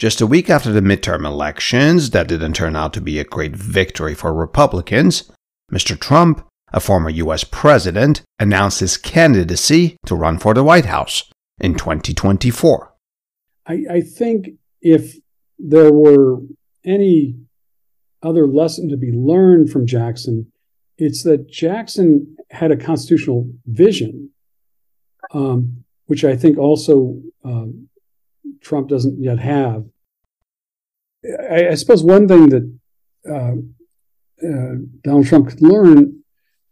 just 0.00 0.22
a 0.22 0.26
week 0.26 0.48
after 0.48 0.72
the 0.72 0.80
midterm 0.80 1.26
elections 1.26 2.08
that 2.10 2.26
didn't 2.26 2.54
turn 2.54 2.74
out 2.74 2.94
to 2.94 3.02
be 3.02 3.18
a 3.18 3.24
great 3.24 3.54
victory 3.54 4.14
for 4.14 4.32
Republicans, 4.32 5.30
Mr. 5.70 6.00
Trump, 6.00 6.42
a 6.72 6.80
former 6.80 7.10
US 7.10 7.44
president, 7.44 8.22
announced 8.38 8.80
his 8.80 8.96
candidacy 8.96 9.98
to 10.06 10.14
run 10.14 10.38
for 10.38 10.54
the 10.54 10.64
White 10.64 10.86
House 10.86 11.30
in 11.60 11.74
2024. 11.74 12.94
I, 13.66 13.84
I 13.90 14.00
think 14.00 14.52
if 14.80 15.16
there 15.58 15.92
were 15.92 16.38
any 16.82 17.36
other 18.22 18.46
lesson 18.46 18.88
to 18.88 18.96
be 18.96 19.12
learned 19.12 19.70
from 19.70 19.86
Jackson, 19.86 20.50
it's 20.96 21.24
that 21.24 21.50
Jackson 21.50 22.38
had 22.48 22.70
a 22.70 22.76
constitutional 22.76 23.50
vision, 23.66 24.30
um, 25.34 25.84
which 26.06 26.24
I 26.24 26.36
think 26.36 26.56
also 26.56 27.20
um, 27.44 27.89
Trump 28.60 28.88
doesn't 28.88 29.22
yet 29.22 29.38
have. 29.38 29.84
I, 31.50 31.68
I 31.68 31.74
suppose 31.74 32.02
one 32.02 32.28
thing 32.28 32.48
that 32.48 32.78
uh, 33.28 34.46
uh, 34.46 34.74
Donald 35.02 35.26
Trump 35.26 35.48
could 35.48 35.60
learn 35.60 36.22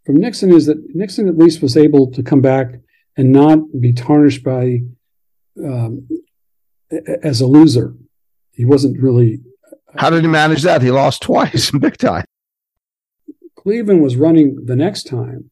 from 0.07 0.17
Nixon 0.17 0.53
is 0.53 0.67
that 0.67 0.79
Nixon 0.95 1.29
at 1.29 1.37
least 1.37 1.61
was 1.61 1.77
able 1.77 2.11
to 2.13 2.23
come 2.23 2.41
back 2.41 2.81
and 3.17 3.33
not 3.33 3.59
be 3.79 3.93
tarnished 3.93 4.43
by 4.43 4.81
um, 5.63 6.09
as 7.23 7.41
a 7.41 7.47
loser. 7.47 7.95
He 8.53 8.65
wasn't 8.65 9.01
really. 9.01 9.41
How 9.97 10.11
did 10.11 10.23
he 10.23 10.29
manage 10.29 10.63
that? 10.63 10.83
He 10.83 10.91
lost 10.91 11.23
twice, 11.23 11.71
big 11.79 11.97
time. 11.99 12.25
Cleveland 13.57 14.03
was 14.03 14.17
running 14.17 14.65
the 14.65 14.77
next 14.77 15.05
time. 15.05 15.51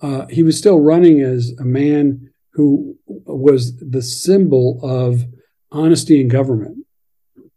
Uh, 0.00 0.26
he 0.28 0.42
was 0.42 0.56
still 0.56 0.80
running 0.80 1.20
as 1.20 1.52
a 1.58 1.64
man 1.64 2.30
who 2.52 2.96
was 3.06 3.76
the 3.78 4.02
symbol 4.02 4.80
of 4.82 5.24
honesty 5.74 6.20
in 6.20 6.28
government. 6.28 6.86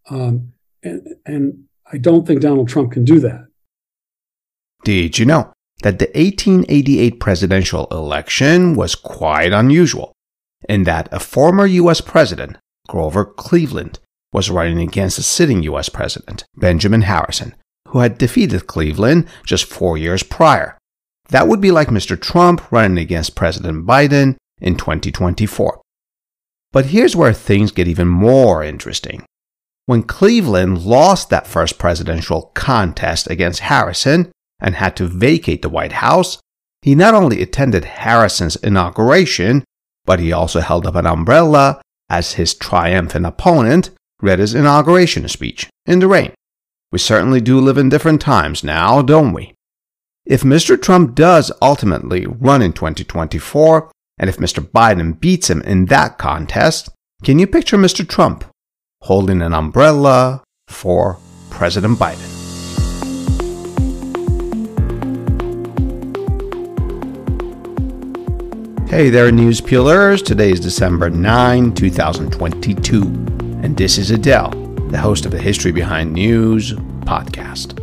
Um, 0.09 0.53
and, 0.83 1.07
and 1.25 1.63
I 1.91 1.97
don't 1.97 2.27
think 2.27 2.41
Donald 2.41 2.67
Trump 2.67 2.91
can 2.91 3.05
do 3.05 3.19
that. 3.19 3.47
Did 4.83 5.19
you 5.19 5.25
know 5.25 5.53
that 5.83 5.99
the 5.99 6.05
1888 6.15 7.19
presidential 7.19 7.87
election 7.91 8.75
was 8.75 8.95
quite 8.95 9.53
unusual 9.53 10.13
in 10.67 10.83
that 10.83 11.07
a 11.11 11.19
former 11.19 11.65
U.S. 11.65 12.01
president, 12.01 12.57
Grover 12.87 13.25
Cleveland, 13.25 13.99
was 14.33 14.49
running 14.49 14.79
against 14.79 15.19
a 15.19 15.23
sitting 15.23 15.63
U.S. 15.63 15.89
president, 15.89 16.43
Benjamin 16.55 17.03
Harrison, 17.03 17.55
who 17.89 17.99
had 17.99 18.17
defeated 18.17 18.67
Cleveland 18.67 19.27
just 19.45 19.65
four 19.65 19.97
years 19.97 20.23
prior. 20.23 20.77
That 21.29 21.47
would 21.47 21.61
be 21.61 21.71
like 21.71 21.89
Mr. 21.89 22.19
Trump 22.19 22.71
running 22.71 22.97
against 22.97 23.35
President 23.35 23.85
Biden 23.85 24.35
in 24.59 24.75
2024. 24.75 25.81
But 26.71 26.87
here's 26.87 27.15
where 27.15 27.33
things 27.33 27.71
get 27.71 27.87
even 27.87 28.07
more 28.07 28.63
interesting. 28.63 29.23
When 29.85 30.03
Cleveland 30.03 30.79
lost 30.79 31.29
that 31.29 31.47
first 31.47 31.79
presidential 31.79 32.51
contest 32.53 33.29
against 33.29 33.61
Harrison 33.61 34.31
and 34.59 34.75
had 34.75 34.95
to 34.97 35.07
vacate 35.07 35.61
the 35.61 35.69
White 35.69 35.93
House, 35.93 36.39
he 36.81 36.93
not 36.93 37.13
only 37.13 37.41
attended 37.41 37.85
Harrison's 37.85 38.57
inauguration, 38.57 39.63
but 40.05 40.19
he 40.19 40.31
also 40.31 40.59
held 40.59 40.85
up 40.85 40.95
an 40.95 41.05
umbrella 41.05 41.81
as 42.09 42.33
his 42.33 42.53
triumphant 42.53 43.25
opponent 43.25 43.91
read 44.21 44.39
his 44.39 44.55
inauguration 44.55 45.27
speech 45.27 45.69
in 45.85 45.99
the 45.99 46.07
rain. 46.07 46.33
We 46.91 46.99
certainly 46.99 47.41
do 47.41 47.59
live 47.59 47.77
in 47.77 47.89
different 47.89 48.21
times 48.21 48.63
now, 48.63 49.01
don't 49.01 49.33
we? 49.33 49.53
If 50.25 50.41
Mr. 50.41 50.81
Trump 50.81 51.15
does 51.15 51.51
ultimately 51.61 52.25
run 52.25 52.61
in 52.61 52.73
2024, 52.73 53.91
and 54.17 54.29
if 54.29 54.37
Mr. 54.37 54.59
Biden 54.59 55.19
beats 55.19 55.49
him 55.49 55.61
in 55.61 55.85
that 55.85 56.17
contest, 56.17 56.89
can 57.23 57.39
you 57.39 57.47
picture 57.47 57.77
Mr. 57.77 58.07
Trump 58.07 58.43
holding 59.01 59.41
an 59.41 59.53
umbrella 59.53 60.43
for 60.67 61.17
President 61.49 61.97
Biden? 61.99 62.33
Hey 68.89 69.09
there, 69.09 69.31
news 69.31 69.61
peelers. 69.61 70.21
Today 70.23 70.51
is 70.51 70.59
December 70.59 71.09
9, 71.09 71.73
2022, 71.73 73.01
and 73.61 73.75
this 73.75 73.97
is 73.97 74.11
Adele, 74.11 74.51
the 74.89 74.97
host 74.97 75.25
of 75.25 75.31
the 75.31 75.41
History 75.41 75.71
Behind 75.71 76.13
News 76.13 76.73
podcast. 77.01 77.76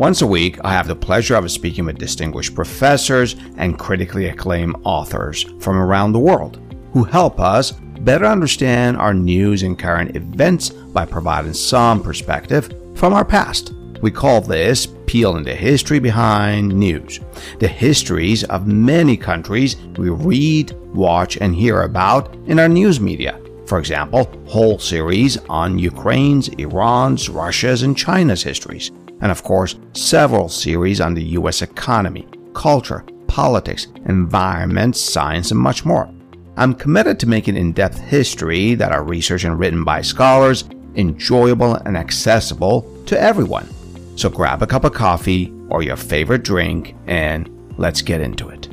Once 0.00 0.22
a 0.22 0.26
week, 0.26 0.58
I 0.64 0.72
have 0.72 0.86
the 0.88 0.96
pleasure 0.96 1.34
of 1.34 1.50
speaking 1.50 1.84
with 1.84 1.98
distinguished 1.98 2.54
professors 2.54 3.36
and 3.58 3.78
critically 3.78 4.28
acclaimed 4.28 4.76
authors 4.82 5.42
from 5.58 5.76
around 5.76 6.12
the 6.12 6.18
world 6.18 6.58
who 6.94 7.04
help 7.04 7.38
us 7.38 7.72
better 7.72 8.24
understand 8.24 8.96
our 8.96 9.12
news 9.12 9.62
and 9.62 9.78
current 9.78 10.16
events 10.16 10.70
by 10.70 11.04
providing 11.04 11.52
some 11.52 12.02
perspective 12.02 12.72
from 12.94 13.12
our 13.12 13.26
past. 13.26 13.74
We 14.00 14.10
call 14.10 14.40
this 14.40 14.88
peeling 15.04 15.44
the 15.44 15.54
history 15.54 15.98
behind 15.98 16.74
news, 16.74 17.20
the 17.58 17.68
histories 17.68 18.44
of 18.44 18.66
many 18.66 19.18
countries 19.18 19.76
we 19.98 20.08
read, 20.08 20.72
watch, 20.94 21.36
and 21.36 21.54
hear 21.54 21.82
about 21.82 22.34
in 22.46 22.58
our 22.58 22.70
news 22.70 23.00
media. 23.00 23.38
For 23.66 23.78
example, 23.78 24.32
whole 24.46 24.78
series 24.78 25.36
on 25.50 25.78
Ukraine's, 25.78 26.48
Iran's, 26.48 27.28
Russia's, 27.28 27.82
and 27.82 27.94
China's 27.94 28.42
histories 28.42 28.90
and 29.20 29.30
of 29.30 29.42
course, 29.42 29.76
several 29.92 30.48
series 30.48 31.00
on 31.00 31.14
the 31.14 31.24
US 31.38 31.62
economy, 31.62 32.26
culture, 32.54 33.04
politics, 33.26 33.86
environment, 34.06 34.96
science, 34.96 35.50
and 35.50 35.60
much 35.60 35.84
more. 35.84 36.10
I'm 36.56 36.74
committed 36.74 37.18
to 37.20 37.28
making 37.28 37.56
in 37.56 37.72
depth 37.72 37.98
history 37.98 38.74
that 38.74 38.92
are 38.92 39.04
researched 39.04 39.44
and 39.44 39.58
written 39.58 39.84
by 39.84 40.02
scholars 40.02 40.64
enjoyable 40.96 41.74
and 41.74 41.96
accessible 41.96 42.82
to 43.06 43.20
everyone. 43.20 43.68
So 44.16 44.28
grab 44.28 44.62
a 44.62 44.66
cup 44.66 44.84
of 44.84 44.92
coffee 44.92 45.52
or 45.68 45.82
your 45.82 45.96
favorite 45.96 46.42
drink 46.42 46.94
and 47.06 47.48
let's 47.78 48.02
get 48.02 48.20
into 48.20 48.48
it. 48.48 48.69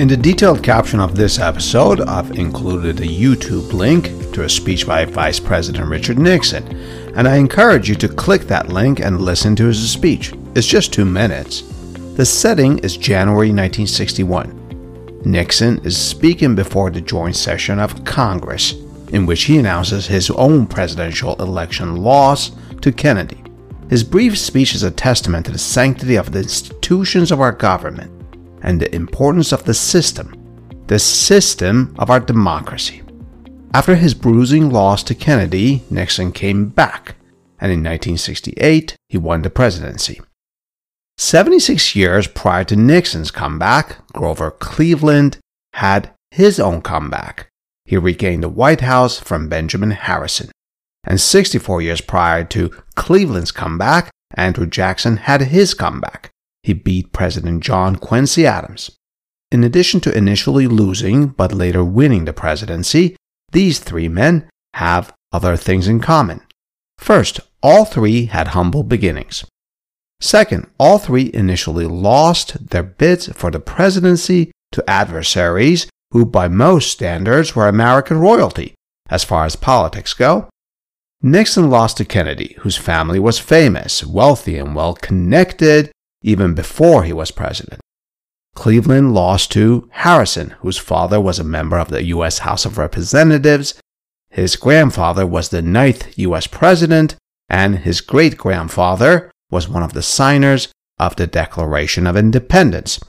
In 0.00 0.08
the 0.08 0.16
detailed 0.16 0.62
caption 0.62 0.98
of 0.98 1.14
this 1.14 1.38
episode, 1.38 2.00
I've 2.00 2.30
included 2.30 3.00
a 3.00 3.06
YouTube 3.06 3.74
link 3.74 4.06
to 4.32 4.44
a 4.44 4.48
speech 4.48 4.86
by 4.86 5.04
Vice 5.04 5.38
President 5.38 5.86
Richard 5.90 6.18
Nixon, 6.18 6.66
and 7.16 7.28
I 7.28 7.36
encourage 7.36 7.86
you 7.86 7.94
to 7.96 8.08
click 8.08 8.44
that 8.44 8.70
link 8.70 9.00
and 9.00 9.20
listen 9.20 9.54
to 9.56 9.66
his 9.66 9.92
speech. 9.92 10.32
It's 10.54 10.66
just 10.66 10.94
two 10.94 11.04
minutes. 11.04 11.64
The 12.16 12.24
setting 12.24 12.78
is 12.78 12.96
January 12.96 13.48
1961. 13.48 15.20
Nixon 15.26 15.84
is 15.84 15.98
speaking 15.98 16.54
before 16.54 16.90
the 16.90 17.02
joint 17.02 17.36
session 17.36 17.78
of 17.78 18.02
Congress, 18.06 18.72
in 19.12 19.26
which 19.26 19.42
he 19.42 19.58
announces 19.58 20.06
his 20.06 20.30
own 20.30 20.66
presidential 20.66 21.34
election 21.42 21.96
loss 21.96 22.52
to 22.80 22.90
Kennedy. 22.90 23.44
His 23.90 24.02
brief 24.02 24.38
speech 24.38 24.74
is 24.74 24.82
a 24.82 24.90
testament 24.90 25.44
to 25.44 25.52
the 25.52 25.58
sanctity 25.58 26.16
of 26.16 26.32
the 26.32 26.38
institutions 26.38 27.30
of 27.30 27.42
our 27.42 27.52
government 27.52 28.10
and 28.62 28.80
the 28.80 28.94
importance 28.94 29.52
of 29.52 29.64
the 29.64 29.74
system, 29.74 30.34
the 30.86 30.98
system 30.98 31.94
of 31.98 32.10
our 32.10 32.20
democracy. 32.20 33.02
After 33.72 33.94
his 33.94 34.14
bruising 34.14 34.70
loss 34.70 35.02
to 35.04 35.14
Kennedy, 35.14 35.82
Nixon 35.90 36.32
came 36.32 36.68
back, 36.68 37.14
and 37.60 37.70
in 37.70 37.78
1968 37.80 38.96
he 39.08 39.18
won 39.18 39.42
the 39.42 39.50
presidency. 39.50 40.20
76 41.18 41.94
years 41.94 42.26
prior 42.26 42.64
to 42.64 42.76
Nixon's 42.76 43.30
comeback, 43.30 44.06
Grover 44.12 44.50
Cleveland 44.50 45.38
had 45.74 46.10
his 46.30 46.58
own 46.58 46.80
comeback. 46.80 47.48
He 47.84 47.96
regained 47.96 48.42
the 48.42 48.48
White 48.48 48.80
House 48.80 49.20
from 49.20 49.48
Benjamin 49.48 49.90
Harrison. 49.90 50.50
And 51.04 51.20
64 51.20 51.82
years 51.82 52.00
prior 52.00 52.44
to 52.44 52.70
Cleveland's 52.94 53.52
comeback, 53.52 54.10
Andrew 54.34 54.66
Jackson 54.66 55.16
had 55.18 55.42
his 55.42 55.74
comeback 55.74 56.30
he 56.62 56.72
beat 56.72 57.12
President 57.12 57.62
John 57.62 57.96
Quincy 57.96 58.46
Adams. 58.46 58.90
In 59.50 59.64
addition 59.64 60.00
to 60.00 60.16
initially 60.16 60.66
losing 60.66 61.28
but 61.28 61.52
later 61.52 61.84
winning 61.84 62.24
the 62.24 62.32
presidency, 62.32 63.16
these 63.52 63.78
three 63.78 64.08
men 64.08 64.48
have 64.74 65.12
other 65.32 65.56
things 65.56 65.88
in 65.88 66.00
common. 66.00 66.42
First, 66.98 67.40
all 67.62 67.84
three 67.84 68.26
had 68.26 68.48
humble 68.48 68.82
beginnings. 68.82 69.44
Second, 70.20 70.68
all 70.78 70.98
three 70.98 71.30
initially 71.32 71.86
lost 71.86 72.68
their 72.70 72.82
bids 72.82 73.28
for 73.32 73.50
the 73.50 73.58
presidency 73.58 74.52
to 74.72 74.88
adversaries 74.88 75.88
who, 76.12 76.26
by 76.26 76.46
most 76.46 76.90
standards, 76.90 77.56
were 77.56 77.68
American 77.68 78.18
royalty 78.18 78.74
as 79.08 79.24
far 79.24 79.44
as 79.44 79.56
politics 79.56 80.14
go. 80.14 80.48
Nixon 81.22 81.68
lost 81.68 81.96
to 81.98 82.04
Kennedy, 82.04 82.56
whose 82.60 82.76
family 82.76 83.18
was 83.18 83.38
famous, 83.38 84.04
wealthy, 84.04 84.56
and 84.56 84.74
well 84.74 84.94
connected, 84.94 85.90
even 86.22 86.54
before 86.54 87.04
he 87.04 87.12
was 87.12 87.30
president. 87.30 87.80
Cleveland 88.54 89.14
lost 89.14 89.52
to 89.52 89.88
Harrison, 89.92 90.50
whose 90.60 90.78
father 90.78 91.20
was 91.20 91.38
a 91.38 91.44
member 91.44 91.78
of 91.78 91.88
the 91.88 92.04
U.S. 92.04 92.40
House 92.40 92.64
of 92.64 92.78
Representatives. 92.78 93.74
His 94.28 94.56
grandfather 94.56 95.26
was 95.26 95.48
the 95.48 95.62
ninth 95.62 96.18
U.S. 96.18 96.46
president, 96.46 97.16
and 97.48 97.78
his 97.78 98.00
great 98.00 98.36
grandfather 98.36 99.30
was 99.50 99.68
one 99.68 99.82
of 99.82 99.92
the 99.92 100.02
signers 100.02 100.68
of 100.98 101.16
the 101.16 101.26
Declaration 101.26 102.06
of 102.06 102.16
Independence, 102.16 103.00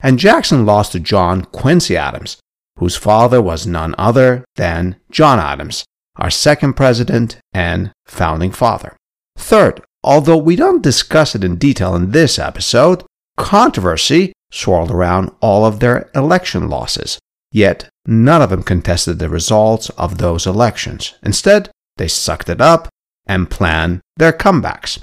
and 0.00 0.18
Jackson 0.18 0.64
lost 0.64 0.92
to 0.92 1.00
John 1.00 1.44
Quincy 1.46 1.96
Adams, 1.96 2.38
whose 2.78 2.96
father 2.96 3.42
was 3.42 3.66
none 3.66 3.94
other 3.98 4.44
than 4.56 4.96
John 5.10 5.38
Adams, 5.38 5.84
our 6.16 6.30
second 6.30 6.74
president 6.74 7.38
and 7.52 7.92
founding 8.06 8.52
father. 8.52 8.96
Third, 9.36 9.82
although 10.02 10.36
we 10.36 10.56
don't 10.56 10.82
discuss 10.82 11.34
it 11.34 11.44
in 11.44 11.56
detail 11.56 11.94
in 11.94 12.10
this 12.10 12.38
episode, 12.38 13.04
controversy 13.36 14.32
swirled 14.50 14.90
around 14.90 15.30
all 15.40 15.64
of 15.64 15.80
their 15.80 16.10
election 16.14 16.68
losses. 16.68 17.18
Yet, 17.52 17.88
none 18.06 18.42
of 18.42 18.50
them 18.50 18.62
contested 18.62 19.18
the 19.18 19.28
results 19.28 19.90
of 19.90 20.18
those 20.18 20.46
elections. 20.46 21.14
Instead, 21.22 21.70
they 21.96 22.08
sucked 22.08 22.48
it 22.48 22.60
up 22.60 22.88
and 23.26 23.50
planned 23.50 24.00
their 24.16 24.32
comebacks. 24.32 25.02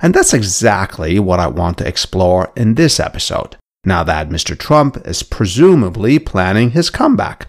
And 0.00 0.14
that's 0.14 0.34
exactly 0.34 1.18
what 1.18 1.40
I 1.40 1.48
want 1.48 1.78
to 1.78 1.88
explore 1.88 2.52
in 2.56 2.74
this 2.74 3.00
episode, 3.00 3.56
now 3.84 4.04
that 4.04 4.28
Mr. 4.28 4.56
Trump 4.56 4.96
is 5.06 5.22
presumably 5.22 6.18
planning 6.18 6.70
his 6.70 6.90
comeback. 6.90 7.46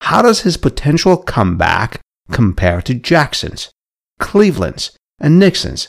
How 0.00 0.22
does 0.22 0.40
his 0.40 0.56
potential 0.56 1.16
comeback 1.16 2.00
compare 2.30 2.82
to 2.82 2.94
Jackson's, 2.94 3.70
Cleveland's, 4.18 4.96
and 5.20 5.38
Nixon's? 5.38 5.88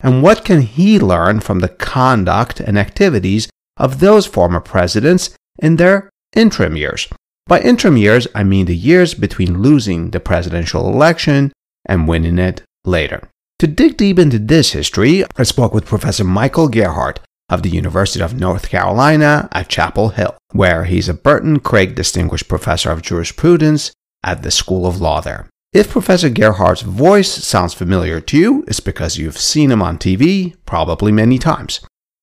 And 0.00 0.22
what 0.22 0.44
can 0.44 0.62
he 0.62 0.98
learn 0.98 1.40
from 1.40 1.60
the 1.60 1.68
conduct 1.68 2.60
and 2.60 2.78
activities 2.78 3.48
of 3.76 4.00
those 4.00 4.26
former 4.26 4.60
presidents 4.60 5.30
in 5.58 5.76
their 5.76 6.10
interim 6.34 6.76
years? 6.76 7.08
By 7.46 7.60
interim 7.60 7.96
years, 7.96 8.26
I 8.34 8.42
mean 8.44 8.66
the 8.66 8.76
years 8.76 9.14
between 9.14 9.62
losing 9.62 10.10
the 10.10 10.20
presidential 10.20 10.88
election 10.88 11.52
and 11.86 12.08
winning 12.08 12.38
it 12.38 12.62
later. 12.84 13.28
To 13.60 13.66
dig 13.66 13.96
deep 13.96 14.18
into 14.18 14.38
this 14.38 14.72
history, 14.72 15.24
I 15.36 15.44
spoke 15.44 15.72
with 15.72 15.86
Professor 15.86 16.24
Michael 16.24 16.68
Gerhardt 16.68 17.20
of 17.48 17.62
the 17.62 17.70
University 17.70 18.22
of 18.22 18.34
North 18.34 18.68
Carolina 18.68 19.48
at 19.52 19.68
Chapel 19.68 20.10
Hill, 20.10 20.36
where 20.52 20.84
he's 20.84 21.08
a 21.08 21.14
Burton 21.14 21.60
Craig 21.60 21.94
Distinguished 21.94 22.48
Professor 22.48 22.90
of 22.90 23.02
Jurisprudence 23.02 23.92
at 24.22 24.42
the 24.42 24.50
School 24.50 24.84
of 24.84 25.00
Law 25.00 25.20
there. 25.20 25.48
If 25.76 25.90
Professor 25.90 26.30
Gerhardt's 26.30 26.80
voice 26.80 27.30
sounds 27.30 27.74
familiar 27.74 28.18
to 28.18 28.38
you, 28.38 28.64
it's 28.66 28.80
because 28.80 29.18
you've 29.18 29.36
seen 29.36 29.70
him 29.70 29.82
on 29.82 29.98
TV, 29.98 30.56
probably 30.64 31.12
many 31.12 31.36
times. 31.36 31.80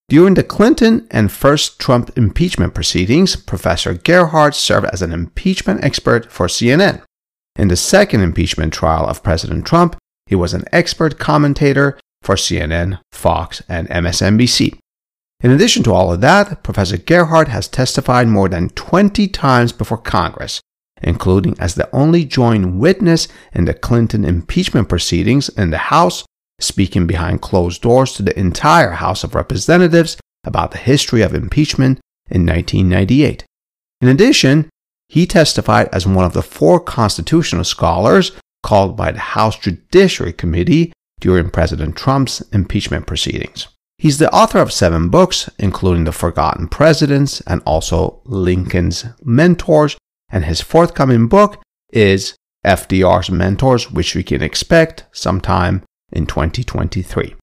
During 0.09 0.33
the 0.33 0.43
Clinton 0.43 1.07
and 1.11 1.31
first 1.31 1.77
Trump 1.77 2.17
impeachment 2.17 2.73
proceedings, 2.73 3.35
Professor 3.35 3.93
Gerhardt 3.93 4.55
served 4.55 4.87
as 4.87 5.03
an 5.03 5.11
impeachment 5.11 5.83
expert 5.83 6.31
for 6.31 6.47
CNN. 6.47 7.03
In 7.55 7.67
the 7.67 7.75
second 7.75 8.21
impeachment 8.21 8.73
trial 8.73 9.05
of 9.05 9.21
President 9.21 9.67
Trump, 9.67 9.97
he 10.25 10.33
was 10.33 10.55
an 10.55 10.63
expert 10.71 11.19
commentator 11.19 11.99
for 12.23 12.33
CNN, 12.33 13.01
Fox, 13.11 13.61
and 13.69 13.87
MSNBC. 13.89 14.79
In 15.41 15.51
addition 15.51 15.83
to 15.83 15.93
all 15.93 16.11
of 16.11 16.21
that, 16.21 16.63
Professor 16.63 16.97
Gerhardt 16.97 17.49
has 17.49 17.67
testified 17.67 18.27
more 18.27 18.49
than 18.49 18.69
20 18.69 19.27
times 19.27 19.71
before 19.71 19.99
Congress, 19.99 20.59
including 21.03 21.55
as 21.59 21.75
the 21.75 21.89
only 21.93 22.25
joint 22.25 22.75
witness 22.75 23.27
in 23.53 23.65
the 23.65 23.73
Clinton 23.73 24.25
impeachment 24.25 24.89
proceedings 24.89 25.49
in 25.49 25.69
the 25.69 25.77
House, 25.77 26.25
speaking 26.59 27.07
behind 27.07 27.41
closed 27.41 27.81
doors 27.81 28.13
to 28.13 28.23
the 28.23 28.37
entire 28.39 28.91
House 28.91 29.23
of 29.23 29.35
Representatives 29.35 30.17
about 30.43 30.71
the 30.71 30.77
history 30.77 31.21
of 31.21 31.33
impeachment 31.33 31.99
in 32.29 32.45
1998. 32.45 33.45
In 34.01 34.07
addition, 34.07 34.69
he 35.07 35.25
testified 35.25 35.89
as 35.91 36.07
one 36.07 36.25
of 36.25 36.33
the 36.33 36.41
four 36.41 36.79
constitutional 36.79 37.63
scholars 37.63 38.31
called 38.63 38.97
by 38.97 39.11
the 39.11 39.19
House 39.19 39.57
Judiciary 39.57 40.33
Committee 40.33 40.91
during 41.19 41.49
President 41.49 41.95
Trump's 41.95 42.41
impeachment 42.51 43.05
proceedings. 43.05 43.67
He's 43.97 44.17
the 44.17 44.33
author 44.33 44.59
of 44.59 44.73
seven 44.73 45.09
books, 45.09 45.49
including 45.59 46.03
The 46.03 46.11
Forgotten 46.11 46.67
Presidents 46.67 47.41
and 47.41 47.61
also 47.65 48.21
Lincoln's 48.25 49.05
Mentors, 49.23 49.95
and 50.33 50.43
his 50.43 50.59
forthcoming 50.59 51.27
book 51.27 51.61
is 51.93 52.35
FDR's 52.65 53.29
Mentors, 53.29 53.91
which 53.91 54.15
we 54.15 54.23
can 54.23 54.41
expect 54.41 55.05
sometime 55.11 55.83
in 56.11 56.25
2023. 56.25 57.35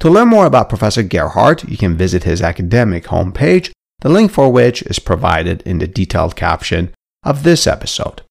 To 0.00 0.10
learn 0.10 0.28
more 0.28 0.44
about 0.44 0.68
Professor 0.68 1.02
Gerhardt, 1.02 1.64
you 1.68 1.76
can 1.76 1.96
visit 1.96 2.24
his 2.24 2.42
academic 2.42 3.04
homepage, 3.04 3.70
the 4.00 4.08
link 4.08 4.30
for 4.30 4.52
which 4.52 4.82
is 4.82 4.98
provided 4.98 5.62
in 5.62 5.78
the 5.78 5.86
detailed 5.86 6.36
caption 6.36 6.92
of 7.22 7.44
this 7.44 7.66
episode. 7.66 8.22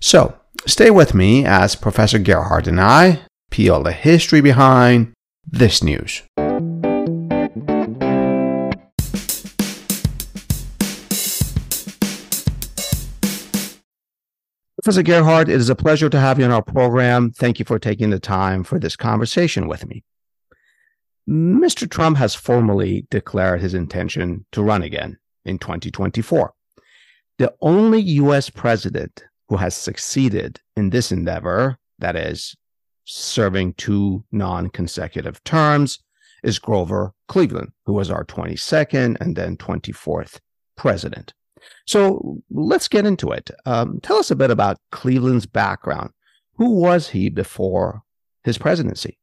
So, 0.00 0.38
stay 0.66 0.90
with 0.90 1.14
me 1.14 1.46
as 1.46 1.76
Professor 1.76 2.18
Gerhardt 2.18 2.66
and 2.66 2.80
I 2.80 3.20
peel 3.50 3.82
the 3.82 3.92
history 3.92 4.40
behind 4.40 5.12
this 5.46 5.82
news. 5.82 6.22
Professor 14.86 15.02
Gerhardt, 15.02 15.48
it 15.48 15.56
is 15.56 15.68
a 15.68 15.74
pleasure 15.74 16.08
to 16.08 16.20
have 16.20 16.38
you 16.38 16.44
on 16.44 16.52
our 16.52 16.62
program. 16.62 17.32
Thank 17.32 17.58
you 17.58 17.64
for 17.64 17.76
taking 17.76 18.10
the 18.10 18.20
time 18.20 18.62
for 18.62 18.78
this 18.78 18.94
conversation 18.94 19.66
with 19.66 19.84
me. 19.84 20.04
Mr. 21.28 21.90
Trump 21.90 22.18
has 22.18 22.36
formally 22.36 23.04
declared 23.10 23.60
his 23.60 23.74
intention 23.74 24.46
to 24.52 24.62
run 24.62 24.84
again 24.84 25.18
in 25.44 25.58
2024. 25.58 26.54
The 27.38 27.52
only 27.60 28.00
US 28.00 28.48
president 28.48 29.24
who 29.48 29.56
has 29.56 29.74
succeeded 29.74 30.60
in 30.76 30.90
this 30.90 31.10
endeavor, 31.10 31.78
that 31.98 32.14
is, 32.14 32.54
serving 33.06 33.74
two 33.74 34.22
non 34.30 34.70
consecutive 34.70 35.42
terms, 35.42 35.98
is 36.44 36.60
Grover 36.60 37.12
Cleveland, 37.26 37.72
who 37.86 37.94
was 37.94 38.08
our 38.08 38.24
22nd 38.24 39.16
and 39.20 39.34
then 39.34 39.56
24th 39.56 40.38
president. 40.76 41.34
So 41.86 42.42
let's 42.50 42.88
get 42.88 43.06
into 43.06 43.30
it. 43.30 43.50
Um, 43.64 44.00
tell 44.02 44.16
us 44.16 44.30
a 44.30 44.36
bit 44.36 44.50
about 44.50 44.78
Cleveland's 44.92 45.46
background. 45.46 46.10
Who 46.54 46.70
was 46.70 47.08
he 47.08 47.28
before 47.28 48.02
his 48.44 48.58
presidency? 48.58 49.18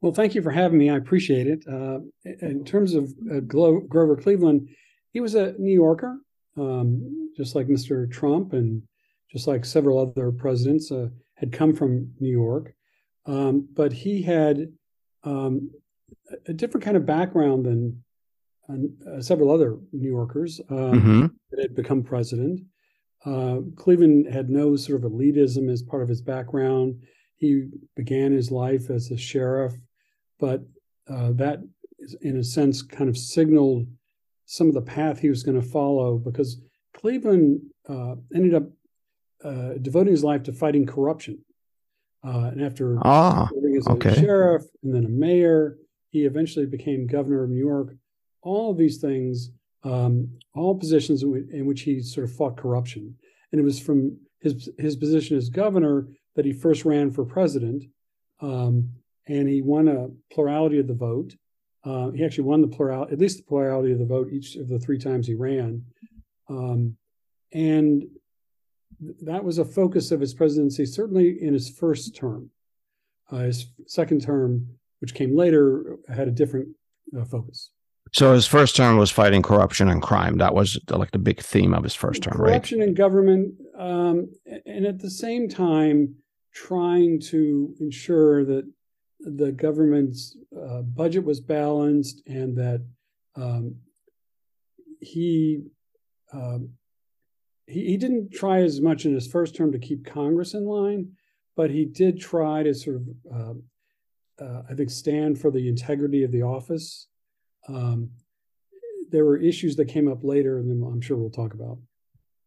Well, 0.00 0.12
thank 0.12 0.34
you 0.34 0.42
for 0.42 0.50
having 0.50 0.78
me. 0.78 0.90
I 0.90 0.96
appreciate 0.96 1.46
it. 1.46 1.64
Uh, 1.66 2.00
in 2.24 2.64
terms 2.64 2.94
of 2.94 3.14
uh, 3.30 3.40
Glo- 3.40 3.80
Grover 3.80 4.16
Cleveland, 4.16 4.68
he 5.12 5.20
was 5.20 5.36
a 5.36 5.54
New 5.58 5.72
Yorker, 5.72 6.18
um, 6.56 7.30
just 7.36 7.54
like 7.54 7.68
Mr. 7.68 8.10
Trump 8.10 8.52
and 8.52 8.82
just 9.30 9.46
like 9.46 9.64
several 9.64 9.98
other 9.98 10.32
presidents 10.32 10.90
uh, 10.90 11.08
had 11.34 11.52
come 11.52 11.74
from 11.74 12.12
New 12.18 12.30
York. 12.30 12.74
Um, 13.26 13.68
but 13.72 13.92
he 13.92 14.22
had 14.22 14.72
um, 15.22 15.70
a 16.46 16.52
different 16.52 16.84
kind 16.84 16.96
of 16.96 17.06
background 17.06 17.64
than 17.64 18.02
uh, 18.70 19.20
several 19.20 19.50
other 19.50 19.78
New 19.92 20.08
Yorkers 20.08 20.60
um, 20.70 20.76
mm-hmm. 20.76 21.26
that 21.50 21.60
had 21.60 21.74
become 21.74 22.02
president. 22.02 22.60
Uh, 23.24 23.58
Cleveland 23.76 24.32
had 24.32 24.50
no 24.50 24.76
sort 24.76 25.04
of 25.04 25.10
elitism 25.10 25.70
as 25.70 25.82
part 25.82 26.02
of 26.02 26.08
his 26.08 26.20
background. 26.20 27.02
He 27.36 27.68
began 27.96 28.32
his 28.32 28.50
life 28.50 28.90
as 28.90 29.10
a 29.10 29.16
sheriff, 29.16 29.74
but 30.38 30.62
uh, 31.08 31.32
that, 31.32 31.60
in 32.20 32.36
a 32.36 32.44
sense, 32.44 32.82
kind 32.82 33.08
of 33.08 33.16
signaled 33.16 33.86
some 34.46 34.68
of 34.68 34.74
the 34.74 34.82
path 34.82 35.18
he 35.18 35.28
was 35.28 35.42
going 35.42 35.60
to 35.60 35.66
follow 35.66 36.18
because 36.18 36.60
Cleveland 36.94 37.62
uh, 37.88 38.16
ended 38.34 38.54
up 38.54 38.64
uh, 39.44 39.74
devoting 39.80 40.12
his 40.12 40.24
life 40.24 40.44
to 40.44 40.52
fighting 40.52 40.86
corruption. 40.86 41.38
Uh, 42.24 42.50
and 42.52 42.62
after 42.62 42.98
ah, 43.02 43.48
serving 43.52 43.76
as 43.76 43.86
okay. 43.88 44.10
a 44.10 44.14
sheriff 44.14 44.62
and 44.84 44.94
then 44.94 45.04
a 45.04 45.08
mayor, 45.08 45.78
he 46.10 46.24
eventually 46.24 46.66
became 46.66 47.06
governor 47.06 47.42
of 47.42 47.50
New 47.50 47.58
York 47.58 47.96
all 48.42 48.70
of 48.70 48.76
these 48.76 48.98
things, 48.98 49.50
um, 49.84 50.28
all 50.54 50.74
positions 50.74 51.22
in, 51.22 51.48
in, 51.52 51.66
which 51.66 51.82
he 51.82 52.00
sort 52.02 52.28
of 52.28 52.34
fought 52.34 52.56
corruption. 52.56 53.14
And 53.50 53.60
it 53.60 53.64
was 53.64 53.80
from 53.80 54.16
his 54.40 54.70
his 54.78 54.96
position 54.96 55.36
as 55.36 55.48
governor 55.48 56.08
that 56.34 56.44
he 56.44 56.52
first 56.52 56.84
ran 56.84 57.10
for 57.10 57.24
president, 57.24 57.84
um, 58.40 58.90
and 59.28 59.48
he 59.48 59.62
won 59.62 59.88
a 59.88 60.08
plurality 60.32 60.78
of 60.78 60.86
the 60.86 60.94
vote. 60.94 61.34
Uh, 61.84 62.10
he 62.10 62.24
actually 62.24 62.44
won 62.44 62.60
the 62.60 62.68
plural, 62.68 63.08
at 63.10 63.18
least 63.18 63.38
the 63.38 63.42
plurality 63.42 63.92
of 63.92 63.98
the 63.98 64.04
vote 64.04 64.28
each 64.30 64.56
of 64.56 64.68
the 64.68 64.78
three 64.78 64.98
times 64.98 65.26
he 65.26 65.34
ran, 65.34 65.84
um, 66.48 66.96
and 67.52 68.02
th- 69.00 69.16
that 69.22 69.44
was 69.44 69.58
a 69.58 69.64
focus 69.64 70.10
of 70.12 70.20
his 70.20 70.32
presidency, 70.32 70.86
certainly 70.86 71.42
in 71.42 71.52
his 71.52 71.68
first 71.68 72.14
term. 72.14 72.50
Uh, 73.30 73.38
his 73.38 73.66
second 73.86 74.20
term, 74.20 74.68
which 75.00 75.14
came 75.14 75.36
later, 75.36 75.96
had 76.08 76.28
a 76.28 76.32
different 76.32 76.68
uh, 77.18 77.24
focus. 77.24 77.70
So 78.12 78.34
his 78.34 78.46
first 78.46 78.76
term 78.76 78.98
was 78.98 79.10
fighting 79.10 79.42
corruption 79.42 79.88
and 79.88 80.02
crime. 80.02 80.36
That 80.38 80.54
was 80.54 80.78
like 80.88 81.12
the 81.12 81.18
big 81.18 81.40
theme 81.40 81.72
of 81.72 81.82
his 81.82 81.94
first 81.94 82.22
term, 82.22 82.34
corruption 82.34 82.80
right? 82.80 82.88
in 82.88 82.94
government, 82.94 83.54
um, 83.78 84.30
and 84.66 84.84
at 84.84 84.98
the 84.98 85.10
same 85.10 85.48
time 85.48 86.14
trying 86.52 87.18
to 87.18 87.74
ensure 87.80 88.44
that 88.44 88.70
the 89.20 89.52
government's 89.52 90.36
uh, 90.54 90.82
budget 90.82 91.24
was 91.24 91.40
balanced 91.40 92.22
and 92.26 92.56
that 92.58 92.84
um, 93.36 93.76
he, 95.00 95.62
um, 96.34 96.70
he 97.66 97.86
he 97.86 97.96
didn't 97.96 98.30
try 98.32 98.60
as 98.60 98.80
much 98.80 99.06
in 99.06 99.14
his 99.14 99.26
first 99.26 99.56
term 99.56 99.72
to 99.72 99.78
keep 99.78 100.04
Congress 100.04 100.52
in 100.52 100.66
line, 100.66 101.12
but 101.56 101.70
he 101.70 101.86
did 101.86 102.20
try 102.20 102.62
to 102.62 102.74
sort 102.74 102.96
of 102.96 103.08
uh, 103.34 103.54
uh, 104.42 104.62
I 104.68 104.74
think, 104.74 104.90
stand 104.90 105.40
for 105.40 105.50
the 105.50 105.68
integrity 105.68 106.24
of 106.24 106.32
the 106.32 106.42
office. 106.42 107.08
Um, 107.68 108.10
there 109.10 109.24
were 109.24 109.36
issues 109.36 109.76
that 109.76 109.86
came 109.86 110.08
up 110.08 110.24
later, 110.24 110.58
and 110.58 110.70
then 110.70 110.82
I'm 110.90 111.00
sure 111.00 111.16
we'll 111.16 111.30
talk 111.30 111.54
about. 111.54 111.78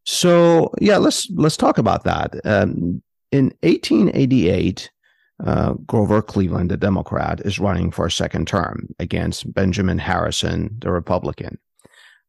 So 0.06 0.72
yeah, 0.80 0.98
let's 0.98 1.30
let's 1.32 1.58
talk 1.58 1.78
about 1.78 2.04
that. 2.04 2.36
Um, 2.46 3.02
in 3.32 3.46
1888, 3.62 4.90
uh, 5.44 5.74
Grover 5.86 6.22
Cleveland, 6.22 6.72
the 6.72 6.78
Democrat, 6.78 7.42
is 7.42 7.60
running 7.60 7.92
for 7.92 8.06
a 8.06 8.12
second 8.12 8.48
term 8.48 8.90
against 9.00 9.52
Benjamin 9.54 9.98
Harrison, 9.98 10.78
the 10.80 10.92
Republican. 10.92 11.58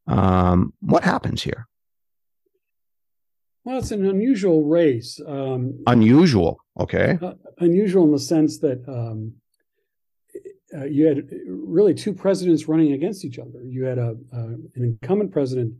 Um, 0.07 0.73
what 0.81 1.05
happens 1.05 1.43
here? 1.43 1.69
Well, 3.65 3.79
it's 3.79 3.91
an 3.91 4.07
unusual 4.07 4.65
race. 4.65 5.21
Um, 5.27 5.83
unusual, 5.87 6.61
okay. 6.79 7.19
Uh, 7.21 7.35
unusual 7.59 8.05
in 8.05 8.13
the 8.13 8.19
sense 8.19 8.59
that 8.59 8.89
um, 8.89 9.35
uh, 10.77 10.85
you 10.85 11.07
had 11.07 11.29
really 11.47 11.95
two 11.95 12.13
presidents 12.13 12.69
running 12.69 12.93
against 12.93 13.25
each 13.25 13.39
other. 13.39 13.63
You 13.65 13.85
had 13.85 13.99
a, 13.99 14.17
an 14.33 14.71
incumbent 14.75 15.33
president, 15.33 15.75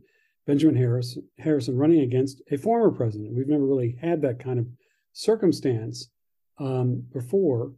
Benjamin 0.45 0.75
Harris, 0.75 1.17
Harrison, 1.37 1.77
running 1.77 2.01
against 2.01 2.41
a 2.51 2.57
former 2.57 2.91
president. 2.91 3.35
We've 3.35 3.47
never 3.47 3.65
really 3.65 3.97
had 4.01 4.21
that 4.21 4.39
kind 4.39 4.59
of 4.59 4.67
circumstance 5.13 6.09
um, 6.59 7.03
before. 7.13 7.73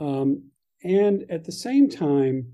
Um, 0.00 0.44
and 0.82 1.24
at 1.30 1.44
the 1.44 1.52
same 1.52 1.88
time, 1.88 2.52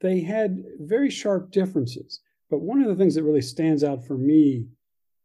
they 0.00 0.20
had 0.20 0.62
very 0.80 1.10
sharp 1.10 1.50
differences. 1.50 2.20
But 2.50 2.60
one 2.60 2.80
of 2.82 2.88
the 2.88 2.94
things 2.94 3.14
that 3.14 3.24
really 3.24 3.42
stands 3.42 3.84
out 3.84 4.06
for 4.06 4.16
me 4.16 4.66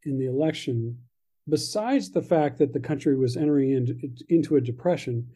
in 0.03 0.17
the 0.17 0.27
election, 0.27 0.97
besides 1.47 2.11
the 2.11 2.21
fact 2.21 2.57
that 2.59 2.73
the 2.73 2.79
country 2.79 3.15
was 3.15 3.38
entering 3.38 3.71
into, 3.71 3.95
into 4.29 4.55
a 4.55 4.61
depression, 4.61 5.27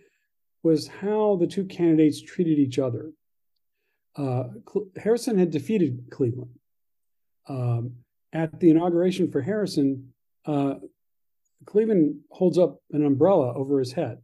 was 0.63 0.88
how 0.88 1.36
the 1.39 1.48
two 1.48 1.65
candidates 1.65 2.22
treated 2.22 2.58
each 2.58 2.79
other. 2.79 3.12
Uh, 4.15 4.46
Harrison 4.96 5.38
had 5.38 5.51
defeated 5.51 6.05
Cleveland. 6.10 6.51
Um, 7.48 7.96
at 8.32 8.60
the 8.60 8.70
inauguration 8.70 9.29
for 9.32 9.41
Harrison, 9.41 10.13
uh, 10.46 10.75
Cleveland 11.65 12.22
holds 12.32 12.58
up 12.58 12.79
an 12.91 13.05
umbrella 13.05 13.53
over 13.53 13.79
his 13.79 13.91
head. 13.91 14.20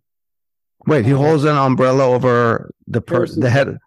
Wait, 0.87 1.05
he 1.05 1.13
uh, 1.13 1.17
holds 1.17 1.43
an 1.43 1.57
umbrella 1.57 2.05
over 2.05 2.71
the 2.87 3.01
person, 3.01 3.41
the 3.41 3.49
head 3.49 3.77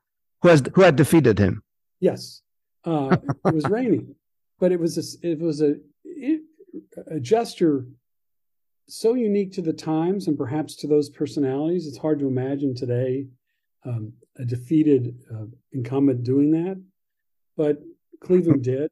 who 0.43 0.49
has 0.49 0.63
who 0.75 0.83
had 0.83 0.97
defeated 0.97 1.39
him. 1.39 1.63
Yes, 2.01 2.43
uh, 2.85 3.17
it 3.47 3.55
was 3.55 3.69
raining, 3.69 4.15
but 4.61 4.73
it 4.73 4.81
was 4.81 4.99
a, 4.99 5.27
it 5.27 5.41
was 5.41 5.63
a 5.63 5.77
a 7.07 7.21
gesture 7.21 7.87
so 8.93 9.15
unique 9.15 9.53
to 9.53 9.63
the 9.63 9.73
times 9.73 10.27
and 10.27 10.37
perhaps 10.37 10.77
to 10.77 10.87
those 10.87 11.09
personalities. 11.09 11.87
It's 11.87 11.99
hard 11.99 12.19
to 12.19 12.29
imagine 12.29 12.75
today 12.75 13.27
um, 13.85 14.13
a 14.37 14.45
defeated 14.45 15.17
uh, 15.33 15.47
incumbent 15.73 16.25
doing 16.25 16.51
that, 16.53 16.81
but 17.57 17.83
Cleveland 18.21 18.65
did. 18.65 18.91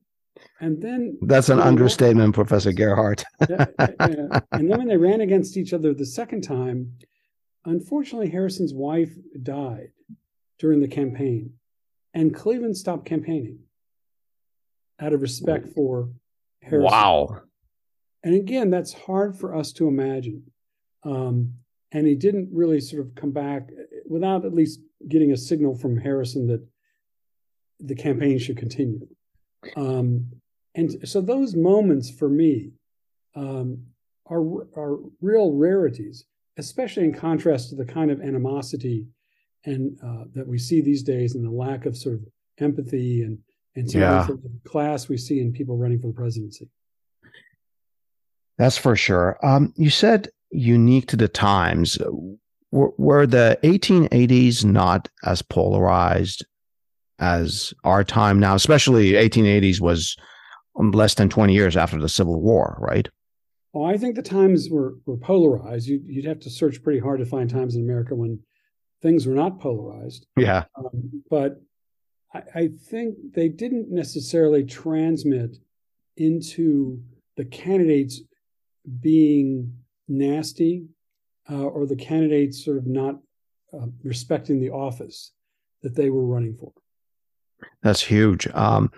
And 0.60 0.80
then 0.80 1.18
that's 1.22 1.50
an 1.50 1.60
understatement, 1.60 2.34
Professor 2.34 2.72
Gerhardt. 2.72 3.24
and 3.40 4.42
then 4.52 4.78
when 4.78 4.88
they 4.88 4.96
ran 4.96 5.20
against 5.20 5.58
each 5.58 5.74
other 5.74 5.92
the 5.92 6.06
second 6.06 6.42
time, 6.42 6.94
unfortunately, 7.66 8.30
Harrison's 8.30 8.72
wife 8.72 9.12
died 9.42 9.90
during 10.58 10.80
the 10.80 10.88
campaign, 10.88 11.52
and 12.14 12.34
Cleveland 12.34 12.76
stopped 12.76 13.04
campaigning 13.04 13.58
out 14.98 15.12
of 15.12 15.20
respect 15.20 15.68
for 15.74 16.08
Harrison. 16.62 16.90
Wow. 16.90 17.42
And 18.22 18.34
again, 18.34 18.70
that's 18.70 18.92
hard 18.92 19.36
for 19.36 19.54
us 19.54 19.72
to 19.72 19.88
imagine. 19.88 20.42
Um, 21.04 21.54
and 21.92 22.06
he 22.06 22.14
didn't 22.14 22.50
really 22.52 22.80
sort 22.80 23.02
of 23.02 23.14
come 23.14 23.32
back 23.32 23.68
without 24.08 24.44
at 24.44 24.54
least 24.54 24.80
getting 25.08 25.32
a 25.32 25.36
signal 25.36 25.74
from 25.74 25.96
Harrison 25.96 26.46
that 26.48 26.64
the 27.80 27.94
campaign 27.94 28.38
should 28.38 28.58
continue. 28.58 29.06
Um, 29.76 30.26
and 30.74 31.08
so 31.08 31.20
those 31.20 31.56
moments 31.56 32.10
for 32.10 32.28
me 32.28 32.72
um, 33.34 33.82
are, 34.26 34.42
are 34.76 34.98
real 35.20 35.52
rarities, 35.52 36.24
especially 36.58 37.04
in 37.04 37.14
contrast 37.14 37.70
to 37.70 37.76
the 37.76 37.84
kind 37.84 38.10
of 38.10 38.20
animosity 38.20 39.06
and 39.64 39.98
uh, 40.04 40.24
that 40.34 40.46
we 40.46 40.58
see 40.58 40.80
these 40.80 41.02
days 41.02 41.34
and 41.34 41.44
the 41.44 41.50
lack 41.50 41.86
of 41.86 41.96
sort 41.96 42.16
of 42.16 42.22
empathy 42.58 43.22
and 43.22 43.38
and 43.76 43.92
yeah. 43.94 44.26
class 44.64 45.08
we 45.08 45.16
see 45.16 45.40
in 45.40 45.52
people 45.52 45.76
running 45.76 46.00
for 46.00 46.08
the 46.08 46.12
presidency. 46.12 46.68
That's 48.60 48.76
for 48.76 48.94
sure. 48.94 49.38
Um, 49.42 49.72
you 49.78 49.88
said 49.88 50.28
unique 50.50 51.06
to 51.06 51.16
the 51.16 51.28
times. 51.28 51.96
Were, 52.70 52.92
were 52.98 53.26
the 53.26 53.58
1880s 53.62 54.66
not 54.66 55.08
as 55.24 55.40
polarized 55.40 56.44
as 57.18 57.72
our 57.84 58.04
time 58.04 58.38
now? 58.38 58.54
Especially 58.54 59.12
1880s 59.12 59.80
was 59.80 60.14
less 60.74 61.14
than 61.14 61.30
20 61.30 61.54
years 61.54 61.74
after 61.74 61.98
the 61.98 62.08
Civil 62.10 62.38
War, 62.42 62.76
right? 62.82 63.08
Well, 63.72 63.88
I 63.88 63.96
think 63.96 64.14
the 64.14 64.22
times 64.22 64.68
were, 64.70 64.96
were 65.06 65.16
polarized. 65.16 65.88
You'd, 65.88 66.04
you'd 66.06 66.26
have 66.26 66.40
to 66.40 66.50
search 66.50 66.82
pretty 66.82 67.00
hard 67.00 67.20
to 67.20 67.24
find 67.24 67.48
times 67.48 67.76
in 67.76 67.82
America 67.82 68.14
when 68.14 68.40
things 69.00 69.26
were 69.26 69.34
not 69.34 69.58
polarized. 69.58 70.26
Yeah. 70.36 70.64
Um, 70.76 71.22
but 71.30 71.62
I, 72.34 72.42
I 72.54 72.68
think 72.90 73.16
they 73.34 73.48
didn't 73.48 73.90
necessarily 73.90 74.64
transmit 74.64 75.56
into 76.18 77.02
the 77.38 77.46
candidates 77.46 78.20
being 79.00 79.74
nasty 80.08 80.86
uh, 81.50 81.64
or 81.64 81.86
the 81.86 81.96
candidates 81.96 82.64
sort 82.64 82.76
of 82.76 82.86
not 82.86 83.16
uh, 83.72 83.86
respecting 84.02 84.60
the 84.60 84.70
office 84.70 85.32
that 85.82 85.94
they 85.94 86.10
were 86.10 86.24
running 86.24 86.56
for. 86.56 86.72
That's 87.82 88.00
huge. 88.00 88.46
Um, 88.48 88.90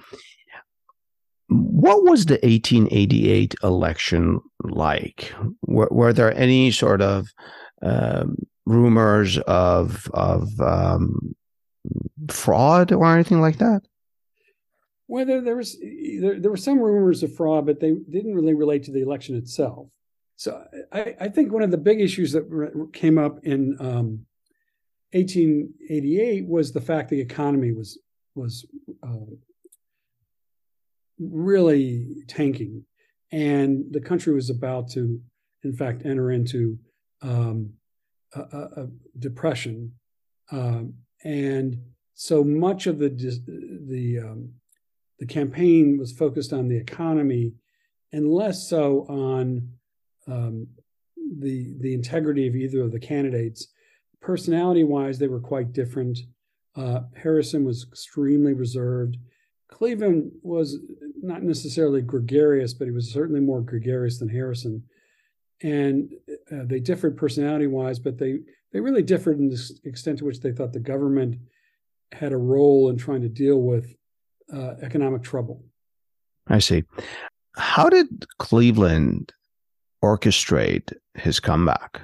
what 1.49 2.03
was 2.05 2.27
the 2.27 2.39
1888 2.43 3.57
election 3.63 4.41
like? 4.63 5.35
Were, 5.67 5.89
were 5.91 6.13
there 6.13 6.35
any 6.37 6.71
sort 6.71 7.03
of 7.03 7.29
um, 7.83 8.37
rumors 8.65 9.39
of 9.39 10.09
of 10.15 10.49
um, 10.61 11.35
fraud 12.29 12.93
or 12.93 13.07
anything 13.07 13.41
like 13.41 13.59
that? 13.59 13.83
Well, 15.13 15.27
there, 15.27 15.57
was 15.57 15.79
there, 15.79 16.41
there, 16.41 16.51
were 16.51 16.57
some 16.57 16.79
rumors 16.79 17.23
of 17.23 17.37
fraud, 17.37 17.67
but 17.67 17.81
they 17.81 17.93
didn't 18.09 18.35
really 18.35 18.55
relate 18.55 18.85
to 18.85 18.93
the 18.93 19.03
election 19.03 19.37
itself. 19.37 19.89
So 20.37 20.65
I, 20.91 21.15
I 21.21 21.29
think 21.29 21.53
one 21.53 21.63
of 21.63 21.71
the 21.71 21.77
big 21.77 22.01
issues 22.01 22.33
that 22.33 22.89
came 22.95 23.19
up 23.19 23.41
in 23.43 23.77
um, 23.79 24.25
1888 25.11 26.47
was 26.47 26.73
the 26.73 26.81
fact 26.81 27.11
the 27.11 27.21
economy 27.21 27.73
was 27.73 27.99
was 28.35 28.65
uh, 29.03 29.35
really 31.19 32.25
tanking, 32.27 32.83
and 33.31 33.85
the 33.91 34.01
country 34.01 34.33
was 34.33 34.49
about 34.49 34.89
to, 34.93 35.21
in 35.63 35.75
fact, 35.75 36.07
enter 36.07 36.31
into 36.31 36.79
um, 37.21 37.75
a, 38.35 38.41
a, 38.41 38.89
depression, 39.19 39.93
um, 40.53 40.95
and 41.23 41.77
so 42.15 42.43
much 42.43 42.87
of 42.87 42.99
the 42.99 43.11
the 43.11 44.19
um, 44.19 44.55
the 45.19 45.27
campaign 45.27 45.99
was 45.99 46.13
focused 46.13 46.53
on 46.53 46.69
the 46.69 46.77
economy 46.77 47.55
and 48.13 48.31
less 48.31 48.69
so 48.69 49.07
on 49.09 49.69
um, 50.27 50.67
the 51.39 51.75
the 51.81 51.95
integrity 51.95 52.47
of 52.47 52.57
either 52.57 52.83
of 52.83 52.93
the 52.93 53.01
candidates. 53.01 53.69
Personality 54.21 54.85
wise, 54.85 55.19
they 55.19 55.29
were 55.29 55.41
quite 55.41 55.73
different. 55.73 56.19
Uh, 56.77 57.01
Harrison 57.17 57.65
was 57.65 57.87
extremely 57.89 58.53
reserved. 58.53 59.17
Cleveland 59.69 60.33
was 60.43 60.79
not 61.23 61.43
necessarily 61.43 62.03
gregarious, 62.03 62.75
but 62.75 62.87
he 62.87 62.91
was 62.91 63.13
certainly 63.13 63.41
more 63.41 63.61
gregarious 63.61 64.19
than 64.19 64.29
Harrison. 64.29 64.83
And 65.63 66.13
uh, 66.51 66.65
they 66.65 66.81
differed 66.81 67.17
personality 67.17 67.67
wise, 67.67 67.99
but 67.99 68.19
they 68.19 68.41
they 68.73 68.81
really 68.81 69.03
differed 69.03 69.39
in 69.39 69.49
the 69.49 69.81
extent 69.85 70.19
to 70.19 70.25
which 70.25 70.41
they 70.41 70.53
thought 70.53 70.73
the 70.73 70.81
government 70.81 71.37
had 72.13 72.33
a 72.33 72.37
role 72.37 72.91
in 72.91 72.97
trying 72.97 73.23
to 73.23 73.29
deal 73.29 73.61
with 73.61 73.95
uh, 74.53 74.75
economic 74.83 75.23
trouble. 75.23 75.65
I 76.49 76.59
see. 76.59 76.85
How 77.57 77.89
did 77.89 78.27
Cleveland 78.39 79.33
orchestrate 80.03 80.93
his 81.15 81.41
comeback 81.41 82.01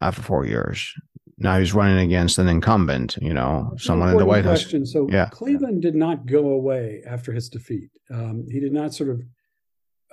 after 0.00 0.22
four 0.22 0.46
years? 0.46 0.92
Now 1.36 1.58
he's 1.58 1.74
running 1.74 1.98
against 1.98 2.38
an 2.38 2.48
incumbent, 2.48 3.16
you 3.20 3.34
know, 3.34 3.70
That's 3.72 3.84
someone 3.84 4.10
in 4.10 4.18
the 4.18 4.24
White 4.24 4.44
question. 4.44 4.82
House. 4.82 4.92
So 4.92 5.08
yeah. 5.10 5.26
Cleveland 5.26 5.82
did 5.82 5.96
not 5.96 6.26
go 6.26 6.50
away 6.50 7.02
after 7.06 7.32
his 7.32 7.48
defeat. 7.48 7.90
Um, 8.12 8.46
he 8.48 8.60
did 8.60 8.72
not 8.72 8.94
sort 8.94 9.10
of, 9.10 9.22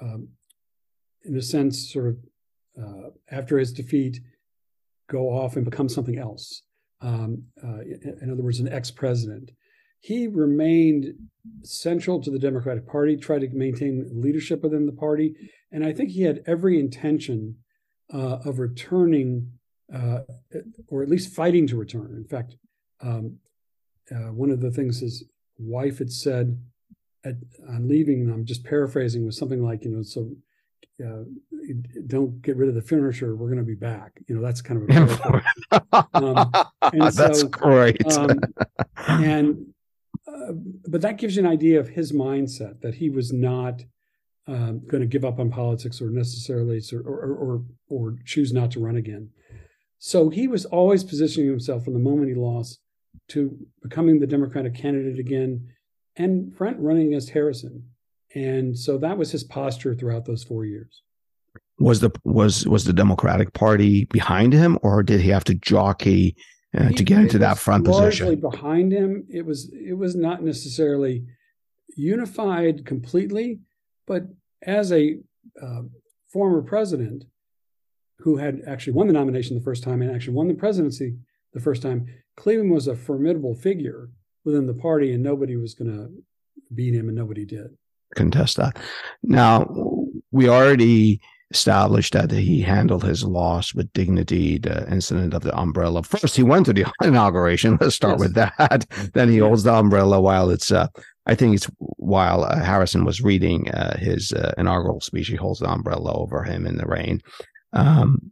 um, 0.02 0.30
in 1.24 1.38
a 1.38 1.42
sense, 1.42 1.94
sort 1.94 2.08
of 2.08 2.18
uh, 2.82 3.10
after 3.30 3.60
his 3.60 3.72
defeat, 3.72 4.20
go 5.10 5.30
off 5.30 5.58
and 5.58 5.66
become 5.66 5.90
something 5.90 6.18
else 6.18 6.64
um, 7.02 7.44
uh, 7.64 7.82
in 7.82 8.30
other 8.32 8.44
words, 8.44 8.60
an 8.60 8.68
ex 8.68 8.92
president. 8.92 9.52
He 10.01 10.27
remained 10.27 11.13
central 11.63 12.22
to 12.22 12.31
the 12.31 12.39
Democratic 12.39 12.88
Party, 12.88 13.15
tried 13.15 13.41
to 13.41 13.50
maintain 13.50 14.10
leadership 14.12 14.63
within 14.63 14.88
the 14.88 14.91
party, 14.91 15.36
and 15.72 15.86
I 15.86 15.93
think 15.93 16.10
he 16.10 16.24
had 16.24 16.43
every 16.46 16.79
intention 16.79 17.58
uh, 18.13 18.39
of 18.43 18.60
returning, 18.60 19.51
uh, 19.93 20.22
or 20.88 21.03
at 21.03 21.10
least 21.10 21.34
fighting 21.34 21.67
to 21.67 21.77
return. 21.77 22.13
In 22.15 22.25
fact, 22.25 22.55
um, 23.01 23.38
uh, 24.12 24.31
one 24.34 24.50
of 24.50 24.60
the 24.60 24.72
things 24.72 25.00
his 25.00 25.24
wife 25.58 26.00
had 26.00 26.12
said 26.12 26.60
at, 27.24 27.36
on 27.70 27.88
leaving, 27.88 28.22
and 28.22 28.34
I'm 28.34 28.46
just 28.46 28.65
paraphrasing, 28.65 29.25
was 29.25 29.38
something 29.38 29.63
like, 29.63 29.86
you 29.86 29.91
know, 29.91 30.01
so 30.01 30.31
uh, 31.03 31.24
don't 32.08 32.41
get 32.41 32.58
rid 32.58 32.70
of 32.70 32.75
the 32.75 32.81
furniture. 32.81 33.36
We're 33.36 33.48
going 33.48 33.60
to 33.60 33.63
be 33.63 33.75
back. 33.75 34.20
You 34.27 34.36
know, 34.36 34.41
that's 34.41 34.62
kind 34.62 34.89
of 34.89 34.89
a 34.89 35.86
um, 36.13 36.51
that's 37.13 37.41
so, 37.41 37.48
great. 37.48 38.05
um, 38.13 38.39
and 39.08 39.74
but 40.88 41.02
that 41.02 41.18
gives 41.18 41.36
you 41.36 41.44
an 41.44 41.52
idea 41.52 41.80
of 41.80 41.90
his 41.90 42.12
mindset 42.12 42.82
that 42.82 42.96
he 42.96 43.10
was 43.10 43.32
not 43.32 43.84
um, 44.48 44.82
going 44.88 45.02
to 45.02 45.08
give 45.08 45.26
up 45.26 45.40
on 45.40 45.50
politics 45.50 46.02
or 46.02 46.10
necessarily 46.10 46.82
or, 46.94 47.02
or, 47.02 47.34
or 47.36 47.64
or 47.90 48.16
choose 48.26 48.52
not 48.54 48.72
to 48.72 48.80
run 48.80 48.96
again. 48.96 49.30
So 50.00 50.30
he 50.30 50.48
was 50.48 50.66
always 50.66 51.04
positioning 51.04 51.50
himself 51.50 51.84
from 51.84 51.94
the 51.94 52.00
moment 52.00 52.30
he 52.30 52.36
lost 52.36 52.80
to 53.30 53.56
becoming 53.84 54.20
the 54.20 54.28
Democratic 54.28 54.74
candidate 54.74 55.20
again, 55.20 55.70
and 56.16 56.56
front 56.56 56.80
running 56.80 57.08
against 57.08 57.30
Harrison. 57.30 57.88
And 58.34 58.78
so 58.78 58.98
that 58.98 59.18
was 59.18 59.32
his 59.32 59.44
posture 59.44 59.94
throughout 59.94 60.26
those 60.26 60.44
four 60.44 60.66
years. 60.66 61.02
Was 61.80 62.00
the 62.00 62.12
was 62.24 62.68
was 62.68 62.86
the 62.86 62.94
Democratic 62.94 63.54
Party 63.54 64.06
behind 64.06 64.54
him, 64.54 64.78
or 64.82 65.04
did 65.04 65.22
he 65.22 65.30
have 65.30 65.44
to 65.46 65.54
jockey 65.56 66.36
uh, 66.78 66.88
he, 66.88 66.96
to 66.96 67.04
get 67.04 67.20
into 67.20 67.38
that 67.40 67.58
front 67.58 67.86
largely 67.86 68.36
position? 68.36 68.40
behind 68.40 68.92
him. 68.92 69.25
It 69.30 69.46
was 69.46 69.72
it 69.74 69.94
was 69.94 70.16
not 70.16 70.44
necessarily 70.44 71.25
unified 71.96 72.86
completely, 72.86 73.60
but 74.08 74.24
as 74.63 74.92
a 74.92 75.18
uh, 75.62 75.82
former 76.32 76.62
president 76.62 77.25
who 78.20 78.38
had 78.38 78.62
actually 78.68 78.94
won 78.94 79.08
the 79.08 79.13
nomination 79.13 79.58
the 79.58 79.63
first 79.63 79.84
time 79.84 80.01
and 80.01 80.13
actually 80.13 80.34
won 80.34 80.48
the 80.48 80.54
presidency 80.54 81.16
the 81.54 81.60
first 81.60 81.82
time, 81.82 82.06
Cleveland 82.38 82.72
was 82.72 82.88
a 82.88 82.96
formidable 82.96 83.56
figure 83.56 84.10
within 84.46 84.66
the 84.66 84.74
party, 84.74 85.12
and 85.13 85.24
nobody 85.24 85.58
was 85.58 85.74
going 85.74 85.92
to 85.92 86.10
beat 86.74 86.94
him, 86.94 87.08
and 87.10 87.18
nobody 87.18 87.46
did 87.46 87.75
contest 88.16 88.58
that. 88.58 88.78
Now, 89.24 89.66
we 90.32 90.50
already 90.50 91.22
established 91.51 92.13
that 92.13 92.31
he 92.31 92.62
handled 92.62 93.03
his 93.03 93.24
loss 93.24 93.74
with 93.74 93.91
dignity, 93.93 94.58
the 94.58 94.89
incident 94.91 95.34
of 95.34 95.41
the 95.41 95.58
umbrella. 95.58 96.01
First, 96.03 96.36
he 96.36 96.43
went 96.43 96.65
to 96.67 96.74
the 96.74 96.86
inauguration. 97.03 97.77
Let's 97.79 97.96
start 97.96 98.13
yes. 98.13 98.20
with 98.20 98.34
that. 98.36 98.86
then 99.13 99.29
he 99.29 99.39
holds 99.39 99.63
the 99.63 99.74
umbrella 99.74 100.20
while 100.22 100.50
it's, 100.50 100.72
uh, 100.72 100.88
I 101.25 101.36
think 101.36 101.55
it's 101.55 101.70
while 101.79 102.43
uh, 102.43 102.63
Harrison 102.63 103.05
was 103.05 103.22
reading 103.22 103.70
uh, 103.72 103.98
his 103.98 104.34
uh, 104.34 104.53
inaugural 104.58 105.01
speech, 105.01 105.27
he 105.27 105.36
holds 105.36 105.60
the 105.60 105.70
umbrella 105.70 106.13
over 106.13 106.43
him 106.43 106.65
in 106.65 106.77
the 106.77 106.86
rain. 106.86 107.22
Um, 107.74 108.31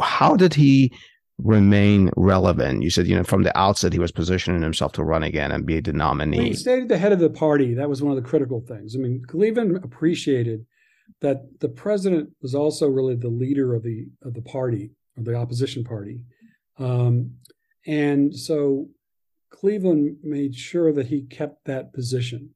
how 0.00 0.36
did 0.36 0.54
he 0.54 0.92
remain 1.38 2.10
relevant? 2.16 2.82
You 2.82 2.90
said, 2.90 3.06
you 3.06 3.16
know, 3.16 3.24
from 3.24 3.42
the 3.42 3.56
outset, 3.58 3.92
he 3.92 3.98
was 3.98 4.12
positioning 4.12 4.62
himself 4.62 4.92
to 4.92 5.04
run 5.04 5.22
again 5.22 5.50
and 5.50 5.66
be 5.66 5.80
the 5.80 5.92
nominee. 5.92 6.38
Well, 6.38 6.46
he 6.46 6.54
stayed 6.54 6.82
at 6.82 6.88
the 6.88 6.98
head 6.98 7.12
of 7.12 7.18
the 7.18 7.30
party. 7.30 7.74
That 7.74 7.88
was 7.88 8.02
one 8.02 8.16
of 8.16 8.22
the 8.22 8.28
critical 8.28 8.60
things. 8.60 8.94
I 8.94 8.98
mean, 8.98 9.22
Cleveland 9.26 9.76
appreciated 9.82 10.66
that 11.20 11.60
the 11.60 11.68
president 11.68 12.30
was 12.42 12.54
also 12.54 12.88
really 12.88 13.14
the 13.14 13.28
leader 13.28 13.74
of 13.74 13.82
the 13.82 14.06
of 14.22 14.34
the 14.34 14.42
party 14.42 14.90
or 15.16 15.22
the 15.22 15.34
opposition 15.34 15.84
party, 15.84 16.20
um, 16.78 17.32
and 17.86 18.34
so 18.34 18.88
Cleveland 19.50 20.16
made 20.22 20.54
sure 20.54 20.92
that 20.92 21.06
he 21.06 21.22
kept 21.22 21.64
that 21.64 21.92
position, 21.92 22.50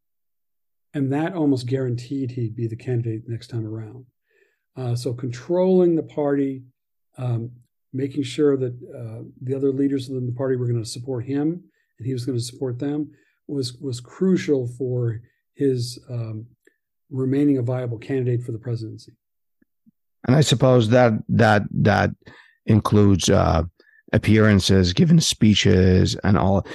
and 0.95 1.13
that 1.13 1.35
almost 1.35 1.67
guaranteed 1.67 2.31
he'd 2.33 2.57
be 2.57 2.67
the 2.67 2.77
candidate 2.77 3.23
next 3.29 3.49
time 3.49 3.67
around. 3.67 4.05
Uh, 4.77 4.95
so 4.95 5.13
controlling 5.13 5.97
the 5.97 6.03
party, 6.03 6.63
um, 7.17 7.51
making 7.93 8.23
sure 8.23 8.57
that 8.57 8.75
uh, 8.95 9.25
the 9.43 9.55
other 9.55 9.73
leaders 9.73 10.09
within 10.09 10.27
the 10.27 10.33
party 10.33 10.57
were 10.57 10.67
going 10.67 10.83
to 10.83 10.89
support 10.89 11.25
him 11.25 11.65
and 11.99 12.07
he 12.07 12.13
was 12.13 12.25
going 12.25 12.39
to 12.39 12.45
support 12.45 12.79
them 12.79 13.11
was 13.47 13.77
was 13.79 14.01
crucial 14.01 14.67
for 14.67 15.21
his 15.55 15.99
um, 16.09 16.47
remaining 17.11 17.59
a 17.59 17.63
viable 17.63 17.99
candidate 17.99 18.43
for 18.43 18.53
the 18.53 18.59
presidency. 18.59 19.13
And 20.27 20.37
I 20.37 20.41
suppose 20.41 20.89
that 20.91 21.13
that 21.29 21.63
that 21.71 22.11
includes 22.67 23.31
uh, 23.31 23.63
appearances, 24.13 24.93
giving 24.93 25.21
speeches, 25.21 26.17
and 26.25 26.37
all, 26.37 26.67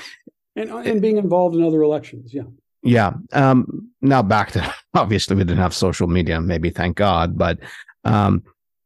and 0.55 0.69
and 0.69 1.01
being 1.01 1.17
involved 1.17 1.55
in 1.55 1.63
other 1.63 1.81
elections. 1.81 2.33
Yeah. 2.33 2.43
Yeah. 2.83 3.13
Um, 3.31 3.91
now 4.01 4.21
back 4.21 4.51
to 4.51 4.73
obviously 4.93 5.35
we 5.35 5.43
didn't 5.43 5.59
have 5.59 5.73
social 5.73 6.07
media, 6.07 6.41
maybe 6.41 6.69
thank 6.69 6.97
God, 6.97 7.37
but 7.37 7.59
um, 8.03 8.43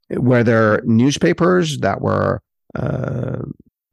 were 0.09 0.43
there 0.43 0.81
newspapers 0.85 1.79
that 1.79 2.01
were 2.01 2.41
uh, 2.75 3.39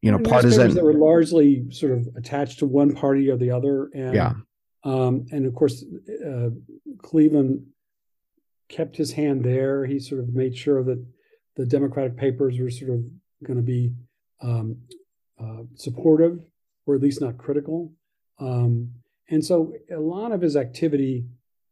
you 0.03 0.13
know 0.13 0.19
partisan 0.19 0.75
that 0.75 0.85
were 0.85 0.95
largely 0.95 1.65
sort 1.71 1.93
of 1.93 2.09
attached 2.17 2.59
to 2.59 2.67
one 2.67 2.95
party 2.95 3.31
or 3.31 3.37
the 3.37 3.51
other 3.51 3.91
and 3.95 4.15
yeah 4.15 4.35
um, 4.85 5.27
and 5.33 5.47
of 5.47 5.55
course 5.55 5.85
uh, 6.25 6.51
cleveland 6.99 7.67
kept 8.69 8.97
his 8.97 9.13
hand 9.13 9.45
there. 9.45 9.85
He 9.85 9.99
sort 9.99 10.21
of 10.21 10.35
made 10.35 10.57
sure 10.57 10.83
that 10.85 11.05
the 11.57 11.67
democratic 11.67 12.17
papers 12.17 12.59
were 12.59 12.71
sort 12.71 12.91
of 12.91 13.05
going 13.45 13.59
to 13.59 13.63
be 13.63 13.93
um, 14.41 14.79
uh, 15.41 15.63
supportive 15.75 16.41
or 16.87 16.95
at 16.95 17.01
least 17.03 17.21
not 17.21 17.39
critical. 17.39 17.93
Um, 18.39 18.91
and 19.31 19.45
so 19.45 19.73
a 19.91 19.99
lot 19.99 20.33
of 20.33 20.41
his 20.41 20.57
activity 20.57 21.25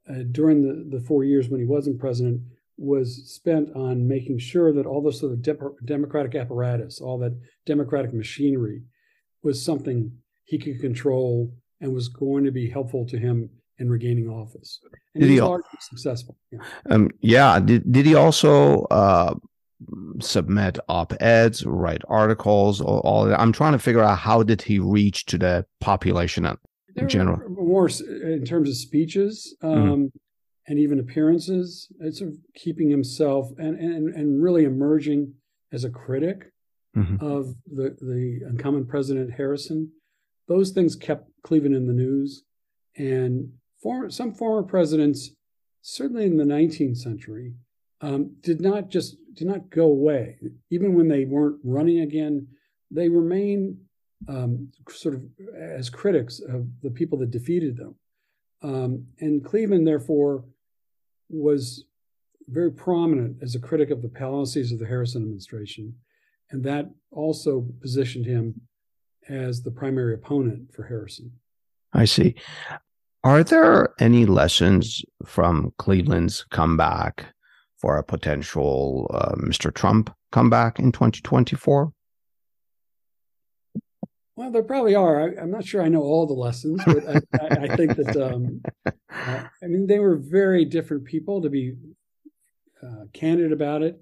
uh, 0.09 0.25
during 0.31 0.63
the, 0.63 0.97
the 0.97 1.05
four 1.05 1.25
years 1.25 1.49
when 1.49 1.61
he 1.61 1.67
wasn't 1.67 1.99
president 1.99 2.41
was 2.79 3.31
spent 3.31 3.75
on 3.77 4.09
making 4.09 4.39
sure 4.39 4.73
that 4.73 4.87
all 4.87 5.03
this 5.03 5.23
of 5.23 5.41
de- 5.43 5.57
democratic 5.85 6.35
apparatus, 6.35 7.01
all 7.01 7.19
that 7.19 7.39
democratic 7.67 8.13
machinery, 8.13 8.83
was 9.43 9.63
something 9.63 10.13
he 10.45 10.59
could 10.59 10.81
control 10.81 11.53
and 11.83 11.93
was 11.93 12.09
going 12.09 12.45
to 12.45 12.51
be 12.51 12.71
helpful 12.71 13.05
to 13.07 13.19
him 13.19 13.51
in 13.79 13.91
regaining 13.91 14.29
office. 14.29 14.81
And 15.15 15.23
did 15.23 15.31
he 15.31 15.41
was 15.41 15.49
largely 15.49 15.79
successful. 15.81 16.37
Yeah. 16.51 16.61
Um, 16.89 17.11
yeah. 17.21 17.61
Did, 17.61 17.93
did 17.93 18.07
he 18.07 18.15
also 18.15 18.85
uh, 18.85 19.35
submit 20.21 20.79
op-eds, 20.89 21.67
write 21.67 22.03
articles, 22.09 22.81
all, 22.81 23.01
all 23.01 23.27
that? 23.27 23.39
I'm 23.39 23.53
trying 23.53 23.73
to 23.73 23.79
figure 23.79 24.03
out 24.03 24.19
how 24.19 24.43
did 24.43 24.63
he 24.63 24.79
reach 24.79 25.27
to 25.27 25.37
the 25.37 25.67
population 25.81 26.47
in 26.47 26.57
there 26.95 27.07
general. 27.07 27.41
More 27.51 27.91
in 28.23 28.45
terms 28.47 28.71
of 28.71 28.77
speeches. 28.77 29.55
Mm-hmm. 29.63 29.79
Um, 29.79 29.89
mm-hmm 29.89 30.19
and 30.67 30.79
even 30.79 31.01
appearances. 31.01 31.89
It's 32.01 32.19
sort 32.19 32.31
of 32.31 32.37
keeping 32.55 32.89
himself 32.89 33.51
and, 33.59 33.79
and, 33.79 34.15
and 34.15 34.43
really 34.43 34.65
emerging 34.65 35.35
as 35.73 35.85
a 35.85 35.91
critic 35.91 36.53
mm-hmm. 36.97 37.25
of 37.25 37.55
the, 37.67 37.97
the 38.01 38.41
incumbent 38.49 38.89
President 38.89 39.33
Harrison. 39.33 39.91
Those 40.49 40.71
things 40.71 40.97
kept 40.97 41.29
Cleveland 41.43 41.75
in 41.75 41.87
the 41.87 41.93
news. 41.93 42.45
And 42.97 43.53
some 44.09 44.33
former 44.33 44.63
presidents, 44.63 45.31
certainly 45.81 46.25
in 46.25 46.37
the 46.37 46.45
19th 46.45 46.99
century, 46.99 47.55
um, 48.01 48.37
did 48.41 48.61
not 48.61 48.89
just 48.89 49.17
did 49.35 49.47
not 49.47 49.71
go 49.71 49.85
away. 49.85 50.39
Even 50.71 50.95
when 50.95 51.09
they 51.09 51.25
weren't 51.25 51.59
running 51.65 52.01
again, 52.01 52.47
they 52.91 53.09
remained 53.09 53.79
um, 54.29 54.69
sort 54.89 55.15
of 55.15 55.23
as 55.57 55.89
critics 55.89 56.41
of 56.41 56.67
the 56.83 56.91
people 56.91 57.19
that 57.19 57.31
defeated 57.31 57.77
them. 57.77 57.95
Um, 58.63 59.07
and 59.21 59.45
Cleveland, 59.45 59.87
therefore, 59.87 60.45
was 61.29 61.85
very 62.49 62.71
prominent 62.71 63.39
as 63.43 63.55
a 63.55 63.61
critic 63.61 63.91
of 63.91 64.03
the 64.03 64.09
policies 64.09 64.73
of 64.73 64.79
the 64.79 64.87
Harrison 64.87 65.23
administration. 65.23 65.95
And 66.51 66.63
that 66.65 66.91
also 67.11 67.67
positioned 67.81 68.27
him 68.27 68.61
as 69.33 69.63
the 69.63 69.71
primary 69.71 70.15
opponent 70.15 70.73
for 70.75 70.85
Harrison. 70.85 71.33
I 71.93 72.05
see. 72.05 72.35
Are 73.25 73.45
there 73.45 73.95
any 74.01 74.27
lessons 74.27 75.05
from 75.25 75.73
Cleveland's 75.79 76.45
comeback 76.51 77.27
for 77.77 77.97
a 77.97 78.05
potential 78.05 79.11
uh, 79.15 79.35
Mr. 79.37 79.73
Trump 79.73 80.15
comeback 80.33 80.79
in 80.79 80.93
2024? 80.93 81.93
Well, 84.35 84.51
there 84.51 84.63
probably 84.63 84.95
are. 84.95 85.21
I, 85.21 85.43
am 85.43 85.51
not 85.51 85.65
sure 85.65 85.83
I 85.83 85.89
know 85.89 86.03
all 86.03 86.27
the 86.27 86.33
lessons, 86.33 86.83
but 86.85 87.07
I, 87.07 87.21
I, 87.41 87.73
I 87.73 87.77
think 87.77 87.97
that 87.97 88.17
um, 88.17 88.63
uh, 88.87 89.45
I 89.63 89.67
mean 89.67 89.87
they 89.87 89.99
were 89.99 90.17
very 90.17 90.65
different 90.65 91.05
people. 91.05 91.43
To 91.43 91.51
be 91.51 91.75
uh, 92.83 93.05
candid 93.13 93.53
about 93.53 93.83
it, 93.83 94.01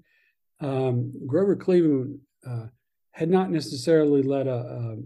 um, 0.61 1.11
Grover 1.27 1.57
Cleveland 1.57 2.19
uh, 2.47 2.67
had 3.11 3.29
not 3.29 3.51
necessarily 3.51 4.23
led 4.23 4.47
a, 4.47 4.97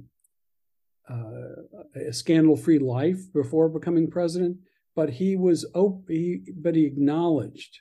a, 1.08 2.10
a 2.10 2.14
scandal-free 2.14 2.80
life 2.80 3.32
before 3.34 3.70
becoming 3.70 4.10
president, 4.10 4.58
but 4.96 5.10
he 5.10 5.36
was 5.36 5.66
op- 5.74 6.10
he, 6.10 6.42
but 6.56 6.76
he 6.76 6.86
acknowledged 6.86 7.80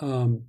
um, 0.00 0.44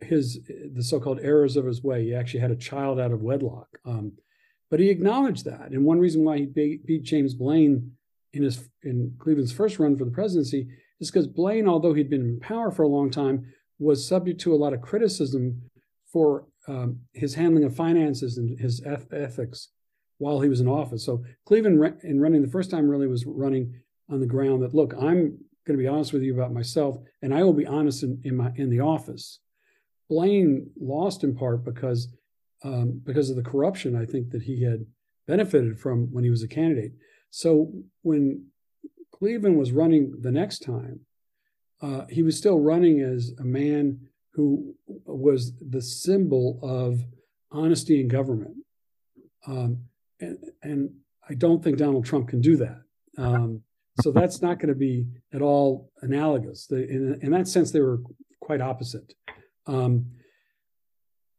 his 0.00 0.40
the 0.74 0.82
so-called 0.82 1.20
errors 1.22 1.56
of 1.56 1.66
his 1.66 1.82
way. 1.82 2.04
He 2.04 2.14
actually 2.14 2.40
had 2.40 2.50
a 2.50 2.56
child 2.56 2.98
out 2.98 3.12
of 3.12 3.22
wedlock. 3.22 3.68
Um, 3.84 4.12
but 4.70 4.80
he 4.80 4.88
acknowledged 4.88 5.44
that. 5.46 5.70
And 5.72 5.84
one 5.84 5.98
reason 5.98 6.24
why 6.24 6.38
he 6.38 6.46
beat, 6.46 6.86
beat 6.86 7.02
James 7.02 7.34
Blaine 7.34 7.92
in 8.32 8.44
his 8.44 8.68
in 8.82 9.14
Cleveland's 9.18 9.52
first 9.52 9.78
run 9.78 9.96
for 9.96 10.04
the 10.04 10.10
presidency 10.10 10.68
is 11.00 11.10
because 11.10 11.26
Blaine, 11.26 11.68
although 11.68 11.92
he'd 11.92 12.10
been 12.10 12.20
in 12.20 12.40
power 12.40 12.70
for 12.70 12.82
a 12.82 12.88
long 12.88 13.10
time, 13.10 13.52
was 13.78 14.06
subject 14.06 14.40
to 14.42 14.54
a 14.54 14.56
lot 14.56 14.72
of 14.72 14.80
criticism 14.80 15.62
for 16.12 16.46
um, 16.68 17.00
his 17.12 17.34
handling 17.34 17.64
of 17.64 17.74
finances 17.74 18.38
and 18.38 18.58
his 18.60 18.80
eth- 18.84 19.12
ethics 19.12 19.68
while 20.20 20.40
he 20.40 20.50
was 20.50 20.60
in 20.60 20.68
office. 20.68 21.02
So 21.02 21.24
Cleveland, 21.46 21.94
in 22.04 22.20
running 22.20 22.42
the 22.42 22.50
first 22.50 22.70
time, 22.70 22.88
really 22.88 23.06
was 23.06 23.24
running 23.24 23.74
on 24.10 24.20
the 24.20 24.26
ground 24.26 24.62
that 24.62 24.74
look, 24.74 24.92
I'm 24.94 25.38
going 25.66 25.78
to 25.78 25.82
be 25.82 25.88
honest 25.88 26.12
with 26.12 26.22
you 26.22 26.34
about 26.34 26.52
myself, 26.52 26.98
and 27.22 27.34
I 27.34 27.42
will 27.42 27.54
be 27.54 27.66
honest 27.66 28.02
in, 28.02 28.20
in 28.22 28.36
my 28.36 28.52
in 28.56 28.68
the 28.68 28.80
office. 28.80 29.40
Blaine 30.10 30.70
lost 30.78 31.24
in 31.24 31.34
part 31.34 31.64
because 31.64 32.08
um, 32.62 33.00
because 33.02 33.30
of 33.30 33.36
the 33.36 33.42
corruption 33.42 33.96
I 33.96 34.04
think 34.04 34.30
that 34.30 34.42
he 34.42 34.62
had 34.62 34.84
benefited 35.26 35.80
from 35.80 36.12
when 36.12 36.22
he 36.22 36.30
was 36.30 36.42
a 36.42 36.48
candidate. 36.48 36.92
So 37.30 37.72
when 38.02 38.48
Cleveland 39.10 39.58
was 39.58 39.72
running 39.72 40.20
the 40.20 40.32
next 40.32 40.58
time, 40.58 41.00
uh, 41.80 42.04
he 42.10 42.22
was 42.22 42.36
still 42.36 42.60
running 42.60 43.00
as 43.00 43.32
a 43.38 43.44
man 43.44 44.00
who 44.34 44.74
was 44.86 45.54
the 45.60 45.80
symbol 45.80 46.58
of 46.62 47.00
honesty 47.50 48.02
in 48.02 48.08
government. 48.08 48.56
Um, 49.46 49.84
and, 50.20 50.38
and, 50.62 50.90
I 51.28 51.34
don't 51.34 51.62
think 51.62 51.78
Donald 51.78 52.04
Trump 52.04 52.26
can 52.26 52.40
do 52.40 52.56
that. 52.56 52.82
Um, 53.16 53.62
so 54.00 54.10
that's 54.10 54.42
not 54.42 54.58
going 54.58 54.70
to 54.70 54.74
be 54.74 55.06
at 55.32 55.42
all 55.42 55.92
analogous. 56.02 56.66
The, 56.66 56.88
in, 56.88 57.20
in, 57.22 57.30
that 57.30 57.46
sense, 57.46 57.70
they 57.70 57.80
were 57.80 58.00
quite 58.40 58.60
opposite. 58.60 59.14
Um, 59.66 60.06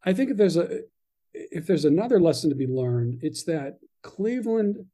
I 0.06 0.13
think 0.13 0.30
if 0.30 0.38
there's 0.38 0.56
a 0.56 0.82
if 1.34 1.65
there's 1.67 1.84
another 1.84 2.22
lesson 2.22 2.50
to 2.50 2.56
be 2.56 2.67
learned, 2.67 3.20
it's 3.22 3.44
that 3.46 3.80
Cleveland 4.02 4.86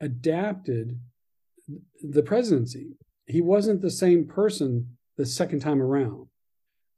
adapted 0.00 1.00
the 2.02 2.22
presidency. 2.22 2.96
He 3.26 3.40
wasn't 3.40 3.80
the 3.80 3.90
same 3.90 4.26
person 4.26 4.96
the 5.16 5.26
second 5.26 5.60
time 5.60 5.80
around. 5.82 6.28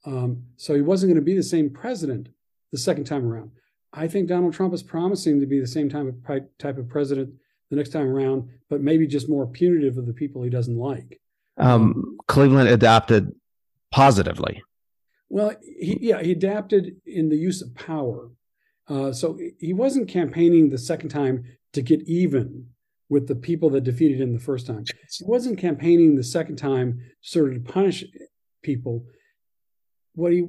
Um, 0.04 0.44
so 0.56 0.74
he 0.74 0.82
wasn't 0.82 1.10
going 1.10 1.20
to 1.20 1.24
be 1.24 1.36
the 1.36 1.42
same 1.42 1.70
president 1.70 2.28
the 2.72 2.78
second 2.78 3.04
time 3.04 3.26
around. 3.26 3.50
I 3.96 4.06
think 4.08 4.28
Donald 4.28 4.52
Trump 4.52 4.74
is 4.74 4.82
promising 4.82 5.40
to 5.40 5.46
be 5.46 5.58
the 5.58 5.66
same 5.66 5.88
type 5.88 6.06
of, 6.06 6.14
type 6.58 6.76
of 6.76 6.88
president 6.88 7.30
the 7.70 7.76
next 7.76 7.88
time 7.88 8.06
around, 8.06 8.48
but 8.68 8.82
maybe 8.82 9.06
just 9.06 9.28
more 9.28 9.46
punitive 9.46 9.96
of 9.96 10.06
the 10.06 10.12
people 10.12 10.42
he 10.42 10.50
doesn't 10.50 10.76
like. 10.76 11.18
Um, 11.56 12.18
Cleveland 12.28 12.68
adapted 12.68 13.32
positively. 13.90 14.62
Well, 15.30 15.54
he, 15.62 15.98
yeah, 16.00 16.22
he 16.22 16.32
adapted 16.32 16.96
in 17.06 17.30
the 17.30 17.36
use 17.36 17.62
of 17.62 17.74
power. 17.74 18.30
Uh, 18.86 19.12
so 19.12 19.38
he 19.58 19.72
wasn't 19.72 20.08
campaigning 20.08 20.68
the 20.68 20.78
second 20.78 21.08
time 21.08 21.44
to 21.72 21.82
get 21.82 22.02
even 22.02 22.68
with 23.08 23.26
the 23.26 23.34
people 23.34 23.70
that 23.70 23.84
defeated 23.84 24.20
him 24.20 24.32
the 24.32 24.38
first 24.38 24.66
time. 24.66 24.84
He 25.10 25.24
wasn't 25.24 25.58
campaigning 25.58 26.16
the 26.16 26.22
second 26.22 26.56
time 26.56 27.00
sort 27.22 27.48
of 27.48 27.64
to 27.64 27.72
punish 27.72 28.04
people. 28.62 29.04
What 30.14 30.32
he 30.32 30.48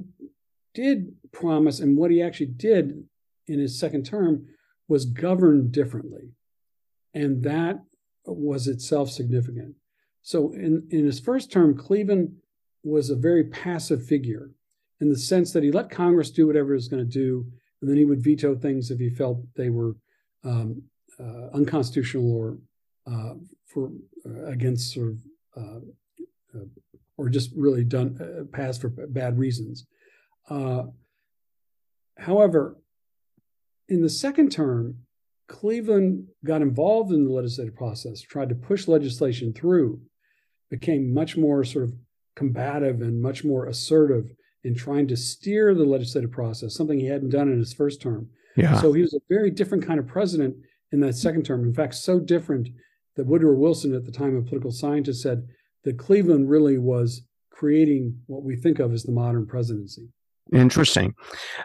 did 0.74 1.14
promise 1.32 1.80
and 1.80 1.96
what 1.96 2.10
he 2.10 2.22
actually 2.22 2.46
did 2.46 3.04
in 3.48 3.58
his 3.58 3.78
second 3.78 4.04
term 4.04 4.46
was 4.86 5.04
governed 5.04 5.72
differently. 5.72 6.32
And 7.14 7.42
that 7.44 7.82
was 8.24 8.68
itself 8.68 9.10
significant. 9.10 9.74
So 10.22 10.52
in, 10.52 10.86
in 10.90 11.06
his 11.06 11.20
first 11.20 11.50
term, 11.50 11.76
Cleveland 11.76 12.36
was 12.82 13.10
a 13.10 13.16
very 13.16 13.44
passive 13.44 14.04
figure 14.04 14.50
in 15.00 15.08
the 15.08 15.18
sense 15.18 15.52
that 15.52 15.62
he 15.62 15.70
let 15.70 15.90
Congress 15.90 16.30
do 16.30 16.46
whatever 16.46 16.72
it 16.72 16.76
was 16.76 16.88
going 16.88 17.04
to 17.04 17.10
do, 17.10 17.46
and 17.80 17.88
then 17.88 17.96
he 17.96 18.04
would 18.04 18.22
veto 18.22 18.54
things 18.56 18.90
if 18.90 18.98
he 18.98 19.10
felt 19.10 19.38
they 19.54 19.70
were 19.70 19.94
um, 20.44 20.82
uh, 21.20 21.48
unconstitutional 21.52 22.32
or 22.32 22.58
uh, 23.06 23.34
for 23.66 23.90
uh, 24.26 24.46
against 24.46 24.92
sort 24.92 25.08
of 25.08 25.18
uh, 25.56 25.80
uh, 26.54 26.64
or 27.16 27.28
just 27.28 27.50
really 27.56 27.84
done 27.84 28.16
uh, 28.20 28.44
passed 28.56 28.80
for 28.80 28.88
bad 28.88 29.38
reasons. 29.38 29.86
however, 32.16 32.76
in 33.88 34.02
the 34.02 34.08
second 34.08 34.50
term, 34.52 34.98
Cleveland 35.48 36.28
got 36.44 36.62
involved 36.62 37.12
in 37.12 37.24
the 37.24 37.32
legislative 37.32 37.74
process, 37.74 38.20
tried 38.20 38.50
to 38.50 38.54
push 38.54 38.86
legislation 38.86 39.52
through, 39.52 40.00
became 40.70 41.12
much 41.12 41.36
more 41.36 41.64
sort 41.64 41.84
of 41.84 41.94
combative 42.36 43.00
and 43.00 43.20
much 43.20 43.44
more 43.44 43.66
assertive 43.66 44.30
in 44.62 44.74
trying 44.74 45.08
to 45.08 45.16
steer 45.16 45.74
the 45.74 45.84
legislative 45.84 46.30
process, 46.30 46.74
something 46.74 47.00
he 47.00 47.06
hadn't 47.06 47.30
done 47.30 47.50
in 47.50 47.58
his 47.58 47.72
first 47.72 48.02
term. 48.02 48.28
Yeah. 48.56 48.78
So 48.80 48.92
he 48.92 49.00
was 49.00 49.14
a 49.14 49.20
very 49.28 49.50
different 49.50 49.86
kind 49.86 49.98
of 49.98 50.06
president 50.06 50.56
in 50.92 51.00
that 51.00 51.14
second 51.14 51.46
term. 51.46 51.64
In 51.64 51.72
fact, 51.72 51.94
so 51.94 52.20
different 52.20 52.68
that 53.16 53.26
Woodrow 53.26 53.54
Wilson, 53.54 53.94
at 53.94 54.04
the 54.04 54.12
time 54.12 54.36
a 54.36 54.42
political 54.42 54.70
scientist, 54.70 55.22
said 55.22 55.46
that 55.84 55.98
Cleveland 55.98 56.50
really 56.50 56.76
was 56.76 57.22
creating 57.50 58.20
what 58.26 58.42
we 58.42 58.56
think 58.56 58.78
of 58.78 58.92
as 58.92 59.02
the 59.04 59.12
modern 59.12 59.46
presidency. 59.46 60.08
Interesting. 60.52 61.14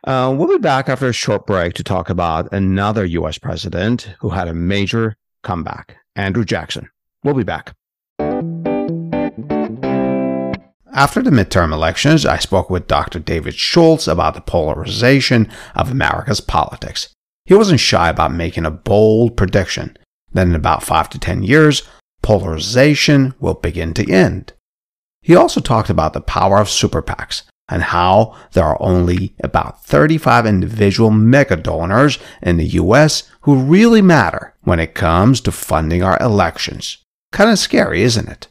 Uh, 0.03 0.33
we'll 0.37 0.47
be 0.49 0.57
back 0.57 0.89
after 0.89 1.07
a 1.07 1.13
short 1.13 1.45
break 1.45 1.73
to 1.75 1.83
talk 1.83 2.09
about 2.09 2.51
another 2.51 3.05
U.S. 3.05 3.37
president 3.37 4.13
who 4.19 4.29
had 4.29 4.47
a 4.47 4.53
major 4.53 5.15
comeback, 5.41 5.97
Andrew 6.15 6.43
Jackson. 6.43 6.89
We'll 7.23 7.33
be 7.33 7.43
back. 7.43 7.73
After 10.95 11.23
the 11.23 11.31
midterm 11.31 11.73
elections, 11.73 12.25
I 12.25 12.37
spoke 12.37 12.69
with 12.69 12.87
Dr. 12.87 13.19
David 13.19 13.55
Schultz 13.55 14.07
about 14.07 14.35
the 14.35 14.41
polarization 14.41 15.49
of 15.75 15.89
America's 15.89 16.41
politics. 16.41 17.09
He 17.45 17.55
wasn't 17.55 17.79
shy 17.79 18.09
about 18.09 18.33
making 18.33 18.65
a 18.65 18.71
bold 18.71 19.35
prediction 19.35 19.97
that 20.33 20.47
in 20.47 20.55
about 20.55 20.83
5 20.83 21.09
to 21.09 21.19
10 21.19 21.43
years, 21.43 21.83
polarization 22.21 23.33
will 23.39 23.55
begin 23.55 23.93
to 23.95 24.11
end. 24.11 24.53
He 25.21 25.35
also 25.35 25.61
talked 25.61 25.89
about 25.89 26.13
the 26.13 26.21
power 26.21 26.59
of 26.59 26.69
super 26.69 27.01
PACs 27.01 27.43
and 27.69 27.81
how 27.81 28.35
there 28.51 28.65
are 28.65 28.81
only 28.81 29.33
about 29.43 29.83
35 29.85 30.45
individual 30.45 31.11
mega 31.11 31.55
donors 31.55 32.19
in 32.41 32.57
the 32.57 32.67
US 32.81 33.23
who 33.41 33.55
really 33.55 34.01
matter 34.01 34.53
when 34.61 34.79
it 34.79 34.93
comes 34.93 35.41
to 35.41 35.51
funding 35.51 36.03
our 36.03 36.17
elections. 36.21 36.97
Kind 37.31 37.49
of 37.49 37.59
scary, 37.59 38.03
isn't 38.03 38.29
it? 38.29 38.47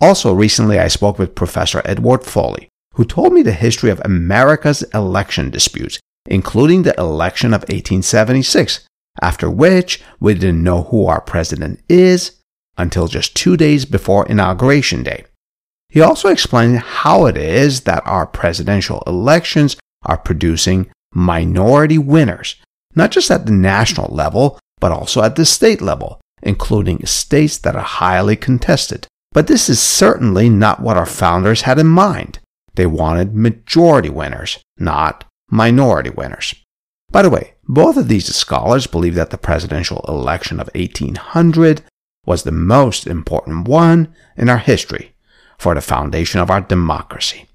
Also, 0.00 0.32
recently 0.32 0.78
I 0.78 0.88
spoke 0.88 1.18
with 1.18 1.34
Professor 1.34 1.82
Edward 1.84 2.24
Foley, 2.24 2.68
who 2.94 3.04
told 3.04 3.32
me 3.32 3.42
the 3.42 3.52
history 3.52 3.90
of 3.90 4.00
America's 4.04 4.82
election 4.94 5.50
disputes, 5.50 5.98
including 6.26 6.82
the 6.82 6.98
election 6.98 7.54
of 7.54 7.62
1876, 7.62 8.86
after 9.20 9.50
which 9.50 10.00
we 10.20 10.34
didn't 10.34 10.62
know 10.62 10.84
who 10.84 11.06
our 11.06 11.20
president 11.20 11.80
is 11.88 12.32
until 12.76 13.08
just 13.08 13.34
two 13.34 13.56
days 13.56 13.84
before 13.84 14.26
Inauguration 14.26 15.02
Day. 15.02 15.24
He 15.88 16.00
also 16.02 16.28
explained 16.28 16.78
how 16.78 17.26
it 17.26 17.36
is 17.36 17.82
that 17.82 18.06
our 18.06 18.26
presidential 18.26 19.02
elections 19.06 19.76
are 20.02 20.18
producing 20.18 20.90
minority 21.14 21.98
winners, 21.98 22.56
not 22.94 23.10
just 23.10 23.30
at 23.30 23.46
the 23.46 23.52
national 23.52 24.14
level, 24.14 24.58
but 24.80 24.92
also 24.92 25.22
at 25.22 25.36
the 25.36 25.46
state 25.46 25.80
level, 25.80 26.20
including 26.42 27.04
states 27.06 27.58
that 27.58 27.74
are 27.74 27.82
highly 27.82 28.36
contested. 28.36 29.06
But 29.32 29.46
this 29.46 29.68
is 29.68 29.80
certainly 29.80 30.48
not 30.48 30.80
what 30.80 30.96
our 30.96 31.06
founders 31.06 31.62
had 31.62 31.78
in 31.78 31.86
mind. 31.86 32.38
They 32.74 32.86
wanted 32.86 33.34
majority 33.34 34.10
winners, 34.10 34.58
not 34.78 35.24
minority 35.50 36.10
winners. 36.10 36.54
By 37.10 37.22
the 37.22 37.30
way, 37.30 37.54
both 37.66 37.96
of 37.96 38.08
these 38.08 38.34
scholars 38.34 38.86
believe 38.86 39.14
that 39.14 39.30
the 39.30 39.38
presidential 39.38 40.04
election 40.06 40.60
of 40.60 40.68
1800 40.74 41.82
was 42.26 42.42
the 42.42 42.52
most 42.52 43.06
important 43.06 43.66
one 43.66 44.14
in 44.36 44.50
our 44.50 44.58
history 44.58 45.14
for 45.58 45.74
the 45.74 45.80
foundation 45.80 46.40
of 46.40 46.50
our 46.50 46.60
democracy. 46.60 47.46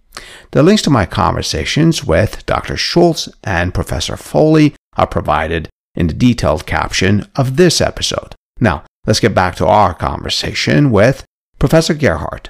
The 0.52 0.64
links 0.64 0.82
to 0.84 0.90
my 0.90 1.06
conversations 1.06 2.04
with 2.04 2.46
Dr. 2.46 2.78
Schultz 2.78 3.30
and 3.44 3.74
Professor 3.74 4.18
Foley 4.18 4.76
are 4.96 5.08
provided 5.08 5.70
in 5.96 6.08
the 6.08 6.14
detailed 6.14 6.66
caption 6.66 7.28
of 7.36 7.58
this 7.58 7.82
episode. 7.82 8.36
Now, 8.60 8.84
let's 9.08 9.20
get 9.20 9.34
back 9.34 9.56
to 9.56 9.66
our 9.66 9.94
conversation 9.94 10.92
with 10.92 11.26
Professor 11.60 11.94
Gerhardt. 11.94 12.50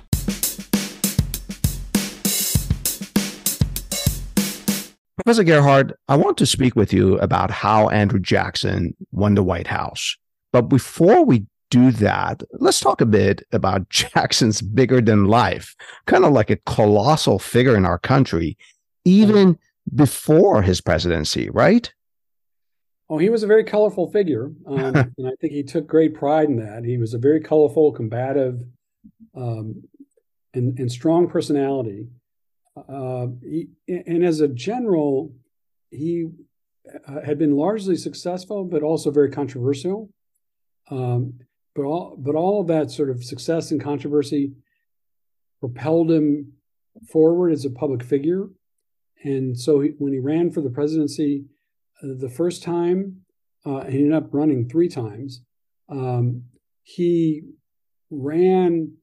Professor 5.15 5.43
Gerhardt, 5.43 5.93
I 6.09 6.15
want 6.17 6.37
to 6.39 6.45
speak 6.45 6.75
with 6.75 6.91
you 6.91 7.17
about 7.19 7.51
how 7.51 7.87
Andrew 7.89 8.19
Jackson 8.19 8.95
won 9.11 9.35
the 9.35 9.43
White 9.43 9.67
House. 9.67 10.17
But 10.51 10.63
before 10.63 11.23
we 11.23 11.45
do 11.73 11.91
that, 11.91 12.43
let's 12.59 12.79
talk 12.79 13.01
a 13.01 13.05
bit 13.05 13.41
about 13.51 13.89
Jackson's 13.89 14.61
bigger 14.61 15.01
than 15.01 15.25
life, 15.25 15.75
kind 16.05 16.23
of 16.23 16.31
like 16.31 16.51
a 16.51 16.57
colossal 16.67 17.39
figure 17.39 17.75
in 17.75 17.83
our 17.83 17.97
country, 17.97 18.57
even 19.05 19.57
before 19.95 20.61
his 20.61 20.81
presidency, 20.81 21.49
right? 21.49 21.91
Oh, 23.09 23.17
he 23.17 23.29
was 23.29 23.41
a 23.41 23.47
very 23.47 23.63
colorful 23.63 24.11
figure. 24.11 24.51
Um, 24.67 24.95
and 25.17 25.27
I 25.27 25.31
think 25.41 25.53
he 25.53 25.63
took 25.63 25.87
great 25.87 26.13
pride 26.13 26.47
in 26.47 26.57
that. 26.57 26.85
He 26.85 26.99
was 26.99 27.15
a 27.15 27.17
very 27.17 27.41
colorful, 27.41 27.91
combative, 27.91 28.61
um, 29.35 29.83
and, 30.53 30.77
and, 30.77 30.91
strong 30.91 31.27
personality. 31.27 32.05
Uh, 32.77 33.27
he, 33.41 33.69
and 33.87 34.23
as 34.23 34.41
a 34.41 34.47
general, 34.47 35.33
he 35.89 36.29
uh, 37.07 37.21
had 37.21 37.39
been 37.39 37.57
largely 37.57 37.95
successful, 37.95 38.63
but 38.63 38.83
also 38.83 39.09
very 39.09 39.31
controversial. 39.31 40.11
Um, 40.91 41.39
but 41.75 41.83
all 41.83 42.15
but 42.17 42.35
all 42.35 42.61
of 42.61 42.67
that 42.67 42.91
sort 42.91 43.09
of 43.09 43.23
success 43.23 43.71
and 43.71 43.81
controversy 43.81 44.53
propelled 45.59 46.11
him 46.11 46.53
forward 47.09 47.51
as 47.51 47.65
a 47.65 47.69
public 47.69 48.03
figure. 48.03 48.49
And 49.23 49.57
so 49.57 49.79
he, 49.81 49.89
when 49.97 50.13
he 50.13 50.19
ran 50.19 50.51
for 50.51 50.61
the 50.61 50.69
presidency 50.69 51.45
uh, 52.01 52.15
the 52.17 52.29
first 52.29 52.63
time, 52.63 53.23
Uh, 53.65 53.85
he 53.87 53.99
ended 53.99 54.11
up 54.11 54.33
running 54.33 54.67
three 54.67 54.89
times. 54.89 55.41
Um, 55.87 56.51
he 56.83 57.43
ran 58.11 58.97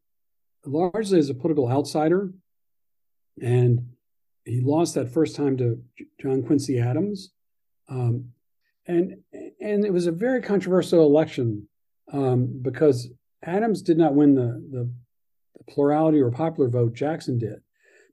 largely 0.66 1.18
as 1.18 1.30
a 1.30 1.34
political 1.34 1.66
outsider, 1.76 2.30
and 3.40 3.96
he 4.44 4.60
lost 4.60 4.94
that 4.94 5.14
first 5.14 5.34
time 5.34 5.56
to 5.56 5.66
John 6.20 6.42
Quincy 6.42 6.78
Adams. 6.78 7.32
Um, 7.88 8.34
and 8.86 9.24
and 9.60 9.84
it 9.88 9.92
was 9.92 10.06
a 10.06 10.12
very 10.26 10.42
controversial 10.42 11.00
election 11.10 11.69
um, 12.12 12.60
because 12.62 13.08
Adams 13.42 13.82
did 13.82 13.98
not 13.98 14.14
win 14.14 14.34
the, 14.34 14.62
the, 14.70 14.90
plurality 15.68 16.18
or 16.18 16.30
popular 16.30 16.68
vote. 16.68 16.94
Jackson 16.94 17.38
did, 17.38 17.60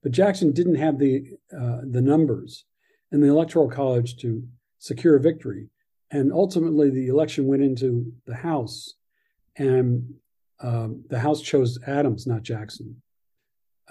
but 0.03 0.11
Jackson 0.11 0.51
didn't 0.51 0.75
have 0.75 0.99
the 0.99 1.25
uh, 1.51 1.79
the 1.89 2.01
numbers 2.01 2.65
in 3.11 3.21
the 3.21 3.29
electoral 3.29 3.69
college 3.69 4.17
to 4.17 4.43
secure 4.77 5.15
a 5.15 5.19
victory. 5.19 5.69
And 6.11 6.31
ultimately, 6.31 6.89
the 6.89 7.07
election 7.07 7.47
went 7.47 7.63
into 7.63 8.13
the 8.25 8.35
House, 8.35 8.93
and 9.57 10.13
um, 10.59 11.03
the 11.09 11.19
House 11.19 11.41
chose 11.41 11.79
Adams, 11.87 12.27
not 12.27 12.43
Jackson. 12.43 13.01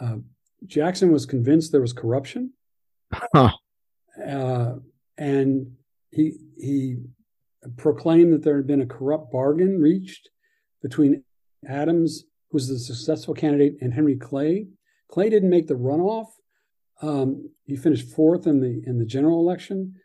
Uh, 0.00 0.18
Jackson 0.66 1.10
was 1.10 1.26
convinced 1.26 1.72
there 1.72 1.80
was 1.80 1.92
corruption, 1.92 2.52
huh. 3.12 3.50
uh, 4.24 4.74
and 5.18 5.72
he 6.10 6.38
he 6.56 6.98
proclaimed 7.76 8.32
that 8.32 8.42
there 8.42 8.56
had 8.56 8.66
been 8.66 8.82
a 8.82 8.86
corrupt 8.86 9.32
bargain 9.32 9.80
reached 9.80 10.30
between 10.82 11.22
Adams, 11.68 12.24
who 12.50 12.56
was 12.56 12.68
the 12.68 12.78
successful 12.78 13.34
candidate, 13.34 13.76
and 13.80 13.92
Henry 13.92 14.16
Clay. 14.16 14.68
Clay 15.10 15.30
didn't 15.30 15.50
make 15.50 15.66
the 15.66 15.74
runoff. 15.74 16.26
Um, 17.02 17.50
he 17.64 17.76
finished 17.76 18.10
fourth 18.14 18.46
in 18.46 18.60
the 18.60 18.82
in 18.86 18.98
the 18.98 19.04
general 19.04 19.40
election, 19.40 19.96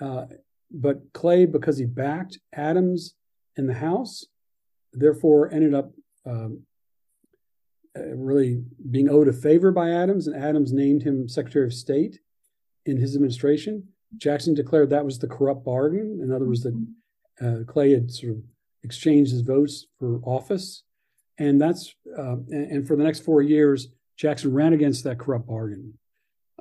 uh, 0.00 0.26
but 0.70 1.12
Clay, 1.12 1.46
because 1.46 1.78
he 1.78 1.86
backed 1.86 2.38
Adams 2.54 3.14
in 3.56 3.66
the 3.66 3.74
House, 3.74 4.24
therefore 4.92 5.52
ended 5.52 5.74
up 5.74 5.92
um, 6.24 6.62
uh, 7.96 8.14
really 8.14 8.62
being 8.90 9.08
owed 9.08 9.28
a 9.28 9.32
favor 9.32 9.72
by 9.72 9.90
Adams, 9.90 10.26
and 10.26 10.36
Adams 10.36 10.72
named 10.72 11.02
him 11.02 11.28
Secretary 11.28 11.66
of 11.66 11.74
State 11.74 12.20
in 12.84 12.96
his 12.96 13.14
administration. 13.14 13.88
Jackson 14.16 14.54
declared 14.54 14.90
that 14.90 15.04
was 15.04 15.18
the 15.18 15.28
corrupt 15.28 15.64
bargain. 15.64 16.20
In 16.22 16.32
other 16.32 16.46
words, 16.46 16.62
that 16.62 16.74
uh, 17.40 17.58
Clay 17.66 17.92
had 17.92 18.10
sort 18.10 18.32
of 18.32 18.38
exchanged 18.82 19.32
his 19.32 19.42
votes 19.42 19.86
for 19.98 20.20
office, 20.22 20.82
and 21.38 21.60
that's 21.60 21.94
uh, 22.18 22.36
and, 22.50 22.70
and, 22.70 22.88
for 22.88 22.96
the 22.96 23.04
next 23.04 23.20
four 23.20 23.42
years, 23.42 23.88
Jackson 24.16 24.52
ran 24.52 24.72
against 24.72 25.04
that 25.04 25.18
corrupt 25.18 25.46
bargain, 25.46 25.94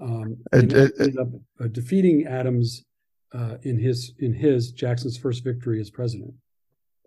um, 0.01 0.37
and 0.51 0.73
uh, 0.73 0.87
ended 0.99 1.17
up 1.17 1.29
uh, 1.61 1.67
defeating 1.67 2.25
Adams 2.27 2.83
uh, 3.33 3.57
in 3.63 3.77
his 3.79 4.13
in 4.19 4.33
his 4.33 4.71
Jackson's 4.71 5.17
first 5.17 5.43
victory 5.43 5.79
as 5.79 5.89
president. 5.89 6.33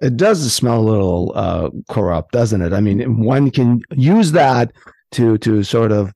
It 0.00 0.16
does 0.16 0.52
smell 0.52 0.81
a 0.81 0.88
little 0.88 1.33
uh, 1.35 1.70
corrupt, 1.88 2.33
doesn't 2.33 2.62
it? 2.62 2.72
I 2.72 2.81
mean, 2.81 3.20
one 3.22 3.50
can 3.50 3.83
use 3.90 4.33
that 4.33 4.72
to 5.12 5.38
to 5.38 5.62
sort 5.62 5.92
of 5.92 6.12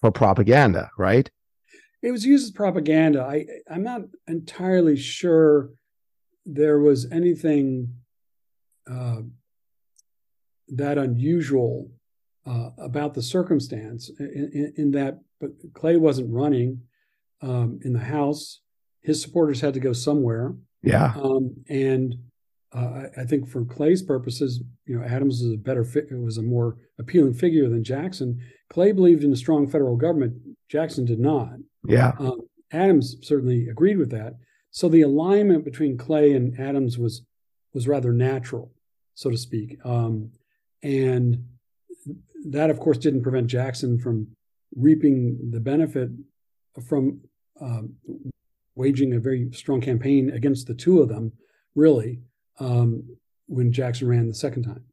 for 0.00 0.10
propaganda, 0.10 0.90
right? 0.98 1.30
It 2.02 2.10
was 2.12 2.24
used 2.24 2.44
as 2.44 2.50
propaganda. 2.50 3.22
I 3.22 3.46
I'm 3.70 3.82
not 3.82 4.02
entirely 4.26 4.96
sure 4.96 5.70
there 6.46 6.78
was 6.78 7.10
anything 7.10 7.94
uh, 8.90 9.22
that 10.68 10.98
unusual 10.98 11.90
uh, 12.46 12.70
about 12.78 13.14
the 13.14 13.22
circumstance 13.22 14.10
in, 14.18 14.50
in, 14.52 14.72
in, 14.76 14.90
that 14.92 15.20
but 15.40 15.50
Clay 15.74 15.96
wasn't 15.96 16.32
running 16.32 16.82
um, 17.42 17.80
in 17.84 17.92
the 17.92 17.98
House. 17.98 18.60
His 19.02 19.20
supporters 19.20 19.60
had 19.60 19.74
to 19.74 19.80
go 19.80 19.92
somewhere. 19.92 20.54
Yeah. 20.82 21.12
Um, 21.16 21.56
and 21.68 22.14
uh, 22.74 23.04
I, 23.16 23.22
I, 23.22 23.24
think 23.24 23.48
for 23.48 23.64
Clay's 23.64 24.02
purposes, 24.02 24.62
you 24.86 24.98
know, 24.98 25.04
Adams 25.04 25.42
was 25.42 25.54
a 25.54 25.58
better 25.58 25.84
fit, 25.84 26.06
was 26.12 26.38
a 26.38 26.42
more 26.42 26.76
appealing 26.98 27.34
figure 27.34 27.68
than 27.68 27.84
Jackson. 27.84 28.40
Clay 28.70 28.92
believed 28.92 29.24
in 29.24 29.32
a 29.32 29.36
strong 29.36 29.66
federal 29.66 29.96
government. 29.96 30.34
Jackson 30.68 31.04
did 31.04 31.18
not. 31.18 31.54
Yeah. 31.84 32.12
Um, 32.18 32.42
Adams 32.72 33.16
certainly 33.22 33.68
agreed 33.68 33.98
with 33.98 34.10
that. 34.10 34.34
So 34.70 34.88
the 34.88 35.02
alignment 35.02 35.64
between 35.64 35.98
Clay 35.98 36.32
and 36.32 36.58
Adams 36.58 36.98
was 36.98 37.22
was 37.72 37.86
rather 37.86 38.12
natural, 38.12 38.72
so 39.14 39.30
to 39.30 39.36
speak. 39.36 39.78
Um, 39.84 40.32
and 40.82 41.44
that, 42.46 42.70
of 42.70 42.80
course, 42.80 42.98
didn't 42.98 43.22
prevent 43.22 43.46
Jackson 43.46 43.98
from 43.98 44.28
reaping 44.74 45.50
the 45.50 45.60
benefit 45.60 46.10
from 46.88 47.20
um, 47.60 47.94
waging 48.74 49.14
a 49.14 49.20
very 49.20 49.50
strong 49.52 49.80
campaign 49.80 50.30
against 50.30 50.66
the 50.66 50.74
two 50.74 51.00
of 51.00 51.08
them, 51.08 51.32
really, 51.74 52.20
um, 52.58 53.04
when 53.46 53.72
Jackson 53.72 54.08
ran 54.08 54.26
the 54.26 54.34
second 54.34 54.62
time. 54.64 54.84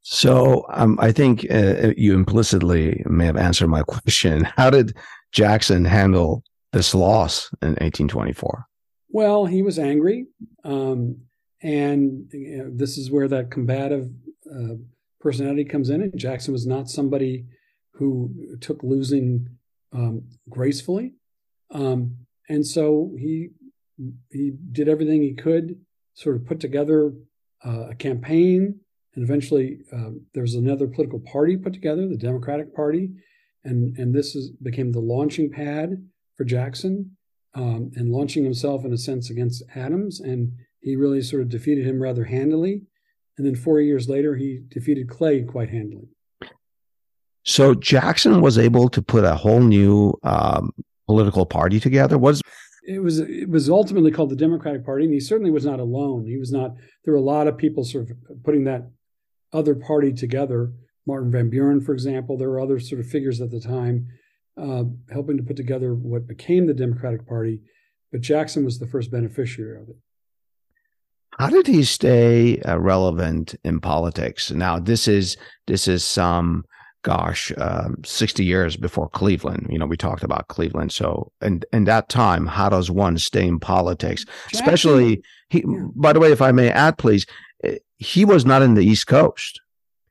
So 0.00 0.66
um, 0.70 0.98
I 1.00 1.12
think 1.12 1.46
uh, 1.50 1.92
you 1.96 2.14
implicitly 2.14 3.04
may 3.06 3.26
have 3.26 3.36
answered 3.36 3.68
my 3.68 3.82
question. 3.86 4.44
How 4.56 4.70
did 4.70 4.96
Jackson 5.32 5.84
handle 5.84 6.42
this 6.72 6.94
loss 6.94 7.50
in 7.62 7.70
1824? 7.70 8.66
Well, 9.10 9.46
he 9.46 9.62
was 9.62 9.78
angry, 9.78 10.26
um, 10.64 11.16
and 11.62 12.28
you 12.32 12.58
know, 12.58 12.70
this 12.72 12.98
is 12.98 13.10
where 13.10 13.28
that 13.28 13.50
combative 13.50 14.10
uh, 14.50 14.74
personality 15.20 15.64
comes 15.64 15.90
in. 15.90 16.02
And 16.02 16.18
Jackson 16.18 16.52
was 16.52 16.66
not 16.66 16.90
somebody 16.90 17.46
who 17.92 18.56
took 18.60 18.82
losing 18.82 19.48
um, 19.92 20.22
gracefully, 20.48 21.14
um, 21.70 22.16
and 22.48 22.66
so 22.66 23.14
he 23.18 23.50
he 24.30 24.52
did 24.72 24.88
everything 24.88 25.22
he 25.22 25.34
could, 25.34 25.80
sort 26.14 26.36
of 26.36 26.46
put 26.46 26.60
together 26.60 27.12
uh, 27.64 27.88
a 27.90 27.94
campaign, 27.94 28.78
and 29.14 29.24
eventually 29.24 29.80
uh, 29.92 30.10
there 30.34 30.42
was 30.42 30.54
another 30.54 30.86
political 30.86 31.20
party 31.20 31.56
put 31.56 31.72
together, 31.72 32.06
the 32.06 32.16
Democratic 32.16 32.74
Party, 32.74 33.10
and 33.64 33.96
and 33.96 34.14
this 34.14 34.36
is 34.36 34.50
became 34.50 34.92
the 34.92 35.00
launching 35.00 35.50
pad 35.50 36.06
for 36.36 36.44
Jackson 36.44 37.16
um, 37.58 37.90
and 37.96 38.12
launching 38.12 38.44
himself 38.44 38.84
in 38.84 38.92
a 38.92 38.98
sense 38.98 39.30
against 39.30 39.64
Adams, 39.74 40.20
and 40.20 40.52
he 40.80 40.94
really 40.94 41.20
sort 41.20 41.42
of 41.42 41.48
defeated 41.48 41.84
him 41.84 42.00
rather 42.00 42.24
handily. 42.24 42.82
And 43.36 43.44
then 43.46 43.56
four 43.56 43.80
years 43.80 44.08
later, 44.08 44.36
he 44.36 44.60
defeated 44.68 45.08
Clay 45.08 45.42
quite 45.42 45.70
handily. 45.70 46.08
So 47.42 47.74
Jackson 47.74 48.40
was 48.40 48.58
able 48.58 48.88
to 48.90 49.02
put 49.02 49.24
a 49.24 49.34
whole 49.34 49.60
new 49.60 50.14
um, 50.22 50.70
political 51.06 51.46
party 51.46 51.80
together. 51.80 52.16
Was 52.16 52.40
it 52.86 53.00
was 53.00 53.18
it 53.18 53.48
was 53.48 53.68
ultimately 53.68 54.12
called 54.12 54.30
the 54.30 54.36
Democratic 54.36 54.84
Party, 54.84 55.04
and 55.04 55.14
he 55.14 55.20
certainly 55.20 55.50
was 55.50 55.66
not 55.66 55.80
alone. 55.80 56.26
He 56.26 56.36
was 56.36 56.52
not. 56.52 56.76
There 57.04 57.14
were 57.14 57.20
a 57.20 57.22
lot 57.22 57.48
of 57.48 57.58
people 57.58 57.84
sort 57.84 58.10
of 58.10 58.44
putting 58.44 58.64
that 58.64 58.88
other 59.52 59.74
party 59.74 60.12
together. 60.12 60.72
Martin 61.06 61.32
Van 61.32 61.50
Buren, 61.50 61.80
for 61.80 61.92
example. 61.92 62.36
There 62.36 62.50
were 62.50 62.60
other 62.60 62.78
sort 62.78 63.00
of 63.00 63.08
figures 63.08 63.40
at 63.40 63.50
the 63.50 63.60
time 63.60 64.08
uh, 64.58 64.84
helping 65.12 65.36
to 65.36 65.42
put 65.42 65.56
together 65.56 65.94
what 65.94 66.26
became 66.26 66.66
the 66.66 66.74
Democratic 66.74 67.26
Party, 67.26 67.60
but 68.10 68.20
Jackson 68.20 68.64
was 68.64 68.78
the 68.78 68.86
first 68.86 69.10
beneficiary 69.10 69.80
of 69.80 69.88
it. 69.88 69.96
How 71.38 71.48
did 71.48 71.66
he 71.66 71.84
stay 71.84 72.60
uh, 72.62 72.78
relevant 72.78 73.54
in 73.62 73.80
politics? 73.80 74.50
Now, 74.50 74.78
this 74.78 75.06
is 75.06 75.36
this 75.66 75.86
is 75.86 76.02
some 76.02 76.64
gosh, 77.02 77.52
um, 77.58 77.96
60 78.04 78.44
years 78.44 78.76
before 78.76 79.08
Cleveland. 79.08 79.66
You 79.70 79.78
know, 79.78 79.86
we 79.86 79.96
talked 79.96 80.22
about 80.22 80.48
Cleveland. 80.48 80.92
So, 80.92 81.32
and 81.40 81.64
in 81.72 81.84
that 81.84 82.08
time, 82.08 82.46
how 82.46 82.68
does 82.68 82.90
one 82.90 83.18
stay 83.18 83.46
in 83.46 83.60
politics? 83.60 84.24
Jackson, 84.24 84.50
Especially, 84.52 85.22
he, 85.48 85.64
yeah. 85.66 85.84
by 85.94 86.12
the 86.12 86.20
way, 86.20 86.32
if 86.32 86.42
I 86.42 86.52
may 86.52 86.70
add, 86.70 86.98
please, 86.98 87.24
eh, 87.64 87.78
he 87.98 88.24
was 88.24 88.44
not 88.44 88.62
in 88.62 88.74
the 88.74 88.84
East 88.84 89.06
Coast. 89.06 89.60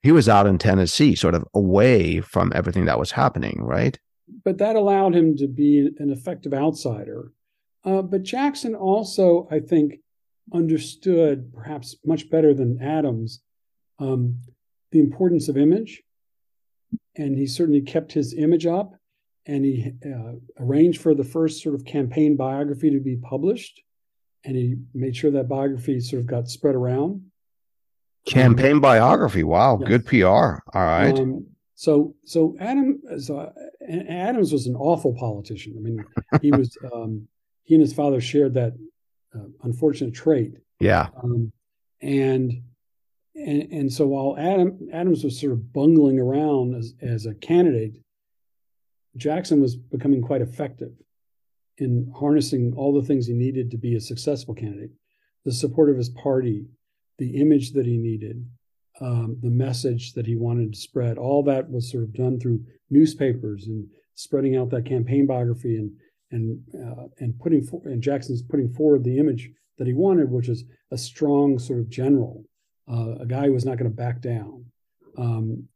He 0.01 0.11
was 0.11 0.29
out 0.29 0.47
in 0.47 0.57
Tennessee, 0.57 1.15
sort 1.15 1.35
of 1.35 1.45
away 1.53 2.21
from 2.21 2.51
everything 2.55 2.85
that 2.85 2.99
was 2.99 3.11
happening, 3.11 3.59
right? 3.61 3.99
But 4.43 4.57
that 4.57 4.75
allowed 4.75 5.15
him 5.15 5.37
to 5.37 5.47
be 5.47 5.89
an 5.99 6.11
effective 6.11 6.53
outsider. 6.53 7.31
Uh, 7.83 8.01
but 8.01 8.23
Jackson 8.23 8.75
also, 8.75 9.47
I 9.51 9.59
think, 9.59 9.99
understood 10.53 11.53
perhaps 11.53 11.95
much 12.05 12.29
better 12.29 12.53
than 12.53 12.81
Adams 12.81 13.41
um, 13.99 14.39
the 14.91 14.99
importance 14.99 15.49
of 15.49 15.57
image. 15.57 16.03
And 17.15 17.37
he 17.37 17.47
certainly 17.47 17.81
kept 17.81 18.11
his 18.11 18.33
image 18.33 18.65
up 18.65 18.93
and 19.45 19.65
he 19.65 19.93
uh, 20.05 20.33
arranged 20.59 21.01
for 21.01 21.15
the 21.15 21.23
first 21.23 21.63
sort 21.63 21.75
of 21.75 21.85
campaign 21.85 22.35
biography 22.35 22.91
to 22.91 22.99
be 22.99 23.17
published. 23.17 23.81
And 24.43 24.55
he 24.55 24.75
made 24.93 25.15
sure 25.15 25.31
that 25.31 25.49
biography 25.49 25.99
sort 25.99 26.21
of 26.21 26.27
got 26.27 26.47
spread 26.47 26.75
around. 26.75 27.23
Campaign 28.25 28.73
um, 28.73 28.81
biography. 28.81 29.43
Wow. 29.43 29.79
Yes. 29.79 29.89
Good 29.89 30.05
PR. 30.05 30.25
All 30.25 30.61
right. 30.73 31.17
Um, 31.17 31.47
so, 31.79 32.15
so 32.25 32.55
Adam, 32.59 32.99
so 33.19 33.53
Adams 33.87 34.51
was 34.51 34.65
an 34.65 34.75
awful 34.75 35.13
politician. 35.13 35.75
I 35.77 35.79
mean, 35.79 36.03
he 36.41 36.51
was 36.51 36.75
um, 36.93 37.27
he 37.65 37.75
and 37.75 37.83
his 37.83 37.93
father 37.93 38.19
shared 38.19 38.55
that 38.55 38.73
uh, 39.35 39.45
unfortunate 39.61 40.15
trait. 40.15 40.55
Yeah. 40.79 41.09
Um, 41.21 41.51
and 42.01 42.63
and 43.35 43.71
and 43.71 43.93
so 43.93 44.07
while 44.07 44.35
Adam 44.39 44.89
Adams 44.91 45.23
was 45.23 45.39
sort 45.39 45.53
of 45.53 45.71
bungling 45.71 46.19
around 46.19 46.73
as 46.73 46.95
as 46.99 47.27
a 47.27 47.35
candidate, 47.35 48.01
Jackson 49.15 49.61
was 49.61 49.75
becoming 49.75 50.23
quite 50.23 50.41
effective 50.41 50.93
in 51.77 52.11
harnessing 52.17 52.73
all 52.75 52.91
the 52.91 53.05
things 53.05 53.27
he 53.27 53.33
needed 53.33 53.69
to 53.69 53.77
be 53.77 53.95
a 53.95 54.01
successful 54.01 54.55
candidate. 54.55 54.89
the 55.45 55.51
support 55.51 55.91
of 55.91 55.97
his 55.97 56.09
party, 56.09 56.65
the 57.19 57.39
image 57.39 57.73
that 57.73 57.85
he 57.85 57.97
needed, 57.97 58.43
um, 59.01 59.37
the 59.41 59.49
message 59.49 60.13
that 60.13 60.25
he 60.25 60.35
wanted 60.35 60.73
to 60.73 60.79
spread. 60.79 61.17
All 61.17 61.43
that 61.43 61.69
was 61.69 61.89
sort 61.91 62.03
of 62.03 62.13
done 62.13 62.39
through 62.39 62.63
newspapers 62.89 63.67
and 63.67 63.87
spreading 64.15 64.55
out 64.55 64.69
that 64.71 64.85
campaign 64.85 65.27
biography 65.27 65.77
and 65.77 65.91
and 66.31 66.59
uh, 66.75 67.07
and 67.19 67.39
putting 67.39 67.63
for, 67.63 67.81
and 67.85 68.01
Jackson's 68.01 68.41
putting 68.41 68.69
forward 68.73 69.03
the 69.03 69.17
image 69.17 69.49
that 69.77 69.87
he 69.87 69.93
wanted, 69.93 70.29
which 70.29 70.49
is 70.49 70.65
a 70.91 70.97
strong 70.97 71.57
sort 71.59 71.79
of 71.79 71.89
general, 71.89 72.43
uh, 72.91 73.15
a 73.19 73.25
guy 73.25 73.45
who 73.45 73.53
was 73.53 73.65
not 73.65 73.77
going 73.77 73.89
to 73.89 73.95
back 73.95 74.21
down. 74.21 74.65
Um, 75.17 75.67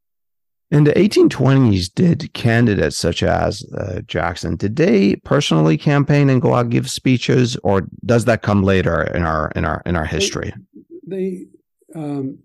in 0.71 0.85
the 0.85 0.93
1820s, 0.93 1.93
did 1.93 2.33
candidates 2.33 2.97
such 2.97 3.23
as 3.23 3.63
uh, 3.73 4.01
Jackson 4.07 4.55
did 4.55 4.77
they 4.77 5.17
personally 5.17 5.77
campaign 5.77 6.29
and 6.29 6.41
go 6.41 6.53
out 6.53 6.61
and 6.61 6.71
give 6.71 6.89
speeches, 6.89 7.57
or 7.63 7.87
does 8.05 8.25
that 8.25 8.41
come 8.41 8.63
later 8.63 9.03
in 9.03 9.23
our 9.23 9.51
in 9.55 9.65
our 9.65 9.81
in 9.85 9.95
our 9.95 10.05
history? 10.05 10.53
They 11.05 11.45
they, 11.93 11.99
um, 11.99 12.39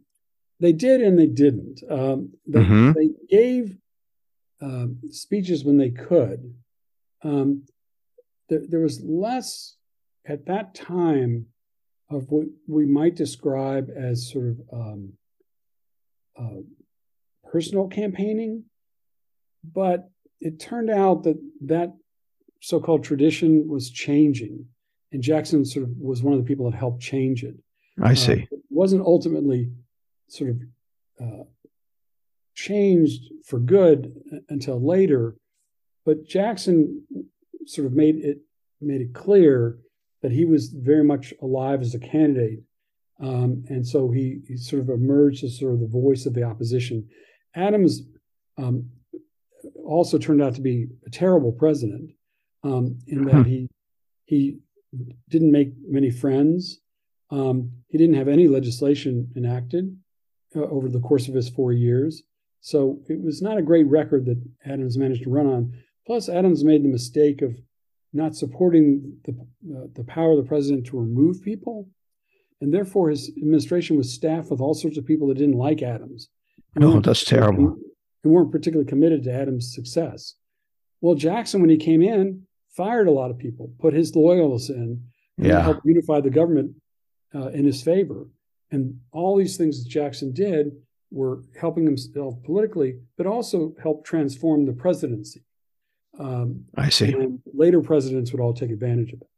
they 0.61 0.73
did 0.73 1.03
and 1.03 1.19
they 1.19 1.27
didn't. 1.27 1.83
Um, 1.89 2.33
they, 2.47 2.61
mm-hmm. 2.61 2.93
they 2.93 3.11
gave 3.29 3.77
uh, 4.61 4.87
speeches 5.11 5.65
when 5.65 5.77
they 5.77 5.91
could. 5.91 6.55
Um, 7.23 7.65
there, 8.49 8.63
there 8.69 8.81
was 8.81 9.03
less 9.03 9.77
at 10.27 10.47
that 10.47 10.75
time 10.75 11.47
of 12.11 12.31
what 12.31 12.47
we 12.67 12.87
might 12.87 13.17
describe 13.17 13.91
as 13.95 14.31
sort 14.31 14.47
of 14.47 14.61
um, 14.73 15.13
uh, 16.39 16.63
personal 17.51 17.89
campaigning, 17.89 18.65
but 19.65 20.09
it 20.41 20.61
turned 20.61 20.91
out 20.91 21.25
that 21.25 21.37
that 21.63 21.93
so-called 22.61 23.05
tradition 23.05 23.69
was 23.69 23.91
changing, 23.91 24.67
and 25.13 25.23
Jackson 25.23 25.65
sort 25.65 25.85
of 25.85 25.97
was 25.99 26.23
one 26.23 26.33
of 26.33 26.39
the 26.39 26.47
people 26.47 26.71
that 26.71 26.77
helped 26.77 27.03
change 27.03 27.43
it. 27.43 27.57
I 28.03 28.15
see. 28.15 28.33
Uh, 28.33 28.47
it 28.53 28.61
wasn't 28.71 29.03
ultimately 29.03 29.71
sort 30.29 30.51
of 30.51 30.57
uh, 31.21 31.45
changed 32.55 33.33
for 33.45 33.59
good 33.59 34.13
until 34.49 34.85
later, 34.85 35.37
but 36.05 36.27
Jackson 36.27 37.05
sort 37.67 37.87
of 37.87 37.93
made 37.93 38.17
it 38.17 38.39
made 38.81 39.01
it 39.01 39.15
clear 39.15 39.79
that 40.23 40.33
he 40.33 40.45
was 40.45 40.69
very 40.69 41.05
much 41.05 41.33
alive 41.43 41.81
as 41.83 41.95
a 41.95 41.99
candidate, 41.99 42.61
um, 43.21 43.65
and 43.69 43.87
so 43.87 44.11
he, 44.11 44.41
he 44.49 44.57
sort 44.57 44.83
of 44.83 44.89
emerged 44.89 45.45
as 45.45 45.59
sort 45.59 45.75
of 45.75 45.81
the 45.81 45.87
voice 45.87 46.27
of 46.27 46.35
the 46.35 46.43
opposition. 46.43 47.07
Adams 47.55 48.03
um, 48.59 48.91
also 49.85 50.19
turned 50.19 50.43
out 50.43 50.55
to 50.55 50.61
be 50.61 50.89
a 51.07 51.11
terrible 51.11 51.53
president 51.53 52.11
um, 52.65 52.99
in 53.07 53.25
that 53.25 53.35
hmm. 53.35 53.43
he 53.43 53.69
he 54.25 54.59
didn't 55.29 55.53
make 55.53 55.73
many 55.87 56.11
friends. 56.11 56.81
Um, 57.31 57.73
he 57.89 57.99
didn't 57.99 58.17
have 58.17 58.29
any 58.29 58.49
legislation 58.49 59.31
enacted 59.37 59.97
uh, 60.55 60.61
over 60.61 60.89
the 60.89 61.01
course 61.01 61.29
of 61.29 61.35
his 61.35 61.49
four 61.49 61.73
years. 61.73 62.23
So 62.61 63.01
it 63.09 63.23
was 63.23 63.43
not 63.43 63.59
a 63.59 63.63
great 63.63 63.87
record 63.87 64.27
that 64.27 64.43
Adams 64.65 64.99
managed 64.99 65.25
to 65.25 65.31
run 65.31 65.47
on. 65.47 65.73
Plus, 66.07 66.29
Adams 66.29 66.65
made 66.65 66.85
the 66.85 66.89
mistake 66.89 67.43
of 67.43 67.57
not 68.13 68.35
supporting 68.35 69.19
the, 69.25 69.33
uh, 69.77 69.87
the 69.95 70.05
power 70.05 70.33
of 70.33 70.39
the 70.39 70.49
president 70.49 70.87
to 70.87 70.99
remove 70.99 71.43
people. 71.43 71.89
And 72.61 72.73
therefore, 72.73 73.11
his 73.11 73.31
administration 73.37 73.97
was 73.97 74.13
staffed 74.13 74.51
with 74.51 74.61
all 74.61 74.75
sorts 74.75 74.97
of 74.97 75.05
people 75.05 75.29
that 75.29 75.39
didn't 75.39 75.59
like 75.59 75.83
Adams. 75.83 76.29
No, 76.75 77.01
that's 77.01 77.25
terrible. 77.25 77.77
And 78.25 78.33
weren't 78.33 78.53
particularly 78.53 78.89
committed 78.89 79.25
to 79.25 79.33
Adams' 79.33 79.75
success. 79.75 80.35
Well, 81.01 81.15
Jackson, 81.15 81.61
when 81.61 81.71
he 81.71 81.77
came 81.77 82.03
in, 82.03 82.47
fired 82.71 83.09
a 83.09 83.13
lot 83.13 83.31
of 83.31 83.39
people, 83.39 83.73
put 83.79 83.95
his 83.95 84.17
loyalists 84.17 84.71
in, 84.71 85.03
and 85.39 85.47
yeah. 85.47 85.63
helped 85.63 85.85
unify 85.85 86.21
the 86.21 86.31
government 86.31 86.73
uh, 87.35 87.49
in 87.49 87.65
his 87.65 87.83
favor. 87.83 88.27
And 88.71 89.01
all 89.13 89.37
these 89.37 89.57
things 89.57 89.83
that 89.83 89.89
Jackson 89.89 90.33
did 90.33 90.73
were 91.11 91.43
helping 91.59 91.85
himself 91.85 92.35
politically, 92.45 92.99
but 93.17 93.27
also 93.27 93.75
helped 93.83 94.07
transform 94.07 94.67
the 94.67 94.73
presidency. 94.73 95.43
Um, 96.19 96.65
I 96.77 96.89
see. 96.89 97.15
later 97.53 97.81
presidents 97.81 98.33
would 98.33 98.41
all 98.41 98.55
take 98.55 98.71
advantage 98.71 99.13
of 99.13 99.21
it. 99.21 99.29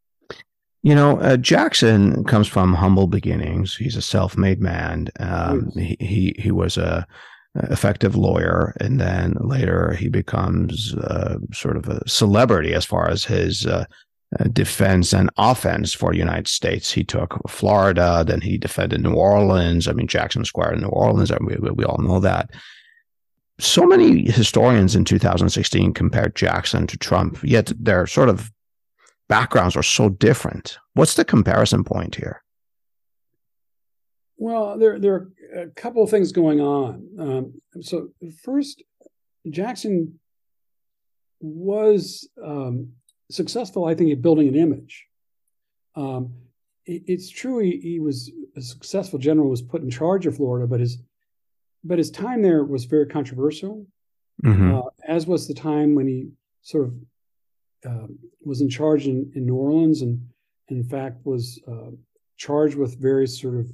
You 0.82 0.94
know, 0.94 1.18
uh, 1.20 1.36
Jackson 1.36 2.24
comes 2.24 2.46
from 2.46 2.72
humble 2.72 3.08
beginnings. 3.08 3.76
He's 3.76 3.96
a 3.96 4.02
self-made 4.02 4.60
man. 4.60 5.08
Um, 5.18 5.70
he, 5.74 5.96
he 5.98 6.34
he 6.38 6.50
was 6.52 6.78
a 6.78 7.06
effective 7.64 8.14
lawyer, 8.14 8.76
and 8.80 9.00
then 9.00 9.34
later 9.40 9.94
he 9.94 10.08
becomes 10.08 10.94
uh, 10.94 11.38
sort 11.52 11.76
of 11.76 11.88
a 11.88 12.08
celebrity 12.08 12.74
as 12.74 12.84
far 12.84 13.10
as 13.10 13.24
his 13.24 13.66
uh, 13.66 13.86
defense 14.52 15.12
and 15.12 15.30
offense 15.38 15.94
for 15.94 16.12
the 16.12 16.18
United 16.18 16.48
States. 16.48 16.92
He 16.92 17.04
took 17.04 17.38
Florida, 17.48 18.24
then 18.26 18.40
he 18.40 18.58
defended 18.58 19.02
New 19.02 19.14
Orleans. 19.14 19.88
I 19.88 19.92
mean, 19.92 20.06
Jackson 20.06 20.44
Square 20.44 20.74
in 20.74 20.80
New 20.80 20.88
Orleans. 20.88 21.32
We, 21.40 21.56
we 21.56 21.84
all 21.84 21.98
know 21.98 22.20
that. 22.20 22.50
So 23.58 23.86
many 23.86 24.30
historians 24.30 24.94
in 24.94 25.04
2016 25.04 25.94
compared 25.94 26.36
Jackson 26.36 26.86
to 26.86 26.96
Trump, 26.96 27.42
yet 27.42 27.72
they're 27.78 28.06
sort 28.06 28.28
of 28.28 28.52
backgrounds 29.28 29.76
are 29.76 29.82
so 29.82 30.08
different. 30.08 30.78
What's 30.94 31.14
the 31.14 31.24
comparison 31.24 31.82
point 31.82 32.14
here? 32.14 32.42
Well, 34.36 34.78
there 34.78 35.00
there 35.00 35.14
are 35.14 35.62
a 35.62 35.66
couple 35.68 36.04
of 36.04 36.10
things 36.10 36.30
going 36.30 36.60
on. 36.60 37.08
Um, 37.18 37.82
so 37.82 38.10
first, 38.44 38.84
Jackson 39.50 40.20
was 41.40 42.28
um, 42.42 42.92
successful, 43.30 43.84
I 43.84 43.94
think, 43.94 44.12
at 44.12 44.22
building 44.22 44.48
an 44.48 44.56
image. 44.56 45.06
Um, 45.94 46.34
it, 46.86 47.02
it's 47.06 47.28
true 47.28 47.58
he, 47.58 47.78
he 47.78 48.00
was 48.00 48.30
a 48.56 48.60
successful 48.60 49.18
general, 49.18 49.48
was 49.48 49.62
put 49.62 49.82
in 49.82 49.90
charge 49.90 50.26
of 50.26 50.36
Florida, 50.36 50.66
but 50.66 50.80
his 50.80 50.98
but 51.84 51.98
his 51.98 52.10
time 52.10 52.42
there 52.42 52.64
was 52.64 52.84
very 52.84 53.06
controversial, 53.06 53.86
mm-hmm. 54.44 54.74
uh, 54.74 54.82
as 55.06 55.26
was 55.26 55.46
the 55.46 55.54
time 55.54 55.94
when 55.94 56.08
he 56.08 56.28
sort 56.62 56.86
of 56.86 56.94
um, 57.86 58.18
was 58.44 58.60
in 58.60 58.68
charge 58.68 59.06
in, 59.06 59.30
in 59.34 59.46
New 59.46 59.54
Orleans 59.54 60.02
and, 60.02 60.28
in 60.68 60.82
fact, 60.82 61.24
was 61.24 61.60
uh, 61.68 61.92
charged 62.36 62.76
with 62.76 63.00
various 63.00 63.40
sort 63.40 63.54
of 63.54 63.72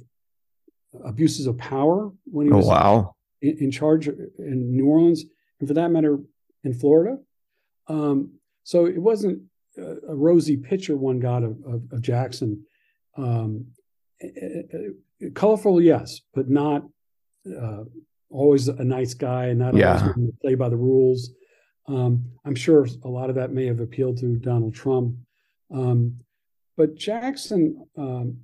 abuses 1.03 1.47
of 1.47 1.57
power 1.57 2.11
when 2.25 2.47
he 2.47 2.53
oh, 2.53 2.57
was 2.57 2.67
wow. 2.67 3.15
in, 3.41 3.57
in, 3.57 3.71
charge 3.71 4.07
in 4.07 4.75
New 4.75 4.85
Orleans, 4.85 5.25
and 5.59 5.67
for 5.67 5.73
that 5.73 5.89
matter, 5.89 6.19
in 6.63 6.73
Florida. 6.73 7.17
Um, 7.87 8.34
so 8.65 8.87
it 8.87 8.97
wasn't 8.97 9.43
a, 9.77 9.95
a, 10.09 10.15
rosy 10.15 10.57
picture 10.57 10.97
one 10.97 11.19
got 11.19 11.43
of, 11.43 11.51
of, 11.65 11.83
of 11.91 12.01
Jackson. 12.01 12.65
Um, 13.15 13.67
colorful, 15.35 15.79
yes, 15.79 16.21
but 16.33 16.49
not 16.49 16.83
uh, 17.47 17.83
always 18.31 18.67
a 18.67 18.83
nice 18.83 19.13
guy 19.13 19.45
and 19.45 19.59
not 19.59 19.75
yeah. 19.75 19.99
always 19.99 20.13
going 20.15 20.27
to 20.27 20.37
play 20.41 20.55
by 20.55 20.69
the 20.69 20.75
rules. 20.75 21.29
Um, 21.87 22.25
I'm 22.43 22.55
sure 22.55 22.87
a 23.03 23.07
lot 23.07 23.29
of 23.29 23.35
that 23.35 23.53
may 23.53 23.67
have 23.67 23.79
appealed 23.79 24.17
to 24.17 24.35
Donald 24.37 24.73
Trump. 24.73 25.15
Um, 25.71 26.21
but 26.75 26.95
Jackson 26.95 27.85
um, 27.95 28.39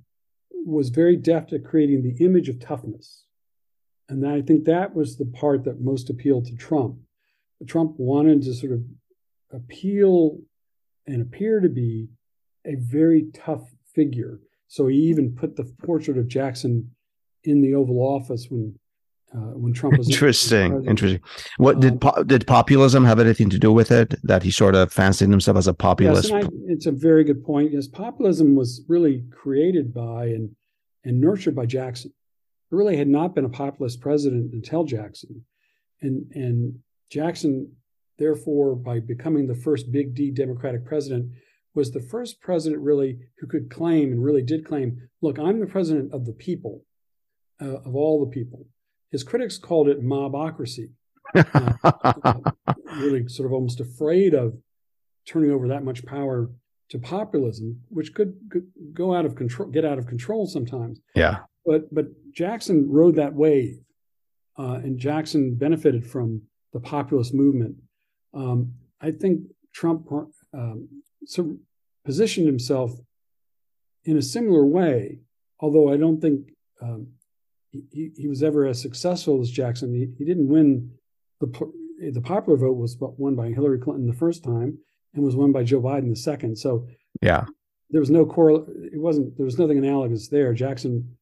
was 0.64 0.88
very 0.90 1.16
deft 1.16 1.52
at 1.52 1.64
creating 1.64 2.02
the 2.02 2.24
image 2.24 2.48
of 2.48 2.60
toughness. 2.60 3.24
And 4.08 4.24
I 4.24 4.40
think 4.40 4.66
that 4.66 4.94
was 4.94 5.16
the 5.16 5.26
part 5.26 5.64
that 5.64 5.80
most 5.80 6.10
appealed 6.10 6.46
to 6.46 6.54
Trump. 6.54 6.98
Trump 7.66 7.94
wanted 7.98 8.42
to 8.42 8.54
sort 8.54 8.72
of 8.72 8.84
appeal 9.52 10.38
and 11.06 11.22
appear 11.22 11.60
to 11.60 11.68
be 11.68 12.08
a 12.64 12.76
very 12.76 13.26
tough 13.34 13.62
figure. 13.94 14.40
So 14.68 14.86
he 14.86 14.96
even 14.96 15.34
put 15.34 15.56
the 15.56 15.64
portrait 15.84 16.16
of 16.16 16.28
Jackson 16.28 16.90
in 17.44 17.60
the 17.60 17.74
Oval 17.74 17.98
Office 17.98 18.46
when 18.48 18.78
uh, 19.34 19.54
when 19.56 19.72
Trump 19.72 19.96
was 19.96 20.10
interesting. 20.10 20.84
Interesting. 20.86 21.20
What 21.56 21.80
did 21.80 21.92
um, 21.92 21.98
po- 21.98 22.22
did 22.22 22.46
populism 22.46 23.04
have 23.04 23.18
anything 23.18 23.48
to 23.50 23.58
do 23.58 23.72
with 23.72 23.90
it? 23.90 24.14
That 24.22 24.42
he 24.42 24.50
sort 24.50 24.74
of 24.74 24.92
fancied 24.92 25.30
himself 25.30 25.56
as 25.56 25.66
a 25.66 25.74
populist. 25.74 26.30
Yes, 26.30 26.44
I, 26.44 26.48
it's 26.66 26.86
a 26.86 26.92
very 26.92 27.24
good 27.24 27.42
point. 27.42 27.72
Yes, 27.72 27.86
populism 27.86 28.54
was 28.54 28.82
really 28.88 29.24
created 29.30 29.94
by 29.94 30.26
and 30.26 30.54
and 31.04 31.20
nurtured 31.20 31.54
by 31.54 31.66
Jackson. 31.66 32.12
There 32.70 32.78
really 32.78 32.96
had 32.96 33.08
not 33.08 33.34
been 33.34 33.44
a 33.44 33.50
populist 33.50 34.00
president 34.00 34.52
until 34.52 34.84
Jackson, 34.84 35.44
and 36.02 36.30
and 36.34 36.78
Jackson, 37.10 37.72
therefore, 38.22 38.76
by 38.76 39.00
becoming 39.00 39.46
the 39.46 39.54
first 39.54 39.90
big 39.90 40.14
D 40.14 40.30
Democratic 40.30 40.84
president, 40.84 41.32
was 41.74 41.90
the 41.90 42.00
first 42.00 42.40
president 42.40 42.82
really 42.82 43.18
who 43.38 43.46
could 43.46 43.70
claim 43.70 44.12
and 44.12 44.22
really 44.22 44.42
did 44.42 44.64
claim, 44.64 45.08
look, 45.20 45.38
I'm 45.38 45.58
the 45.58 45.66
president 45.66 46.12
of 46.12 46.26
the 46.26 46.32
people, 46.32 46.84
uh, 47.60 47.78
of 47.86 47.94
all 47.96 48.24
the 48.24 48.30
people 48.30 48.66
his 49.12 49.22
critics 49.22 49.58
called 49.58 49.88
it 49.88 50.02
mobocracy, 50.02 50.90
uh, 51.34 52.34
really 52.96 53.28
sort 53.28 53.46
of 53.46 53.52
almost 53.52 53.78
afraid 53.78 54.34
of 54.34 54.54
turning 55.26 55.52
over 55.52 55.68
that 55.68 55.84
much 55.84 56.04
power 56.04 56.50
to 56.88 56.98
populism, 56.98 57.80
which 57.88 58.14
could, 58.14 58.34
could 58.50 58.66
go 58.92 59.14
out 59.14 59.24
of 59.26 59.36
control, 59.36 59.68
get 59.68 59.84
out 59.84 59.98
of 59.98 60.06
control 60.06 60.46
sometimes. 60.46 60.98
Yeah. 61.14 61.40
But 61.64 61.94
but 61.94 62.06
Jackson 62.32 62.90
rode 62.90 63.16
that 63.16 63.34
wave, 63.34 63.78
uh, 64.58 64.80
and 64.82 64.98
Jackson 64.98 65.54
benefited 65.54 66.04
from 66.04 66.42
the 66.72 66.80
populist 66.80 67.34
movement. 67.34 67.76
Um, 68.34 68.74
I 69.00 69.10
think 69.10 69.42
Trump 69.72 70.08
um, 70.52 70.88
so 71.26 71.56
positioned 72.04 72.46
himself 72.46 72.92
in 74.04 74.16
a 74.16 74.22
similar 74.22 74.64
way, 74.64 75.20
although 75.60 75.92
I 75.92 75.96
don't 75.96 76.20
think 76.20 76.52
um, 76.80 77.08
he, 77.70 78.10
he 78.16 78.28
was 78.28 78.42
ever 78.42 78.66
as 78.66 78.80
successful 78.80 79.40
as 79.40 79.50
Jackson. 79.50 79.94
He, 79.94 80.08
he 80.18 80.24
didn't 80.24 80.48
win 80.48 80.92
the 81.40 81.72
the 82.10 82.20
popular 82.20 82.58
vote 82.58 82.76
was 82.76 82.96
won 83.00 83.36
by 83.36 83.50
Hillary 83.50 83.78
Clinton 83.78 84.06
the 84.06 84.12
first 84.12 84.42
time 84.42 84.78
and 85.14 85.24
was 85.24 85.36
won 85.36 85.52
by 85.52 85.62
Joe 85.62 85.80
Biden 85.80 86.08
the 86.08 86.16
second. 86.16 86.56
So 86.56 86.86
yeah, 87.20 87.44
there 87.90 88.00
was 88.00 88.10
no 88.10 88.26
core. 88.26 88.66
It 88.92 89.00
wasn't. 89.00 89.36
There 89.36 89.46
was 89.46 89.58
nothing 89.58 89.78
analogous 89.78 90.28
there. 90.28 90.52
Jackson 90.52 91.16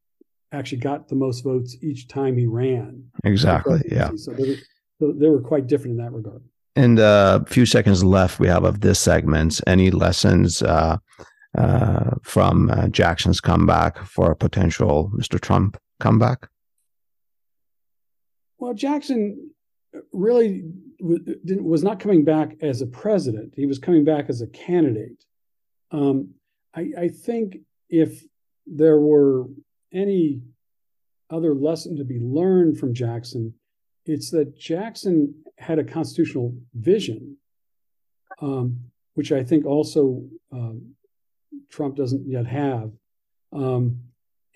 actually 0.52 0.78
got 0.78 1.08
the 1.08 1.14
most 1.14 1.44
votes 1.44 1.76
each 1.82 2.08
time 2.08 2.36
he 2.36 2.46
ran. 2.46 3.04
Exactly. 3.24 3.80
Yeah. 3.90 4.10
So 4.16 4.32
they, 4.32 4.56
were, 4.98 5.12
they 5.12 5.28
were 5.28 5.40
quite 5.40 5.66
different 5.66 5.98
in 5.98 6.04
that 6.04 6.12
regard. 6.12 6.42
In 6.76 6.94
the 6.94 7.44
few 7.48 7.66
seconds 7.66 8.04
left 8.04 8.38
we 8.38 8.46
have 8.46 8.64
of 8.64 8.80
this 8.80 9.00
segment, 9.00 9.60
any 9.66 9.90
lessons 9.90 10.62
uh, 10.62 10.98
uh, 11.58 12.10
from 12.22 12.70
uh, 12.70 12.88
Jackson's 12.88 13.40
comeback 13.40 13.98
for 14.04 14.30
a 14.30 14.36
potential 14.36 15.10
Mr. 15.16 15.40
Trump 15.40 15.76
comeback? 15.98 16.48
Well, 18.58 18.74
Jackson 18.74 19.50
really 20.12 20.64
was 21.00 21.82
not 21.82 21.98
coming 21.98 22.24
back 22.24 22.56
as 22.60 22.82
a 22.82 22.86
president. 22.86 23.54
He 23.56 23.66
was 23.66 23.78
coming 23.78 24.04
back 24.04 24.26
as 24.28 24.42
a 24.42 24.46
candidate. 24.46 25.24
Um, 25.90 26.34
I, 26.74 26.90
I, 26.96 27.08
think 27.08 27.58
if 27.88 28.22
there 28.66 29.00
were 29.00 29.46
any 29.92 30.42
other 31.30 31.52
lesson 31.54 31.96
to 31.96 32.04
be 32.04 32.20
learned 32.20 32.78
from 32.78 32.94
Jackson, 32.94 33.54
it's 34.06 34.30
that 34.30 34.56
Jackson 34.56 35.34
had 35.60 35.78
a 35.78 35.84
constitutional 35.84 36.54
vision, 36.74 37.36
um, 38.40 38.80
which 39.14 39.30
I 39.30 39.44
think 39.44 39.66
also 39.66 40.24
um, 40.50 40.94
Trump 41.70 41.96
doesn't 41.96 42.26
yet 42.26 42.46
have. 42.46 42.90
Um, 43.52 44.00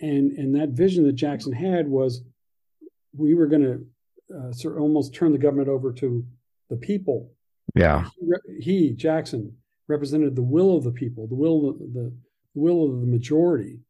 and 0.01 0.33
and 0.33 0.55
that 0.57 0.71
vision 0.71 1.05
that 1.05 1.13
Jackson 1.13 1.53
had 1.53 1.87
was 1.87 2.23
we 3.17 3.35
were 3.35 3.47
going 3.47 3.63
to 3.63 4.37
uh, 4.37 4.53
sort 4.53 4.77
of 4.77 4.83
almost 4.83 5.15
turn 5.15 5.33
the 5.33 5.39
government 5.39 5.69
over 5.69 5.93
to 5.93 6.25
the 6.71 6.77
people. 6.77 7.31
Yeah, 7.75 8.09
he, 8.59 8.63
he, 8.63 8.91
Jackson 8.91 9.57
represented 9.89 10.35
the 10.35 10.43
will 10.43 10.77
of 10.77 10.85
the 10.85 10.91
people, 10.91 11.27
the 11.27 11.35
will 11.35 11.69
of 11.69 11.79
the, 11.79 11.87
the 11.87 12.13
will 12.55 12.85
of 12.85 13.01
the 13.01 13.07
majority, 13.07 13.81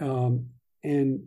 um, 0.00 0.46
and 0.82 1.26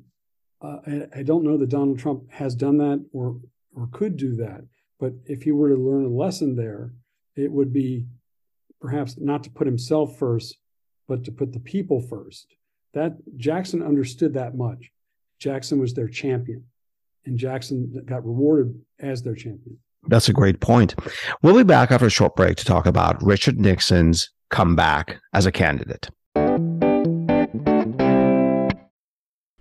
uh, 0.61 0.77
I, 0.85 1.07
I, 1.17 1.23
don't 1.23 1.43
know 1.43 1.57
that 1.57 1.69
Donald 1.69 1.99
Trump 1.99 2.29
has 2.31 2.53
done 2.55 2.77
that 2.77 3.03
or 3.13 3.39
or 3.75 3.87
could 3.91 4.17
do 4.17 4.35
that. 4.37 4.63
But 4.99 5.13
if 5.25 5.43
he 5.43 5.51
were 5.51 5.69
to 5.69 5.75
learn 5.75 6.05
a 6.05 6.09
lesson 6.09 6.55
there, 6.55 6.93
it 7.35 7.51
would 7.51 7.71
be 7.71 8.07
perhaps 8.81 9.15
not 9.17 9.43
to 9.43 9.49
put 9.49 9.67
himself 9.67 10.17
first, 10.17 10.57
but 11.07 11.23
to 11.25 11.31
put 11.31 11.53
the 11.53 11.59
people 11.59 12.01
first. 12.01 12.47
That 12.93 13.17
Jackson 13.37 13.81
understood 13.81 14.33
that 14.33 14.55
much. 14.55 14.91
Jackson 15.37 15.79
was 15.79 15.93
their 15.93 16.07
champion, 16.07 16.65
and 17.25 17.37
Jackson 17.37 18.03
got 18.05 18.25
rewarded 18.25 18.79
as 18.99 19.23
their 19.23 19.35
champion. 19.35 19.77
That's 20.07 20.29
a 20.29 20.33
great 20.33 20.59
point. 20.59 20.95
We'll 21.41 21.57
be 21.57 21.63
back 21.63 21.91
after 21.91 22.07
a 22.07 22.11
short 22.11 22.35
break 22.35 22.57
to 22.57 22.65
talk 22.65 22.85
about 22.85 23.21
Richard 23.23 23.59
Nixon's 23.59 24.31
comeback 24.49 25.19
as 25.33 25.45
a 25.45 25.51
candidate. 25.51 26.09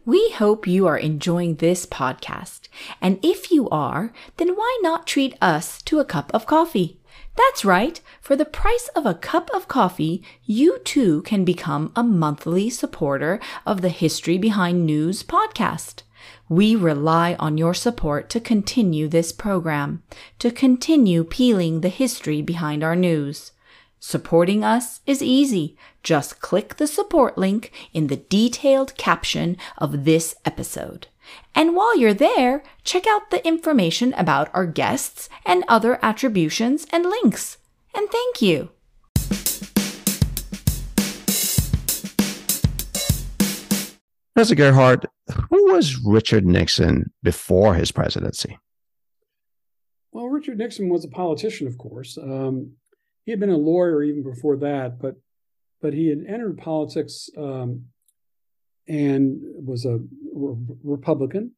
We 0.08 0.30
hope 0.30 0.66
you 0.66 0.86
are 0.86 0.96
enjoying 0.96 1.56
this 1.56 1.84
podcast. 1.84 2.68
And 2.98 3.22
if 3.22 3.50
you 3.50 3.68
are, 3.68 4.10
then 4.38 4.56
why 4.56 4.78
not 4.80 5.06
treat 5.06 5.36
us 5.42 5.82
to 5.82 5.98
a 5.98 6.04
cup 6.06 6.30
of 6.32 6.46
coffee? 6.46 6.98
That's 7.36 7.62
right. 7.62 8.00
For 8.22 8.34
the 8.34 8.46
price 8.46 8.88
of 8.96 9.04
a 9.04 9.12
cup 9.12 9.50
of 9.52 9.68
coffee, 9.68 10.22
you 10.46 10.78
too 10.78 11.20
can 11.26 11.44
become 11.44 11.92
a 11.94 12.02
monthly 12.02 12.70
supporter 12.70 13.38
of 13.66 13.82
the 13.82 13.90
History 13.90 14.38
Behind 14.38 14.86
News 14.86 15.22
podcast. 15.22 16.04
We 16.48 16.74
rely 16.74 17.34
on 17.38 17.58
your 17.58 17.74
support 17.74 18.30
to 18.30 18.40
continue 18.40 19.08
this 19.08 19.30
program, 19.30 20.02
to 20.38 20.50
continue 20.50 21.22
peeling 21.22 21.82
the 21.82 21.90
history 21.90 22.40
behind 22.40 22.82
our 22.82 22.96
news. 22.96 23.52
Supporting 24.00 24.64
us 24.64 25.00
is 25.06 25.22
easy. 25.22 25.76
Just 26.08 26.40
click 26.40 26.76
the 26.76 26.86
support 26.86 27.36
link 27.36 27.70
in 27.92 28.06
the 28.06 28.16
detailed 28.16 28.96
caption 28.96 29.58
of 29.76 30.06
this 30.06 30.34
episode. 30.46 31.08
And 31.54 31.76
while 31.76 31.98
you're 31.98 32.14
there, 32.14 32.62
check 32.82 33.06
out 33.06 33.28
the 33.28 33.46
information 33.46 34.14
about 34.14 34.48
our 34.54 34.64
guests 34.64 35.28
and 35.44 35.64
other 35.68 35.98
attributions 36.02 36.86
and 36.90 37.04
links. 37.04 37.58
And 37.94 38.08
thank 38.08 38.40
you. 38.40 38.70
Professor 44.32 44.54
Gerhardt, 44.54 45.04
who 45.50 45.72
was 45.74 46.00
Richard 46.06 46.46
Nixon 46.46 47.12
before 47.22 47.74
his 47.74 47.92
presidency? 47.92 48.56
Well, 50.12 50.28
Richard 50.28 50.56
Nixon 50.56 50.88
was 50.88 51.04
a 51.04 51.08
politician, 51.08 51.66
of 51.66 51.76
course. 51.76 52.16
Um, 52.16 52.76
he 53.26 53.30
had 53.30 53.40
been 53.40 53.50
a 53.50 53.58
lawyer 53.58 54.02
even 54.02 54.22
before 54.22 54.56
that, 54.56 54.98
but 54.98 55.16
but 55.80 55.92
he 55.92 56.08
had 56.08 56.24
entered 56.26 56.58
politics 56.58 57.30
um, 57.36 57.84
and 58.88 59.40
was 59.64 59.84
a 59.84 59.98
re- 60.34 60.56
Republican. 60.82 61.52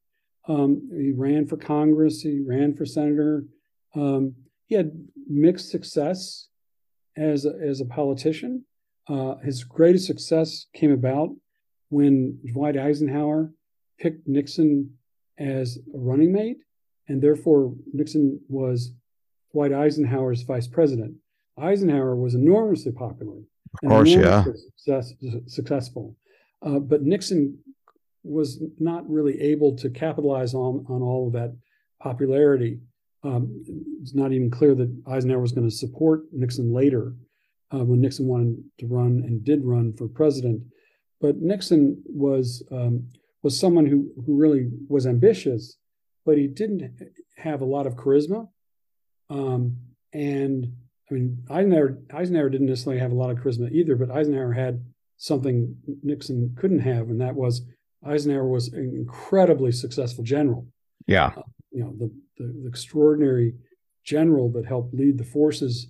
Um, 0.49 0.91
he 0.97 1.13
ran 1.13 1.47
for 1.47 1.57
Congress. 1.57 2.21
He 2.21 2.41
ran 2.41 2.75
for 2.75 2.85
senator. 2.85 3.45
Um, 3.95 4.35
he 4.67 4.75
had 4.75 4.93
mixed 5.29 5.71
success 5.71 6.49
as 7.17 7.45
a, 7.45 7.53
as 7.63 7.81
a 7.81 7.85
politician. 7.85 8.65
Uh, 9.09 9.37
his 9.37 9.65
greatest 9.65 10.07
success 10.07 10.67
came 10.73 10.93
about 10.93 11.31
when 11.89 12.39
Dwight 12.53 12.77
Eisenhower 12.77 13.53
picked 13.99 14.27
Nixon 14.27 14.97
as 15.39 15.79
a 15.95 15.99
running 15.99 16.33
mate, 16.33 16.59
and 17.09 17.21
therefore 17.21 17.75
Nixon 17.93 18.41
was 18.49 18.93
Dwight 19.53 19.73
Eisenhower's 19.73 20.43
vice 20.43 20.69
president. 20.69 21.15
Eisenhower 21.59 22.17
was 22.17 22.35
enormously 22.35 22.93
popular, 22.93 23.39
of 23.83 23.89
course, 23.89 24.11
yeah, 24.11 24.45
success, 24.77 25.13
successful. 25.47 26.17
Uh, 26.63 26.79
but 26.79 27.03
Nixon 27.03 27.59
was 28.23 28.63
not 28.79 29.09
really 29.09 29.41
able 29.41 29.75
to 29.77 29.89
capitalize 29.89 30.55
on, 30.55 30.85
on 30.89 31.03
all 31.03 31.27
of 31.27 31.33
that 31.33 31.57
popularity. 32.01 32.81
Um, 33.23 33.63
it's 34.03 34.15
not 34.15 34.33
even 34.33 34.51
clear 34.51 34.75
that 34.75 34.95
Eisenhower 35.07 35.41
was 35.41 35.53
going 35.53 35.69
to 35.69 35.75
support 35.75 36.25
Nixon 36.33 36.73
later 36.73 37.15
uh, 37.73 37.85
when 37.85 38.01
Nixon 38.01 38.27
wanted 38.27 38.63
to 38.79 38.87
run 38.87 39.23
and 39.25 39.45
did 39.45 39.65
run 39.65 39.93
for 39.93 40.09
president. 40.09 40.63
But 41.21 41.37
Nixon 41.37 42.03
was 42.07 42.63
um, 42.71 43.09
was 43.43 43.59
someone 43.59 43.87
who 43.87 44.11
who 44.25 44.37
really 44.37 44.71
was 44.89 45.07
ambitious, 45.07 45.77
but 46.25 46.39
he 46.39 46.47
didn't 46.47 46.93
have 47.37 47.61
a 47.61 47.67
lot 47.67 47.87
of 47.87 47.97
charisma. 47.97 48.49
Um, 49.29 49.77
and 50.13 50.73
I 51.11 51.15
mean, 51.15 51.45
Eisenhower 51.51 51.99
Eisenhower 52.15 52.49
didn't 52.49 52.69
necessarily 52.69 53.01
have 53.01 53.13
a 53.13 53.17
lot 53.17 53.31
of 53.31 53.39
charisma 53.39 53.71
either, 53.73 53.97
but 53.97 54.11
Eisenhower 54.11 54.53
had 54.53 54.85
something 55.17 55.77
Nixon 56.03 56.55
couldn't 56.59 56.81
have, 56.81 57.09
and 57.09 57.21
that 57.21 57.35
was 57.35 57.63
Eisenhower 58.07 58.49
was 58.49 58.69
an 58.69 58.95
incredibly 58.95 59.73
successful 59.73 60.25
general. 60.25 60.67
Yeah, 61.07 61.33
uh, 61.37 61.43
you 61.73 61.83
know 61.83 61.95
the, 61.99 62.13
the, 62.39 62.53
the 62.63 62.69
extraordinary 62.69 63.55
general 64.05 64.51
that 64.53 64.67
helped 64.67 64.95
lead 64.95 65.19
the 65.19 65.25
forces 65.25 65.89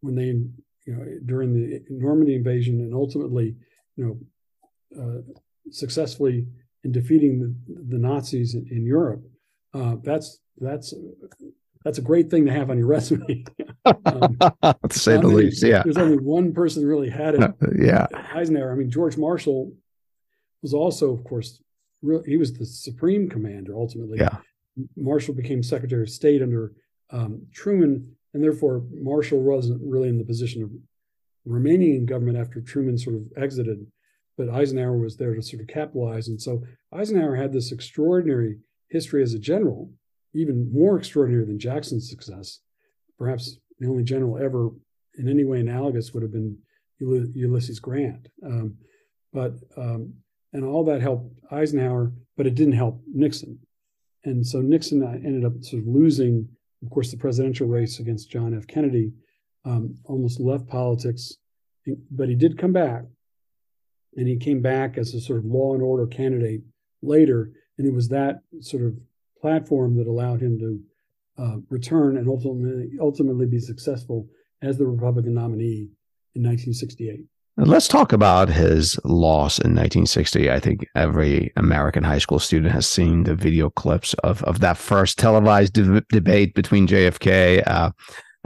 when 0.00 0.14
they 0.14 0.26
you 0.26 0.96
know 0.96 1.04
during 1.26 1.54
the 1.54 1.80
Normandy 1.88 2.34
invasion 2.34 2.80
and 2.80 2.94
ultimately 2.94 3.56
you 3.96 4.04
know 4.04 5.00
uh, 5.00 5.20
successfully 5.70 6.46
in 6.84 6.92
defeating 6.92 7.40
the, 7.40 7.54
the 7.96 7.98
Nazis 7.98 8.54
in, 8.54 8.66
in 8.70 8.84
Europe. 8.84 9.22
Uh, 9.74 9.96
that's 10.02 10.40
that's 10.58 10.94
that's 11.88 11.96
a 11.96 12.02
great 12.02 12.30
thing 12.30 12.44
to 12.44 12.52
have 12.52 12.68
on 12.68 12.76
your 12.76 12.86
resume. 12.96 13.44
um, 13.86 14.36
to 14.62 14.98
say 14.98 15.16
the 15.16 15.26
least, 15.26 15.62
yeah. 15.62 15.82
There's 15.82 15.96
only 15.96 16.18
one 16.18 16.52
person 16.52 16.82
who 16.82 16.88
really 16.88 17.08
had 17.08 17.34
it. 17.34 17.54
yeah, 17.78 18.06
Eisenhower. 18.34 18.72
I 18.72 18.74
mean, 18.74 18.90
George 18.90 19.16
Marshall 19.16 19.72
was 20.60 20.74
also, 20.74 21.10
of 21.14 21.24
course, 21.24 21.62
real, 22.02 22.22
he 22.24 22.36
was 22.36 22.52
the 22.52 22.66
supreme 22.66 23.30
commander 23.30 23.74
ultimately. 23.74 24.18
Yeah. 24.18 24.36
Marshall 24.96 25.34
became 25.34 25.62
Secretary 25.62 26.02
of 26.02 26.10
State 26.10 26.42
under 26.42 26.74
um, 27.10 27.46
Truman, 27.54 28.14
and 28.34 28.44
therefore 28.44 28.82
Marshall 28.92 29.40
wasn't 29.40 29.80
really 29.82 30.10
in 30.10 30.18
the 30.18 30.24
position 30.24 30.62
of 30.62 30.70
remaining 31.46 31.94
in 31.94 32.04
government 32.04 32.36
after 32.36 32.60
Truman 32.60 32.98
sort 32.98 33.16
of 33.16 33.22
exited. 33.38 33.86
But 34.36 34.50
Eisenhower 34.50 34.98
was 34.98 35.16
there 35.16 35.34
to 35.34 35.40
sort 35.40 35.62
of 35.62 35.68
capitalize, 35.68 36.28
and 36.28 36.40
so 36.40 36.62
Eisenhower 36.92 37.34
had 37.34 37.50
this 37.50 37.72
extraordinary 37.72 38.58
history 38.90 39.22
as 39.22 39.32
a 39.32 39.38
general, 39.38 39.90
even 40.34 40.70
more 40.72 40.98
extraordinary 40.98 41.44
than 41.44 41.58
Jackson's 41.58 42.08
success. 42.08 42.60
Perhaps 43.18 43.58
the 43.78 43.88
only 43.88 44.04
general 44.04 44.38
ever 44.38 44.70
in 45.18 45.28
any 45.28 45.44
way 45.44 45.60
analogous 45.60 46.12
would 46.12 46.22
have 46.22 46.32
been 46.32 46.56
Ulysses 47.00 47.80
Grant. 47.80 48.28
Um, 48.44 48.74
but 49.32 49.54
um, 49.76 50.14
and 50.52 50.64
all 50.64 50.84
that 50.84 51.00
helped 51.00 51.32
Eisenhower, 51.50 52.12
but 52.36 52.46
it 52.46 52.54
didn't 52.54 52.74
help 52.74 53.02
Nixon. 53.06 53.58
And 54.24 54.46
so 54.46 54.60
Nixon 54.60 55.02
ended 55.02 55.44
up 55.44 55.52
sort 55.62 55.82
of 55.82 55.88
losing, 55.88 56.48
of 56.82 56.90
course, 56.90 57.10
the 57.10 57.16
presidential 57.16 57.66
race 57.68 58.00
against 58.00 58.30
John 58.30 58.56
F. 58.56 58.66
Kennedy, 58.66 59.12
um, 59.64 59.96
almost 60.04 60.40
left 60.40 60.66
politics, 60.66 61.36
but 62.10 62.28
he 62.28 62.34
did 62.34 62.58
come 62.58 62.72
back. 62.72 63.04
and 64.16 64.26
he 64.26 64.36
came 64.36 64.60
back 64.60 64.98
as 64.98 65.14
a 65.14 65.20
sort 65.20 65.38
of 65.38 65.44
law 65.44 65.74
and 65.74 65.82
order 65.82 66.06
candidate 66.06 66.62
later. 67.02 67.52
And 67.78 67.86
it 67.86 67.92
was 67.92 68.08
that 68.08 68.40
sort 68.60 68.82
of 68.82 68.98
platform 69.40 69.96
that 69.96 70.06
allowed 70.06 70.40
him 70.40 70.58
to 70.58 70.80
uh, 71.42 71.56
return 71.70 72.16
and 72.16 72.28
ultimately 72.28 72.90
ultimately 73.00 73.46
be 73.46 73.60
successful 73.60 74.26
as 74.62 74.76
the 74.76 74.86
Republican 74.86 75.34
nominee 75.34 75.88
in 76.34 76.42
1968. 76.42 77.20
Let's 77.56 77.88
talk 77.88 78.12
about 78.12 78.48
his 78.48 79.00
loss 79.04 79.58
in 79.58 79.74
1960. 79.74 80.48
I 80.48 80.60
think 80.60 80.86
every 80.94 81.52
American 81.56 82.04
high 82.04 82.18
school 82.18 82.38
student 82.38 82.72
has 82.72 82.86
seen 82.86 83.24
the 83.24 83.34
video 83.34 83.68
clips 83.68 84.14
of, 84.22 84.44
of 84.44 84.60
that 84.60 84.76
first 84.76 85.18
televised 85.18 85.72
de- 85.72 86.00
debate 86.12 86.54
between 86.54 86.86
JFK 86.86 87.66
uh, 87.66 87.90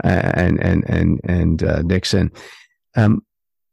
and 0.03 0.59
and 0.63 0.83
and 0.89 1.21
and 1.23 1.63
uh, 1.63 1.81
Nixon. 1.83 2.31
Um, 2.95 3.23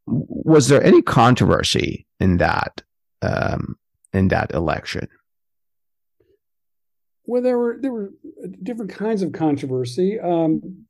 was 0.07 0.69
there 0.69 0.83
any 0.83 1.01
controversy 1.01 2.07
in 2.19 2.37
that 2.37 2.83
um, 3.23 3.77
in 4.13 4.29
that 4.29 4.53
election? 4.53 5.09
Well, 7.31 7.43
there 7.43 7.59
were 7.59 7.77
there 7.81 7.93
were 7.93 8.11
different 8.61 8.91
kinds 8.91 9.23
of 9.23 9.31
controversy. 9.31 10.19
Um, 10.19 10.87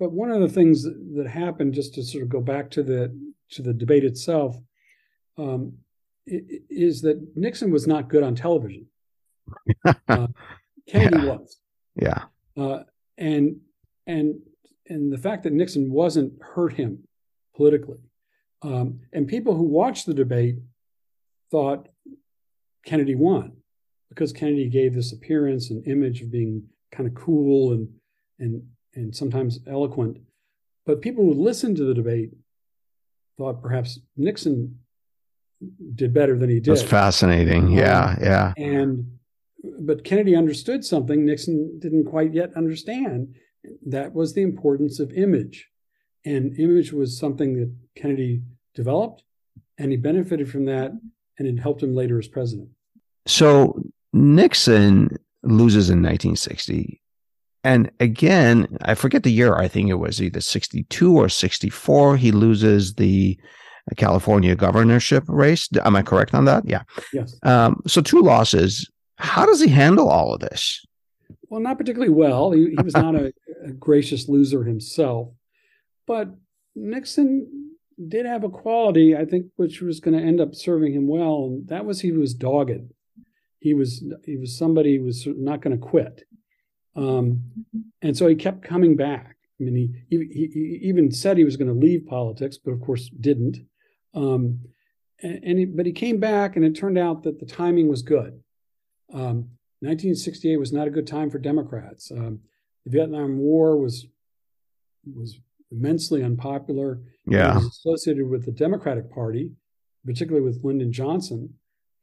but 0.00 0.12
one 0.12 0.30
of 0.30 0.40
the 0.40 0.48
things 0.48 0.82
that, 0.82 1.26
happened, 1.28 1.74
just 1.74 1.92
to 1.96 2.02
sort 2.02 2.22
of 2.22 2.30
go 2.30 2.40
back 2.40 2.70
to 2.70 2.82
the 2.82 3.14
to 3.50 3.60
the 3.60 3.74
debate 3.74 4.04
itself, 4.04 4.56
um, 5.36 5.74
is 6.26 7.02
that 7.02 7.36
Nixon 7.36 7.70
was 7.70 7.86
not 7.86 8.08
good 8.08 8.22
on 8.22 8.34
television. 8.34 8.86
uh, 10.08 10.28
Kennedy 10.88 11.18
yeah. 11.18 11.24
was. 11.26 11.60
Yeah. 11.94 12.22
Uh, 12.56 12.84
and 13.18 13.60
and 14.06 14.40
and 14.88 15.12
the 15.12 15.18
fact 15.18 15.42
that 15.42 15.52
Nixon 15.52 15.92
wasn't 15.92 16.32
hurt 16.40 16.72
him 16.72 17.00
politically. 17.54 18.00
Um, 18.62 19.00
and 19.12 19.28
people 19.28 19.54
who 19.54 19.64
watched 19.64 20.06
the 20.06 20.14
debate 20.14 20.56
thought 21.50 21.90
Kennedy 22.86 23.14
won 23.14 23.57
because 24.18 24.32
Kennedy 24.32 24.68
gave 24.68 24.94
this 24.94 25.12
appearance 25.12 25.70
and 25.70 25.86
image 25.86 26.22
of 26.22 26.32
being 26.32 26.64
kind 26.90 27.08
of 27.08 27.14
cool 27.14 27.70
and 27.70 27.88
and 28.40 28.62
and 28.94 29.14
sometimes 29.14 29.60
eloquent. 29.68 30.18
But 30.84 31.02
people 31.02 31.24
who 31.24 31.34
listened 31.34 31.76
to 31.76 31.84
the 31.84 31.94
debate 31.94 32.32
thought 33.36 33.62
perhaps 33.62 34.00
Nixon 34.16 34.80
did 35.94 36.12
better 36.12 36.36
than 36.36 36.50
he 36.50 36.56
did. 36.56 36.72
That's 36.72 36.82
fascinating. 36.82 37.66
Um, 37.66 37.72
yeah, 37.74 38.16
yeah. 38.20 38.52
And 38.56 39.18
but 39.62 40.02
Kennedy 40.02 40.34
understood 40.34 40.84
something 40.84 41.24
Nixon 41.24 41.78
didn't 41.78 42.06
quite 42.06 42.34
yet 42.34 42.52
understand. 42.56 43.36
That 43.86 44.14
was 44.14 44.34
the 44.34 44.42
importance 44.42 44.98
of 44.98 45.12
image. 45.12 45.68
And 46.24 46.58
image 46.58 46.92
was 46.92 47.16
something 47.16 47.56
that 47.58 47.72
Kennedy 47.94 48.42
developed, 48.74 49.22
and 49.78 49.92
he 49.92 49.96
benefited 49.96 50.50
from 50.50 50.64
that, 50.64 50.90
and 51.38 51.46
it 51.46 51.60
helped 51.60 51.84
him 51.84 51.94
later 51.94 52.18
as 52.18 52.26
president. 52.26 52.70
So 53.26 53.80
Nixon 54.12 55.16
loses 55.42 55.90
in 55.90 55.98
1960. 55.98 57.00
And 57.64 57.90
again, 58.00 58.78
I 58.82 58.94
forget 58.94 59.24
the 59.24 59.32
year. 59.32 59.56
I 59.56 59.68
think 59.68 59.90
it 59.90 59.94
was 59.94 60.22
either 60.22 60.40
62 60.40 61.16
or 61.16 61.28
64. 61.28 62.16
He 62.16 62.30
loses 62.30 62.94
the 62.94 63.38
California 63.96 64.54
governorship 64.54 65.24
race. 65.26 65.68
Am 65.84 65.96
I 65.96 66.02
correct 66.02 66.34
on 66.34 66.44
that? 66.44 66.64
Yeah. 66.66 66.82
Yes. 67.12 67.36
Um, 67.42 67.82
so 67.86 68.00
two 68.00 68.20
losses. 68.20 68.88
How 69.16 69.46
does 69.46 69.60
he 69.60 69.68
handle 69.68 70.08
all 70.08 70.34
of 70.34 70.40
this? 70.40 70.84
Well, 71.48 71.60
not 71.60 71.78
particularly 71.78 72.12
well. 72.12 72.52
He, 72.52 72.70
he 72.70 72.82
was 72.82 72.94
not 72.94 73.14
a, 73.14 73.32
a, 73.64 73.72
gracious 73.72 74.28
loser 74.28 74.64
himself, 74.64 75.30
but 76.06 76.28
Nixon 76.76 77.74
did 78.06 78.26
have 78.26 78.44
a 78.44 78.50
quality, 78.50 79.16
I 79.16 79.24
think, 79.24 79.46
which 79.56 79.80
was 79.80 80.00
going 80.00 80.16
to 80.16 80.22
end 80.22 80.40
up 80.40 80.54
serving 80.54 80.92
him 80.92 81.08
well, 81.08 81.46
and 81.46 81.68
that 81.68 81.84
was 81.84 82.00
he 82.00 82.12
was 82.12 82.34
dogged. 82.34 82.92
He 83.60 83.74
was 83.74 84.04
he 84.24 84.36
was 84.36 84.56
somebody 84.56 84.96
who 84.96 85.04
was 85.04 85.26
not 85.26 85.60
going 85.62 85.78
to 85.78 85.84
quit. 85.84 86.24
Um, 86.94 87.42
and 88.02 88.16
so 88.16 88.26
he 88.26 88.34
kept 88.34 88.62
coming 88.62 88.96
back. 88.96 89.36
I 89.60 89.64
mean, 89.64 90.04
he, 90.08 90.16
he, 90.16 90.50
he 90.52 90.60
even 90.82 91.10
said 91.10 91.36
he 91.36 91.44
was 91.44 91.56
going 91.56 91.68
to 91.68 91.86
leave 91.86 92.06
politics, 92.06 92.58
but 92.58 92.72
of 92.72 92.80
course 92.80 93.08
didn't. 93.08 93.58
Um, 94.14 94.60
and, 95.20 95.40
and 95.42 95.58
he, 95.58 95.64
but 95.64 95.86
he 95.86 95.92
came 95.92 96.18
back, 96.18 96.56
and 96.56 96.64
it 96.64 96.76
turned 96.76 96.98
out 96.98 97.24
that 97.24 97.40
the 97.40 97.46
timing 97.46 97.88
was 97.88 98.02
good. 98.02 98.40
Um, 99.12 99.50
1968 99.80 100.56
was 100.56 100.72
not 100.72 100.88
a 100.88 100.90
good 100.90 101.06
time 101.06 101.30
for 101.30 101.38
Democrats. 101.38 102.10
Um, 102.10 102.40
the 102.84 102.90
Vietnam 102.90 103.38
War 103.38 103.76
was 103.76 104.06
was 105.14 105.38
immensely 105.70 106.22
unpopular. 106.22 107.00
Yeah, 107.26 107.52
it 107.52 107.54
was 107.56 107.66
associated 107.66 108.28
with 108.28 108.44
the 108.44 108.52
Democratic 108.52 109.12
Party, 109.12 109.52
particularly 110.04 110.44
with 110.44 110.64
Lyndon 110.64 110.92
Johnson. 110.92 111.54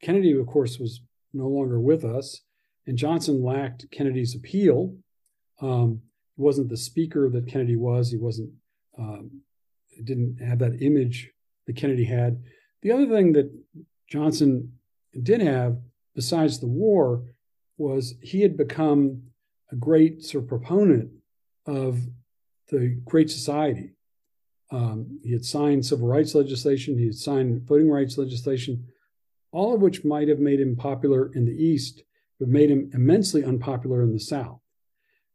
Kennedy, 0.02 0.32
of 0.38 0.46
course, 0.46 0.78
was 0.78 1.00
no 1.36 1.48
longer 1.48 1.80
with 1.80 2.04
us. 2.04 2.40
And 2.86 2.96
Johnson 2.96 3.42
lacked 3.42 3.90
Kennedy's 3.90 4.34
appeal. 4.34 4.96
Um, 5.60 6.02
he 6.36 6.42
wasn't 6.42 6.68
the 6.68 6.76
speaker 6.76 7.28
that 7.30 7.48
Kennedy 7.48 7.76
was. 7.76 8.10
He 8.10 8.18
wasn't 8.18 8.50
um, 8.98 9.42
didn't 10.04 10.38
have 10.40 10.58
that 10.60 10.82
image 10.82 11.30
that 11.66 11.76
Kennedy 11.76 12.04
had. 12.04 12.42
The 12.82 12.92
other 12.92 13.06
thing 13.06 13.32
that 13.32 13.50
Johnson 14.08 14.72
did 15.22 15.40
have, 15.40 15.78
besides 16.14 16.60
the 16.60 16.66
war, 16.66 17.24
was 17.78 18.14
he 18.22 18.42
had 18.42 18.56
become 18.56 19.22
a 19.70 19.76
great 19.76 20.22
sort 20.22 20.44
of 20.44 20.48
proponent 20.48 21.10
of 21.66 22.00
the 22.70 23.00
Great 23.04 23.30
Society. 23.30 23.94
Um, 24.70 25.20
he 25.22 25.32
had 25.32 25.44
signed 25.44 25.86
civil 25.86 26.08
rights 26.08 26.34
legislation, 26.34 26.98
he 26.98 27.06
had 27.06 27.14
signed 27.14 27.62
voting 27.66 27.90
rights 27.90 28.18
legislation, 28.18 28.86
all 29.56 29.74
of 29.74 29.80
which 29.80 30.04
might 30.04 30.28
have 30.28 30.38
made 30.38 30.60
him 30.60 30.76
popular 30.76 31.32
in 31.32 31.46
the 31.46 31.64
East, 31.70 32.02
but 32.38 32.46
made 32.46 32.70
him 32.70 32.90
immensely 32.92 33.42
unpopular 33.42 34.02
in 34.02 34.12
the 34.12 34.20
South. 34.20 34.60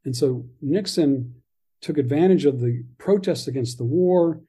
And 0.04 0.14
so 0.14 0.46
Nixon 0.60 1.34
took 1.80 1.98
advantage 1.98 2.44
of 2.44 2.60
the 2.60 2.84
protests 2.98 3.48
against 3.48 3.78
the 3.78 3.84
war, 3.84 4.40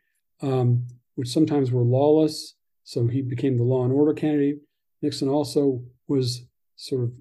um, 0.41 0.86
which 1.15 1.30
sometimes 1.30 1.71
were 1.71 1.82
lawless. 1.82 2.53
So 2.84 3.07
he 3.07 3.24
became 3.24 3.57
the 3.57 3.63
law 3.63 3.84
and 3.84 3.91
order 3.91 4.13
candidate. 4.13 4.59
Nixon 5.01 5.28
also 5.28 5.84
was 6.07 6.45
sort 6.76 7.05
of 7.05 7.11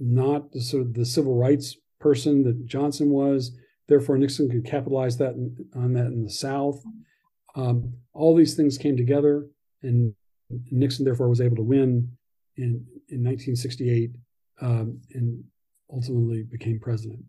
not 0.00 0.50
the 0.50 0.62
sort 0.62 0.82
of 0.82 0.94
the 0.94 1.04
civil 1.04 1.36
rights 1.36 1.76
person 2.00 2.42
that 2.42 2.66
Johnson 2.66 3.10
was. 3.10 3.56
Therefore, 3.86 4.18
Nixon 4.18 4.50
could 4.50 4.66
capitalize 4.66 5.18
that 5.18 5.34
in, 5.34 5.56
on 5.76 5.92
that 5.92 6.06
in 6.06 6.24
the 6.24 6.30
South. 6.30 6.82
Um, 7.54 7.92
all 8.12 8.34
these 8.34 8.54
things 8.56 8.76
came 8.76 8.96
together, 8.96 9.46
and 9.82 10.14
Nixon 10.70 11.04
therefore 11.04 11.28
was 11.28 11.40
able 11.40 11.56
to 11.56 11.62
win 11.62 12.10
in 12.56 12.84
in 13.08 13.22
1968 13.22 14.10
um, 14.60 15.00
and 15.12 15.44
ultimately 15.92 16.42
became 16.42 16.78
president. 16.80 17.24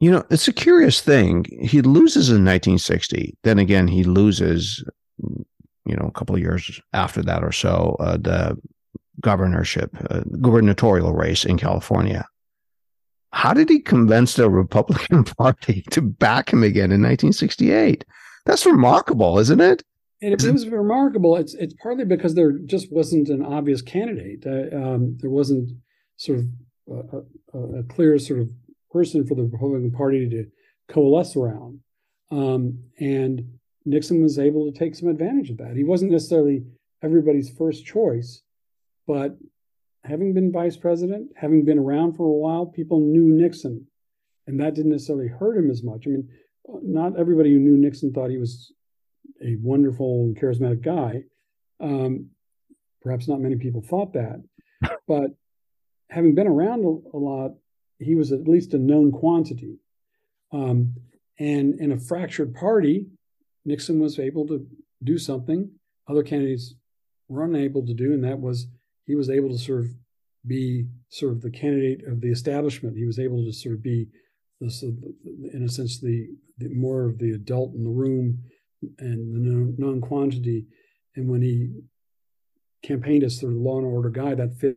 You 0.00 0.10
know, 0.10 0.24
it's 0.30 0.48
a 0.48 0.52
curious 0.52 1.00
thing. 1.00 1.44
He 1.60 1.80
loses 1.80 2.28
in 2.28 2.44
1960. 2.44 3.36
Then 3.44 3.58
again, 3.58 3.86
he 3.86 4.02
loses, 4.02 4.82
you 5.20 5.96
know, 5.96 6.06
a 6.06 6.10
couple 6.10 6.34
of 6.34 6.40
years 6.40 6.80
after 6.92 7.22
that 7.22 7.44
or 7.44 7.52
so, 7.52 7.96
uh, 8.00 8.16
the 8.16 8.58
governorship, 9.20 9.96
uh, 10.10 10.22
gubernatorial 10.40 11.12
race 11.12 11.44
in 11.44 11.56
California. 11.56 12.26
How 13.32 13.54
did 13.54 13.68
he 13.68 13.78
convince 13.78 14.34
the 14.34 14.50
Republican 14.50 15.22
Party 15.38 15.82
to 15.90 16.02
back 16.02 16.52
him 16.52 16.64
again 16.64 16.90
in 16.90 17.00
1968? 17.00 18.04
That's 18.44 18.66
remarkable, 18.66 19.38
isn't 19.38 19.60
it? 19.60 19.84
And 20.22 20.32
it, 20.32 20.44
it 20.44 20.52
was 20.52 20.68
remarkable. 20.68 21.36
It's 21.36 21.54
it's 21.54 21.74
partly 21.74 22.04
because 22.04 22.34
there 22.34 22.52
just 22.52 22.90
wasn't 22.92 23.28
an 23.28 23.44
obvious 23.44 23.82
candidate. 23.82 24.44
Uh, 24.46 24.74
um, 24.76 25.18
there 25.20 25.30
wasn't 25.30 25.70
sort 26.16 26.38
of 26.38 26.44
a, 26.88 27.58
a, 27.58 27.78
a, 27.80 27.82
clear 27.84 28.18
sort 28.18 28.40
of 28.40 28.48
person 28.90 29.26
for 29.26 29.34
the 29.34 29.42
Republican 29.42 29.90
Party 29.90 30.28
to 30.28 30.46
coalesce 30.88 31.36
around. 31.36 31.80
Um, 32.30 32.78
and 32.98 33.42
Nixon 33.84 34.22
was 34.22 34.38
able 34.38 34.70
to 34.70 34.78
take 34.78 34.94
some 34.94 35.08
advantage 35.08 35.50
of 35.50 35.58
that. 35.58 35.76
He 35.76 35.84
wasn't 35.84 36.12
necessarily 36.12 36.62
everybody's 37.02 37.50
first 37.50 37.84
choice, 37.84 38.42
but 39.06 39.36
having 40.04 40.34
been 40.34 40.52
vice 40.52 40.76
president, 40.76 41.30
having 41.36 41.64
been 41.64 41.78
around 41.78 42.14
for 42.16 42.26
a 42.26 42.32
while, 42.32 42.66
people 42.66 43.00
knew 43.00 43.28
Nixon, 43.28 43.86
and 44.46 44.60
that 44.60 44.74
didn't 44.74 44.92
necessarily 44.92 45.28
hurt 45.28 45.56
him 45.56 45.70
as 45.70 45.82
much. 45.82 46.04
I 46.06 46.10
mean, 46.10 46.28
not 46.82 47.18
everybody 47.18 47.52
who 47.52 47.58
knew 47.58 47.76
Nixon 47.76 48.12
thought 48.12 48.30
he 48.30 48.38
was 48.38 48.72
a 49.44 49.56
wonderful 49.60 50.24
and 50.24 50.36
charismatic 50.36 50.82
guy. 50.82 51.22
Um, 51.80 52.30
perhaps 53.00 53.28
not 53.28 53.40
many 53.40 53.56
people 53.56 53.82
thought 53.82 54.12
that, 54.12 54.42
but 55.08 55.30
having 56.10 56.34
been 56.34 56.46
around 56.46 56.84
a, 56.84 57.16
a 57.16 57.18
lot, 57.18 57.52
he 57.98 58.14
was 58.14 58.32
at 58.32 58.48
least 58.48 58.74
a 58.74 58.78
known 58.78 59.10
quantity. 59.10 59.78
Um, 60.52 60.94
and 61.38 61.80
in 61.80 61.92
a 61.92 61.98
fractured 61.98 62.54
party, 62.54 63.06
Nixon 63.64 63.98
was 63.98 64.18
able 64.18 64.46
to 64.48 64.66
do 65.02 65.18
something 65.18 65.70
other 66.08 66.22
candidates 66.22 66.74
were 67.28 67.44
unable 67.44 67.84
to 67.86 67.94
do, 67.94 68.12
and 68.12 68.24
that 68.24 68.40
was 68.40 68.66
he 69.06 69.14
was 69.14 69.30
able 69.30 69.50
to 69.50 69.58
sort 69.58 69.80
of 69.80 69.86
be 70.46 70.86
sort 71.08 71.32
of 71.32 71.42
the 71.42 71.50
candidate 71.50 72.06
of 72.06 72.20
the 72.20 72.30
establishment. 72.30 72.96
He 72.96 73.04
was 73.04 73.18
able 73.18 73.44
to 73.44 73.52
sort 73.52 73.76
of 73.76 73.82
be, 73.82 74.08
this, 74.60 74.82
in 74.82 75.62
a 75.64 75.68
sense, 75.68 76.00
the, 76.00 76.28
the 76.58 76.68
more 76.68 77.04
of 77.04 77.18
the 77.18 77.32
adult 77.32 77.74
in 77.74 77.84
the 77.84 77.90
room 77.90 78.38
and 78.98 79.34
the 79.34 79.82
known 79.82 80.00
quantity. 80.00 80.66
and 81.16 81.28
when 81.28 81.42
he 81.42 81.70
campaigned 82.82 83.24
as 83.24 83.38
sort 83.38 83.52
of 83.52 83.58
the 83.58 83.64
law 83.64 83.78
and 83.78 83.86
order 83.86 84.10
guy, 84.10 84.34
that 84.34 84.56
fit. 84.58 84.76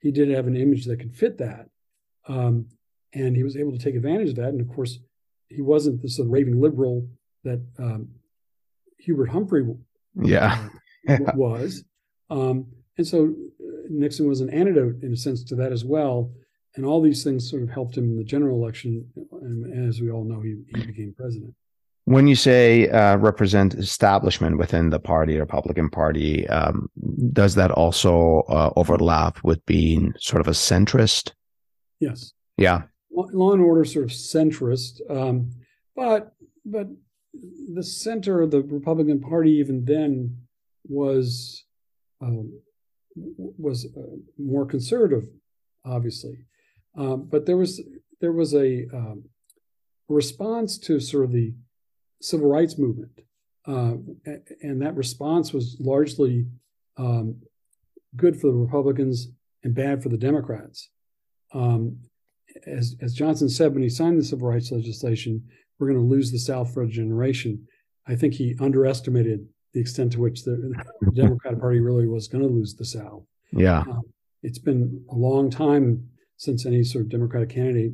He 0.00 0.10
did 0.10 0.30
have 0.30 0.46
an 0.46 0.56
image 0.56 0.86
that 0.86 0.98
could 1.00 1.14
fit 1.14 1.38
that, 1.38 1.68
um, 2.28 2.66
and 3.12 3.36
he 3.36 3.42
was 3.42 3.56
able 3.56 3.72
to 3.72 3.78
take 3.78 3.96
advantage 3.96 4.30
of 4.30 4.36
that. 4.36 4.50
And 4.50 4.60
of 4.60 4.68
course, 4.68 4.98
he 5.48 5.60
wasn't 5.60 6.02
the 6.02 6.08
sort 6.08 6.26
of 6.26 6.32
raving 6.32 6.60
liberal 6.60 7.08
that 7.44 7.60
um, 7.78 8.08
Hubert 8.98 9.30
Humphrey 9.30 9.64
yeah. 10.22 10.68
uh, 11.08 11.18
was. 11.34 11.84
Um, 12.30 12.66
and 12.96 13.06
so 13.06 13.34
uh, 13.60 13.86
Nixon 13.88 14.28
was 14.28 14.40
an 14.40 14.50
antidote 14.50 15.02
in 15.02 15.12
a 15.12 15.16
sense 15.16 15.42
to 15.44 15.56
that 15.56 15.72
as 15.72 15.84
well. 15.84 16.30
And 16.76 16.84
all 16.84 17.00
these 17.00 17.24
things 17.24 17.50
sort 17.50 17.62
of 17.62 17.70
helped 17.70 17.96
him 17.96 18.04
in 18.04 18.16
the 18.16 18.24
general 18.24 18.62
election. 18.62 19.08
And 19.42 19.88
as 19.88 20.00
we 20.00 20.10
all 20.10 20.24
know, 20.24 20.40
he, 20.40 20.56
he 20.74 20.86
became 20.86 21.14
president. 21.16 21.54
When 22.08 22.26
you 22.26 22.36
say 22.36 22.88
uh, 22.88 23.18
represent 23.18 23.74
establishment 23.74 24.56
within 24.56 24.88
the 24.88 24.98
party, 24.98 25.38
Republican 25.38 25.90
Party, 25.90 26.48
um, 26.48 26.88
does 27.34 27.54
that 27.56 27.70
also 27.70 28.44
uh, 28.48 28.72
overlap 28.76 29.44
with 29.44 29.64
being 29.66 30.14
sort 30.18 30.40
of 30.40 30.48
a 30.48 30.52
centrist? 30.52 31.32
Yes. 32.00 32.32
Yeah. 32.56 32.84
Law 33.10 33.52
and 33.52 33.60
order 33.60 33.84
sort 33.84 34.06
of 34.06 34.10
centrist, 34.10 35.02
um, 35.10 35.50
but 35.94 36.32
but 36.64 36.88
the 37.74 37.82
center 37.82 38.40
of 38.40 38.52
the 38.52 38.62
Republican 38.62 39.20
Party 39.20 39.50
even 39.52 39.84
then 39.84 40.34
was 40.84 41.62
um, 42.22 42.58
was 43.14 43.84
uh, 43.84 44.16
more 44.38 44.64
conservative, 44.64 45.28
obviously. 45.84 46.38
Um, 46.96 47.28
but 47.30 47.44
there 47.44 47.58
was 47.58 47.82
there 48.22 48.32
was 48.32 48.54
a 48.54 48.86
um, 48.94 49.24
response 50.08 50.78
to 50.78 51.00
sort 51.00 51.24
of 51.24 51.32
the 51.32 51.52
civil 52.20 52.48
rights 52.48 52.78
movement, 52.78 53.12
uh, 53.66 53.94
and 54.62 54.82
that 54.82 54.96
response 54.96 55.52
was 55.52 55.76
largely 55.78 56.46
um, 56.96 57.36
good 58.16 58.40
for 58.40 58.48
the 58.48 58.56
Republicans 58.56 59.28
and 59.64 59.74
bad 59.74 60.02
for 60.02 60.08
the 60.08 60.16
Democrats. 60.16 60.90
Um, 61.52 61.98
as, 62.66 62.96
as 63.00 63.14
Johnson 63.14 63.48
said 63.48 63.72
when 63.72 63.82
he 63.82 63.88
signed 63.88 64.18
the 64.18 64.24
civil 64.24 64.48
rights 64.48 64.70
legislation, 64.72 65.42
we're 65.78 65.88
going 65.88 65.98
to 65.98 66.04
lose 66.04 66.32
the 66.32 66.38
South 66.38 66.72
for 66.72 66.82
a 66.82 66.88
generation. 66.88 67.66
I 68.06 68.16
think 68.16 68.34
he 68.34 68.56
underestimated 68.60 69.46
the 69.74 69.80
extent 69.80 70.12
to 70.12 70.20
which 70.20 70.44
the, 70.44 70.72
the 71.02 71.10
Democratic 71.12 71.60
Party 71.60 71.80
really 71.80 72.06
was 72.06 72.26
going 72.26 72.42
to 72.42 72.52
lose 72.52 72.74
the 72.74 72.84
South. 72.84 73.22
Yeah. 73.52 73.80
Um, 73.80 74.02
it's 74.42 74.58
been 74.58 75.04
a 75.10 75.14
long 75.14 75.50
time 75.50 76.08
since 76.36 76.66
any 76.66 76.84
sort 76.84 77.04
of 77.04 77.10
Democratic 77.10 77.50
candidate, 77.50 77.92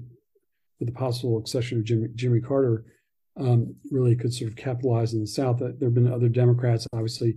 with 0.78 0.88
the 0.88 0.94
possible 0.94 1.38
accession 1.38 1.78
of 1.78 1.84
Jimmy, 1.84 2.08
Jimmy 2.14 2.40
Carter, 2.40 2.84
um, 3.38 3.74
really 3.90 4.14
could 4.14 4.32
sort 4.32 4.50
of 4.50 4.56
capitalize 4.56 5.14
in 5.14 5.20
the 5.20 5.26
South. 5.26 5.60
Uh, 5.60 5.70
there 5.78 5.88
have 5.88 5.94
been 5.94 6.12
other 6.12 6.28
Democrats, 6.28 6.86
obviously. 6.92 7.36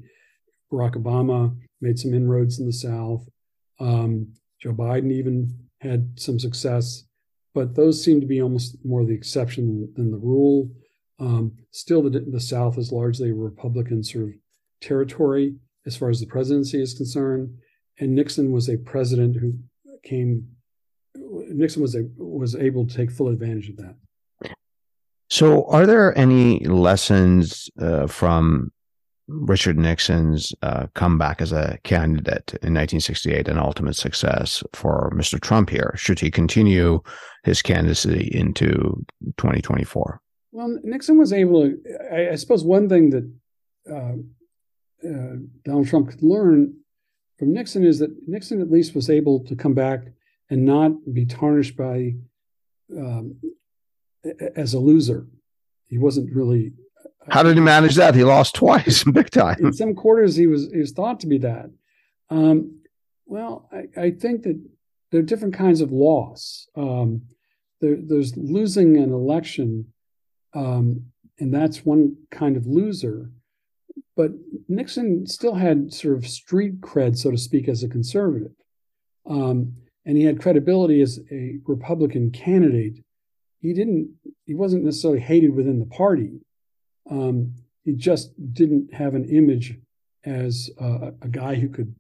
Barack 0.72 0.96
Obama 0.96 1.56
made 1.82 1.98
some 1.98 2.14
inroads 2.14 2.60
in 2.60 2.66
the 2.66 2.74
South. 2.74 3.28
Um, 3.80 4.34
Joe 4.62 4.74
Biden 4.74 5.12
even 5.12 5.54
had 5.82 6.20
some 6.20 6.40
success, 6.40 7.04
but 7.54 7.76
those 7.76 8.04
seem 8.04 8.20
to 8.22 8.28
be 8.28 8.42
almost 8.42 8.78
more 8.84 9.06
the 9.06 9.14
exception 9.14 9.92
than 9.96 10.12
the 10.12 10.18
rule. 10.18 10.70
Um, 11.20 11.54
still, 11.72 12.04
the, 12.04 12.20
the 12.20 12.40
South 12.40 12.78
is 12.78 12.92
largely 12.92 13.30
a 13.30 13.36
Republican 13.36 14.04
sort 14.04 14.26
of 14.26 14.34
territory 14.82 15.56
as 15.86 15.96
far 15.96 16.10
as 16.10 16.20
the 16.20 16.26
presidency 16.28 16.82
is 16.82 16.94
concerned. 16.94 17.56
And 18.00 18.14
Nixon 18.14 18.52
was 18.52 18.70
a 18.70 18.78
president 18.78 19.38
who 19.38 19.54
came. 20.04 20.48
Nixon 21.16 21.82
was 21.82 21.96
a, 21.96 22.04
was 22.18 22.56
able 22.56 22.86
to 22.86 22.96
take 22.96 23.10
full 23.10 23.30
advantage 23.30 23.70
of 23.70 23.78
that. 23.78 23.96
So, 25.30 25.66
are 25.66 25.86
there 25.86 26.18
any 26.18 26.60
lessons 26.60 27.70
uh, 27.80 28.08
from 28.08 28.72
Richard 29.28 29.78
Nixon's 29.78 30.54
uh, 30.62 30.88
comeback 30.94 31.42
as 31.42 31.52
a 31.52 31.78
candidate 31.84 32.52
in 32.62 32.74
1968 32.74 33.50
and 33.50 33.60
ultimate 33.60 33.96
success 33.96 34.64
for 34.74 35.12
Mr. 35.14 35.40
Trump 35.40 35.70
here? 35.70 35.94
Should 35.98 36.20
he 36.20 36.32
continue 36.32 37.02
his 37.44 37.62
candidacy 37.62 38.30
into 38.34 39.06
2024? 39.38 40.22
Well, 40.54 40.80
Nixon 40.84 41.18
was 41.18 41.34
able 41.34 41.64
to. 41.64 41.78
I, 42.12 42.32
I 42.32 42.36
suppose 42.36 42.64
one 42.64 42.88
thing 42.88 43.10
that 43.10 43.32
uh, 43.92 45.08
uh, 45.08 45.36
Donald 45.66 45.88
Trump 45.88 46.10
could 46.10 46.24
learn 46.24 46.74
from 47.38 47.54
Nixon 47.54 47.86
is 47.86 48.00
that 48.00 48.16
Nixon 48.28 48.62
at 48.62 48.72
least 48.72 48.96
was 48.96 49.10
able 49.10 49.44
to 49.46 49.56
come 49.56 49.74
back 49.74 50.06
and 50.50 50.66
not 50.66 50.92
be 51.14 51.26
tarnished 51.26 51.76
by 51.76 52.16
um, 52.98 53.36
as 54.56 54.74
a 54.74 54.80
loser. 54.80 55.28
He 55.88 55.98
wasn't 55.98 56.34
really. 56.34 56.74
How 57.30 57.44
did 57.44 57.56
he 57.56 57.62
manage 57.62 57.96
that? 57.96 58.16
He 58.16 58.24
lost 58.24 58.56
twice, 58.64 59.04
big 59.04 59.30
time. 59.30 59.58
In 59.60 59.74
some 59.74 59.96
quarters, 59.96 60.36
he 60.36 60.48
was 60.48 60.72
he 60.72 60.80
was 60.80 60.92
thought 60.92 61.20
to 61.22 61.28
be 61.28 61.38
that. 61.40 61.70
Um, 62.30 62.82
well, 63.26 63.70
I, 63.72 64.02
I, 64.02 64.12
think 64.12 64.44
that 64.44 64.62
there 65.12 65.20
are 65.20 65.24
different 65.24 65.54
kinds 65.54 65.80
of 65.82 65.92
loss. 65.92 66.68
Um, 66.76 67.24
there, 67.80 67.98
there's 68.02 68.36
losing 68.36 68.98
an 68.98 69.14
election, 69.14 69.94
um, 70.54 71.06
and 71.40 71.54
that's 71.54 71.86
one 71.86 72.18
kind 72.32 72.58
of 72.58 72.66
loser. 72.66 73.32
But 74.16 74.32
Nixon 74.68 75.28
still 75.28 75.56
had 75.56 75.94
sort 75.94 76.18
of 76.18 76.28
street 76.28 76.82
cred, 76.82 77.18
so 77.18 77.32
to 77.32 77.38
speak, 77.38 77.68
as 77.68 77.84
a 77.84 77.88
conservative. 77.88 78.54
Um, 79.30 79.76
and 80.06 80.18
he 80.18 80.24
had 80.24 80.42
credibility 80.42 81.02
as 81.02 81.20
a 81.32 81.60
Republican 81.66 82.32
candidate. 82.32 83.04
He 83.68 83.74
didn't, 83.74 84.16
he 84.46 84.54
wasn't 84.54 84.86
necessarily 84.86 85.20
hated 85.20 85.54
within 85.54 85.80
the 85.80 85.86
party. 85.86 86.40
Um, 87.12 87.56
he 87.84 87.92
just 87.92 88.32
didn't 88.54 88.94
have 88.94 89.14
an 89.14 89.26
image 89.26 89.78
as 90.24 90.70
uh, 90.80 91.12
a 91.22 91.28
guy 91.28 91.56
who 91.56 91.68
could 91.68 91.94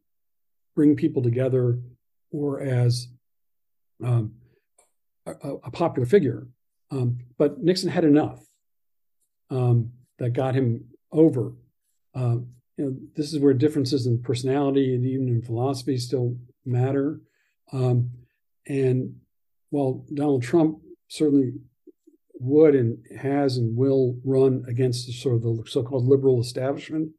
bring 0.78 0.95
people 0.95 1.22
together 1.22 1.80
or 2.32 2.61
as 2.61 3.09
um, 4.01 4.36
a, 5.26 5.32
a, 5.65 5.72
popular 5.72 6.05
figure. 6.05 6.47
Um, 6.89 7.18
but 7.38 7.61
Nixon 7.61 7.89
had 7.89 8.05
enough 8.05 8.41
um, 9.49 9.91
that 10.20 10.32
got 10.32 10.55
him 10.55 10.86
over 11.11 11.51
uh, 12.15 12.38
you 12.78 12.86
know, 12.86 12.95
this 13.13 13.34
is 13.34 13.39
where 13.39 13.53
differences 13.53 14.07
in 14.07 14.22
personality 14.22 14.95
and 14.95 15.05
even 15.05 15.28
in 15.28 15.41
philosophy 15.41 15.97
still 15.97 16.38
matter. 16.65 17.20
Um, 17.74 18.11
and 18.68 19.18
while 19.70 20.05
Donald 20.13 20.43
Trump 20.43 20.80
certainly 21.08 21.53
would 22.39 22.76
and 22.76 22.99
has 23.20 23.58
and 23.58 23.76
will 23.76 24.18
run 24.24 24.64
against 24.68 25.08
the, 25.08 25.14
sort 25.14 25.36
of 25.36 25.41
the 25.41 25.64
so-called 25.68 26.05
liberal 26.05 26.39
establishment, 26.39 27.12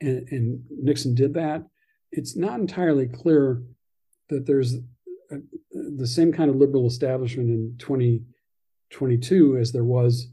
and, 0.00 0.26
and 0.30 0.62
Nixon 0.70 1.14
did 1.14 1.34
that, 1.34 1.64
it's 2.10 2.36
not 2.36 2.58
entirely 2.58 3.06
clear 3.06 3.62
that 4.28 4.46
there's 4.46 4.74
a, 5.30 5.36
the 5.72 6.06
same 6.06 6.32
kind 6.32 6.50
of 6.50 6.56
liberal 6.56 6.86
establishment 6.86 7.50
in 7.50 7.74
2022 7.78 9.58
as 9.58 9.72
there 9.72 9.84
was 9.84 10.28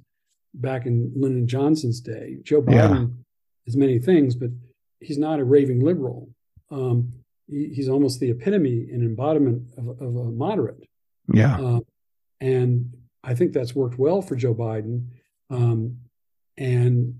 back 0.53 0.85
in 0.85 1.11
Lyndon 1.15 1.47
Johnson's 1.47 1.99
day. 1.99 2.37
Joe 2.43 2.61
Biden 2.61 2.73
yeah 2.73 3.05
as 3.67 3.75
many 3.75 3.99
things, 3.99 4.35
but 4.35 4.49
he's 4.99 5.17
not 5.17 5.39
a 5.39 5.43
raving 5.43 5.83
liberal. 5.83 6.29
Um, 6.71 7.13
he, 7.47 7.71
he's 7.73 7.89
almost 7.89 8.19
the 8.19 8.31
epitome 8.31 8.87
and 8.91 9.03
embodiment 9.03 9.63
of, 9.77 9.87
of 10.01 10.15
a 10.15 10.31
moderate. 10.31 10.87
Yeah. 11.33 11.59
Uh, 11.59 11.79
and 12.41 12.93
I 13.23 13.33
think 13.33 13.53
that's 13.53 13.75
worked 13.75 13.97
well 13.97 14.21
for 14.21 14.35
Joe 14.35 14.53
Biden. 14.53 15.07
Um, 15.49 15.97
and 16.57 17.19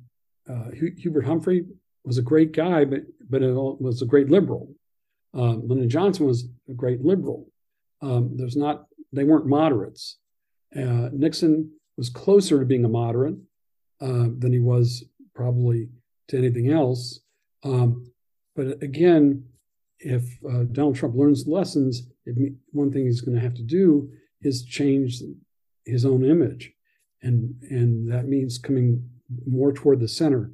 uh, 0.50 0.70
Hubert 0.98 1.26
Humphrey 1.26 1.66
was 2.04 2.18
a 2.18 2.24
great 2.24 2.52
guy, 2.52 2.86
but 2.86 3.02
but 3.30 3.42
it 3.42 3.52
was 3.54 4.02
a 4.02 4.06
great 4.06 4.30
liberal. 4.30 4.74
Um, 5.34 5.68
Lyndon 5.68 5.90
Johnson 5.90 6.26
was 6.26 6.48
a 6.70 6.74
great 6.74 7.02
liberal. 7.02 7.48
Um, 8.02 8.38
there's 8.38 8.56
not 8.56 8.86
they 9.12 9.24
weren't 9.24 9.48
moderates. 9.48 10.18
Uh, 10.76 11.10
Nixon 11.12 11.72
was 11.98 12.10
closer 12.10 12.60
to 12.60 12.66
being 12.66 12.86
a 12.86 12.90
moderate 12.90 13.38
uh, 14.02 14.28
than 14.38 14.52
he 14.52 14.60
was 14.60 15.04
probably 15.34 15.90
to 16.28 16.38
anything 16.38 16.72
else. 16.72 17.22
Um, 17.64 18.12
but 18.56 18.82
again, 18.84 19.46
if 20.00 20.24
uh, 20.48 20.64
Donald 20.72 20.96
Trump 20.96 21.16
learns 21.16 21.48
lessons, 21.48 22.04
it, 22.26 22.54
one 22.72 22.92
thing 22.92 23.06
he's 23.06 23.22
going 23.22 23.36
to 23.36 23.42
have 23.42 23.56
to 23.56 23.64
do 23.64 24.10
is 24.42 24.64
change 24.64 25.22
his 25.86 26.06
own 26.06 26.24
image, 26.24 26.74
and 27.22 27.56
and 27.70 28.12
that 28.12 28.28
means 28.28 28.58
coming 28.58 29.10
more 29.46 29.72
toward 29.72 30.00
the 30.00 30.08
center. 30.08 30.52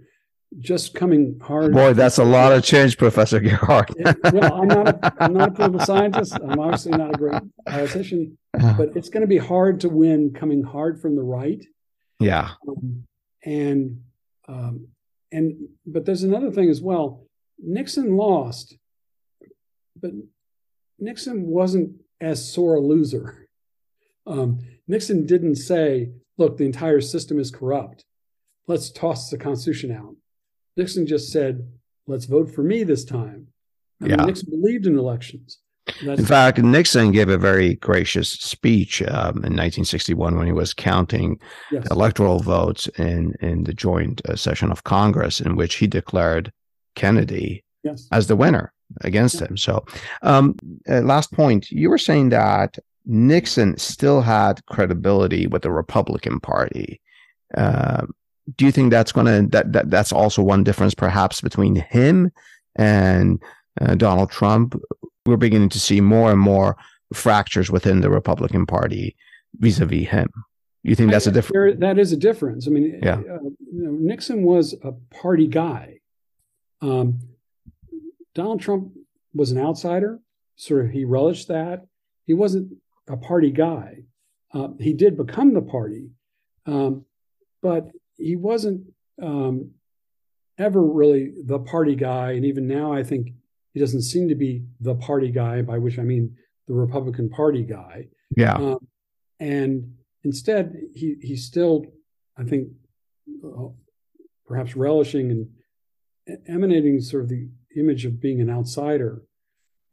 Just 0.60 0.94
coming 0.94 1.40
hard. 1.42 1.72
Boy, 1.72 1.94
that's 1.94 2.18
a 2.18 2.26
lot 2.26 2.52
of 2.52 2.64
change, 2.64 2.98
Professor 2.98 3.40
Gerhardt. 3.40 3.90
well, 4.34 4.62
I'm 4.62 4.68
not. 4.68 4.88
A, 4.88 5.14
I'm 5.24 5.34
not 5.34 5.50
a 5.50 5.52
political 5.54 5.80
scientist. 5.86 6.34
I'm 6.34 6.60
obviously 6.60 6.92
not 6.92 7.16
a 7.16 7.18
great 7.18 7.42
politician, 7.66 8.38
but 8.54 8.96
it's 8.96 9.10
going 9.10 9.22
to 9.22 9.28
be 9.28 9.38
hard 9.38 9.80
to 9.82 9.90
win 9.90 10.34
coming 10.34 10.62
hard 10.62 11.02
from 11.02 11.16
the 11.16 11.24
right. 11.24 11.64
Yeah. 12.20 12.50
Um, 12.68 13.06
and 13.46 14.02
um, 14.48 14.88
and 15.32 15.70
but 15.86 16.06
there's 16.06 16.24
another 16.24 16.52
thing 16.52 16.70
as 16.70 16.82
well. 16.82 17.26
Nixon 17.58 18.18
lost, 18.18 18.78
but 20.00 20.12
Nixon 21.00 21.48
wasn't 21.48 22.02
as 22.20 22.52
sore 22.52 22.76
a 22.76 22.82
loser. 22.82 23.41
Um, 24.28 24.60
Nixon 24.88 25.26
didn't 25.26 25.56
say, 25.56 26.12
"Look, 26.38 26.58
the 26.58 26.66
entire 26.66 27.02
system 27.02 27.40
is 27.40 27.52
corrupt. 27.52 28.06
Let's 28.68 28.92
toss 28.92 29.30
the 29.30 29.38
Constitution 29.38 29.92
out." 29.92 30.16
Nixon 30.78 31.06
just 31.06 31.32
said, 31.32 31.68
let's 32.08 32.26
vote 32.26 32.50
for 32.54 32.64
me 32.64 32.84
this 32.84 33.04
time. 33.06 33.48
I 34.02 34.06
mean, 34.06 34.20
Yeah. 34.20 34.26
Nixon 34.26 34.50
believed 34.50 34.88
in 34.88 34.98
elections. 34.98 35.60
That's, 36.04 36.20
In 36.20 36.26
fact, 36.26 36.60
Nixon 36.60 37.12
gave 37.12 37.30
a 37.30 37.38
very 37.38 37.76
gracious 37.76 38.30
speech 38.30 39.02
um, 39.02 39.38
in 39.44 39.54
1961 39.58 40.38
when 40.38 40.46
he 40.48 40.54
was 40.54 40.74
counting 40.74 41.40
yes. 41.72 41.86
electoral 41.92 42.40
votes 42.40 42.88
in, 42.98 43.34
in 43.42 43.64
the 43.64 43.74
joint 43.74 44.22
uh, 44.28 44.36
session 44.36 44.72
of 44.72 44.84
Congress, 44.84 45.42
in 45.42 45.56
which 45.56 45.76
he 45.76 45.88
declared 45.88 46.52
Kennedy 46.96 47.64
yes. 47.84 48.08
as 48.12 48.28
the 48.28 48.36
winner 48.36 48.74
against 49.02 49.42
Yeah. 49.42 49.48
him. 49.48 49.58
So, 49.58 49.86
um, 50.22 50.56
uh, 50.90 51.02
last 51.02 51.32
point, 51.34 51.70
you 51.72 51.90
were 51.90 51.98
saying 51.98 52.30
that 52.30 52.78
Nixon 53.06 53.78
still 53.78 54.22
had 54.22 54.66
credibility 54.68 55.48
with 55.48 55.62
the 55.64 55.72
Republican 55.72 56.40
Party. 56.40 57.02
Uh, 57.56 58.06
do 58.58 58.66
you 58.66 58.72
think 58.72 58.92
that's 58.92 59.12
going 59.12 59.26
to 59.28 59.48
that, 59.52 59.72
that 59.74 59.90
that's 59.90 60.12
also 60.12 60.42
one 60.42 60.64
difference, 60.64 60.94
perhaps, 60.94 61.42
between 61.42 61.76
him 61.76 62.32
and 62.76 63.42
uh, 63.80 63.96
Donald 63.96 64.32
Trump? 64.32 64.80
We're 65.26 65.38
beginning 65.38 65.70
to 65.70 65.80
see 65.80 66.02
more 66.02 66.32
and 66.32 66.40
more 66.40 66.76
fractures 67.14 67.70
within 67.72 68.02
the 68.02 68.10
Republican 68.10 68.66
Party 68.66 69.16
vis-a-vis 69.60 70.08
him. 70.10 70.30
You 70.84 70.96
think 70.96 71.12
that's 71.12 71.28
a 71.28 71.30
I- 71.30 71.34
difference? 71.34 71.80
that 71.80 72.00
is 72.00 72.12
a 72.12 72.18
difference. 72.18 72.68
I 72.68 72.72
mean, 72.72 73.00
Yeah. 73.04 73.16
uh, 73.20 73.40
you 73.74 73.84
know, 73.84 73.92
Nixon 73.92 74.44
was 74.44 74.74
a 74.84 74.94
party 75.14 75.48
guy. 75.48 76.00
Um, 76.82 77.20
Donald 78.34 78.62
Trump 78.62 78.94
was 79.34 79.52
an 79.52 79.60
outsider. 79.60 80.20
Sort 80.56 80.86
of, 80.86 80.92
he 80.92 81.06
relished 81.06 81.48
that. 81.50 81.86
He 82.26 82.34
wasn't 82.34 82.74
a 83.12 83.18
party 83.18 83.52
guy. 83.52 83.98
Uh, 84.54 84.70
he 84.80 84.94
did 84.94 85.18
become 85.18 85.54
the 85.54 85.62
party, 85.62 86.10
um, 86.66 87.06
but 87.62 87.90
he 88.18 88.36
wasn't 88.36 88.82
um, 89.22 89.72
ever 90.58 90.82
really 90.82 91.32
the 91.46 91.60
party 91.60 91.96
guy. 91.96 92.32
And 92.32 92.46
even 92.46 92.68
now, 92.68 92.92
I 92.94 93.04
think 93.04 93.30
he 93.74 93.80
doesn't 93.80 94.02
seem 94.02 94.28
to 94.30 94.36
be 94.36 94.64
the 94.80 94.96
party 94.96 95.32
guy, 95.32 95.62
by 95.62 95.78
which 95.78 95.98
I 96.00 96.04
mean 96.04 96.36
the 96.68 96.74
Republican 96.74 97.30
Party 97.30 97.64
guy. 97.64 98.08
Yeah, 98.36 98.56
Um, 98.56 98.88
and 99.40 99.96
instead, 100.24 100.76
he 100.94 101.16
he's 101.22 101.46
still, 101.46 101.86
I 102.38 102.44
think, 102.44 102.70
uh, 103.44 103.70
perhaps 104.46 104.76
relishing 104.76 105.32
and 105.32 106.38
emanating 106.48 107.00
sort 107.02 107.24
of 107.24 107.30
the 107.30 107.50
image 107.76 108.06
of 108.06 108.22
being 108.22 108.42
an 108.42 108.50
outsider. 108.50 109.24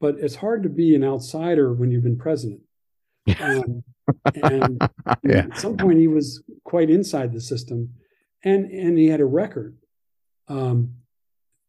But 0.01 0.17
it's 0.21 0.37
hard 0.37 0.63
to 0.63 0.69
be 0.69 0.95
an 0.95 1.03
outsider 1.03 1.73
when 1.73 1.91
you've 1.91 2.05
been 2.05 2.19
president. 2.19 2.61
Um, 3.41 3.83
and 4.43 4.81
Yeah. 5.23 5.47
at 5.51 5.59
some 5.59 5.77
point, 5.77 5.99
he 5.99 6.09
was 6.09 6.43
quite 6.65 6.91
inside 6.91 7.33
the 7.33 7.41
system, 7.41 7.95
and 8.45 8.71
and 8.71 8.97
he 8.99 9.07
had 9.09 9.21
a 9.21 9.25
record. 9.27 9.77
Um, 10.49 10.95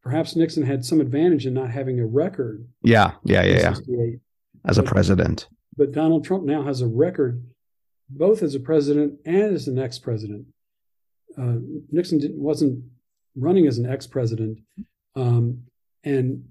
perhaps 0.04 0.36
Nixon 0.36 0.64
had 0.64 0.86
some 0.86 1.02
advantage 1.02 1.46
in 1.46 1.54
not 1.54 1.70
having 1.72 2.00
a 2.00 2.06
record. 2.06 2.68
yeah, 2.84 3.14
yeah, 3.26 3.44
yeah, 3.44 3.58
yeah. 3.58 3.74
68 3.74 4.20
As 4.66 4.78
a 4.78 4.84
president, 4.84 5.48
but 5.76 5.92
Donald 5.92 6.24
Trump 6.24 6.46
now 6.46 6.64
has 6.64 6.82
a 6.82 6.88
record, 6.88 7.44
both 8.10 8.42
as 8.42 8.56
a 8.56 8.60
president 8.60 9.20
and 9.26 9.54
as 9.54 9.68
an 9.68 9.78
ex-president. 9.78 10.46
Uh, 11.38 11.56
Nixon 11.92 12.20
didn't, 12.20 12.40
wasn't 12.40 12.84
running 13.36 13.68
as 13.68 13.78
an 13.78 13.86
ex-president, 13.86 14.60
um, 15.16 15.64
and 16.06 16.46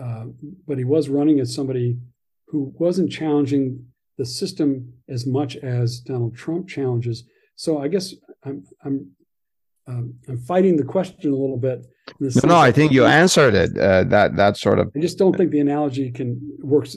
uh, 0.00 0.26
but 0.66 0.78
he 0.78 0.84
was 0.84 1.08
running 1.08 1.38
as 1.40 1.54
somebody 1.54 1.98
who 2.48 2.72
wasn't 2.78 3.10
challenging 3.10 3.86
the 4.18 4.26
system 4.26 4.92
as 5.08 5.26
much 5.26 5.56
as 5.56 6.00
Donald 6.00 6.36
Trump 6.36 6.68
challenges. 6.68 7.24
So 7.56 7.78
I 7.80 7.88
guess 7.88 8.14
I'm 8.44 8.64
I'm 8.84 9.10
um, 9.86 10.14
I'm 10.28 10.38
fighting 10.38 10.76
the 10.76 10.84
question 10.84 11.32
a 11.32 11.36
little 11.36 11.56
bit. 11.56 11.86
no, 12.20 12.30
no, 12.44 12.56
I 12.56 12.70
think 12.72 12.92
you 12.92 13.06
answered 13.06 13.54
it. 13.54 13.78
Uh, 13.78 14.04
that 14.04 14.36
that 14.36 14.56
sort 14.58 14.78
of 14.78 14.92
I 14.94 15.00
just 15.00 15.18
don't 15.18 15.34
think 15.36 15.50
the 15.50 15.60
analogy 15.60 16.10
can 16.10 16.58
works 16.58 16.96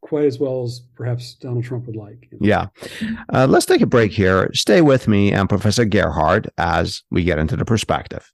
quite 0.00 0.24
as 0.24 0.38
well 0.38 0.62
as 0.62 0.80
perhaps 0.94 1.34
Donald 1.34 1.64
Trump 1.64 1.86
would 1.86 1.96
like. 1.96 2.28
you 2.30 2.38
know. 2.40 2.46
Yeah. 2.46 2.66
Uh, 3.32 3.46
let's 3.48 3.66
take 3.66 3.80
a 3.80 3.86
break 3.86 4.12
here. 4.12 4.50
Stay 4.54 4.80
with 4.80 5.08
me 5.08 5.32
and 5.32 5.48
Professor 5.48 5.84
Gerhardt 5.84 6.46
as 6.58 7.02
we 7.10 7.24
get 7.24 7.38
into 7.38 7.56
the 7.56 7.64
perspective. 7.64 8.32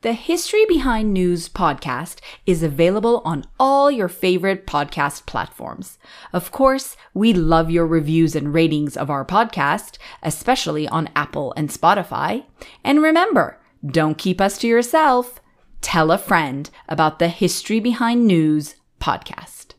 The 0.00 0.12
History 0.12 0.64
Behind 0.64 1.12
News 1.12 1.48
podcast 1.48 2.20
is 2.46 2.62
available 2.62 3.20
on 3.24 3.42
all 3.58 3.90
your 3.90 4.06
favorite 4.06 4.64
podcast 4.64 5.26
platforms. 5.26 5.98
Of 6.32 6.52
course, 6.52 6.96
we 7.14 7.32
love 7.32 7.68
your 7.68 7.84
reviews 7.84 8.36
and 8.36 8.54
ratings 8.54 8.96
of 8.96 9.10
our 9.10 9.24
podcast, 9.24 9.98
especially 10.22 10.86
on 10.86 11.10
Apple 11.16 11.52
and 11.56 11.68
Spotify. 11.68 12.44
And 12.84 13.02
remember, 13.02 13.58
don't 13.84 14.16
keep 14.16 14.40
us 14.40 14.56
to 14.58 14.68
yourself. 14.68 15.40
Tell 15.80 16.12
a 16.12 16.18
friend 16.18 16.70
about 16.88 17.18
the 17.18 17.26
History 17.26 17.80
Behind 17.80 18.24
News 18.24 18.76
podcast. 19.00 19.74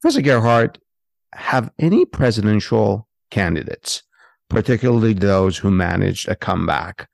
Professor 0.00 0.22
Gerhardt, 0.22 0.78
have 1.34 1.70
any 1.78 2.06
presidential 2.06 3.06
candidates, 3.30 4.04
particularly 4.50 5.14
those 5.14 5.56
who 5.56 5.70
managed 5.70 6.28
a 6.28 6.36
comeback, 6.36 7.08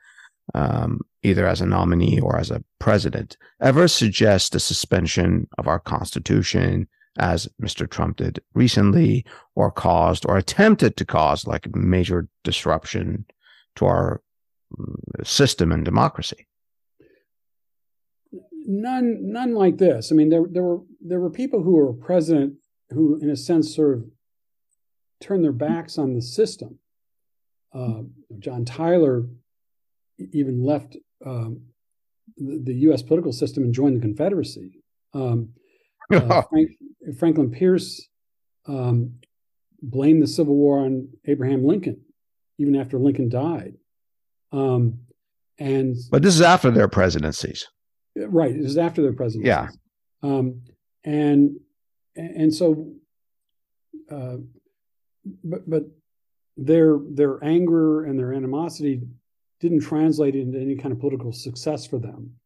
um, 0.55 1.01
either 1.23 1.47
as 1.47 1.61
a 1.61 1.67
nominee 1.67 2.19
or 2.19 2.39
as 2.39 2.51
a 2.51 2.65
president, 2.81 3.37
ever 3.61 3.87
suggest 3.87 4.53
the 4.53 4.61
suspension 4.61 5.47
of 5.59 5.69
our 5.69 5.79
Constitution, 5.79 6.89
as 7.19 7.49
Mr. 7.63 7.89
Trump 7.89 8.17
did 8.17 8.41
recently, 8.55 9.25
or 9.55 9.71
caused 9.71 10.27
or 10.27 10.37
attempted 10.37 10.97
to 10.97 11.05
cause 11.05 11.47
like 11.47 11.75
major 11.75 12.29
disruption 12.43 13.25
to 13.77 13.87
our 13.87 14.23
mm, 14.77 15.27
system 15.27 15.73
and 15.73 15.85
democracy? 15.85 16.47
None, 18.69 19.19
none 19.21 19.55
like 19.55 19.79
this. 19.79 20.11
I 20.11 20.15
mean, 20.15 20.29
there, 20.29 20.45
there 20.51 20.63
were 20.63 20.81
there 21.01 21.21
were 21.21 21.31
people 21.31 21.63
who 21.63 21.77
were 21.77 21.93
president 21.93 22.55
who, 22.91 23.19
in 23.21 23.31
a 23.31 23.37
sense, 23.37 23.75
sort 23.75 23.99
of 23.99 24.05
turned 25.21 25.45
their 25.45 25.53
backs 25.53 25.99
on 25.99 26.15
the 26.15 26.23
system. 26.23 26.79
Uh, 27.75 28.03
John 28.39 28.65
Tyler 28.65 29.25
even 30.19 30.63
left 30.65 30.97
um, 31.25 31.63
the, 32.37 32.61
the 32.65 32.75
U.S. 32.75 33.03
political 33.03 33.33
system 33.33 33.65
and 33.65 33.75
joined 33.75 33.97
the 33.97 34.01
Confederacy. 34.01 34.83
Um, 35.15 35.51
uh, 36.13 36.43
Frank, 36.51 36.71
Franklin 37.19 37.51
Pierce 37.51 38.09
um, 38.67 39.17
blamed 39.83 40.23
the 40.23 40.27
Civil 40.27 40.55
War 40.55 40.81
on 40.81 41.09
Abraham 41.27 41.65
Lincoln, 41.65 42.03
even 42.59 42.77
after 42.77 42.99
Lincoln 42.99 43.29
died. 43.29 43.75
Um, 44.53 45.01
and 45.59 45.97
but 46.11 46.23
this 46.23 46.35
is 46.35 46.43
after 46.43 46.71
their 46.71 46.89
presidencies. 46.89 47.67
right, 48.15 48.55
it 48.55 48.63
was 48.63 48.77
after 48.77 49.03
their 49.03 49.13
presidencies. 49.13 49.49
Yeah. 49.49 49.69
Um, 50.23 50.63
and 51.05 51.57
and 52.15 52.55
so, 52.55 52.93
uh, 54.11 54.37
but 55.45 55.69
but 55.69 55.83
their 56.57 56.99
their 57.11 57.43
anger 57.45 58.05
and 58.05 58.19
their 58.19 58.33
animosity 58.33 59.03
didn't 59.61 59.81
translate 59.81 60.35
into 60.35 60.59
any 60.59 60.77
kind 60.77 60.93
of 60.93 61.01
political 61.01 61.33
success 61.33 61.87
for 61.87 61.99
them. 61.99 62.37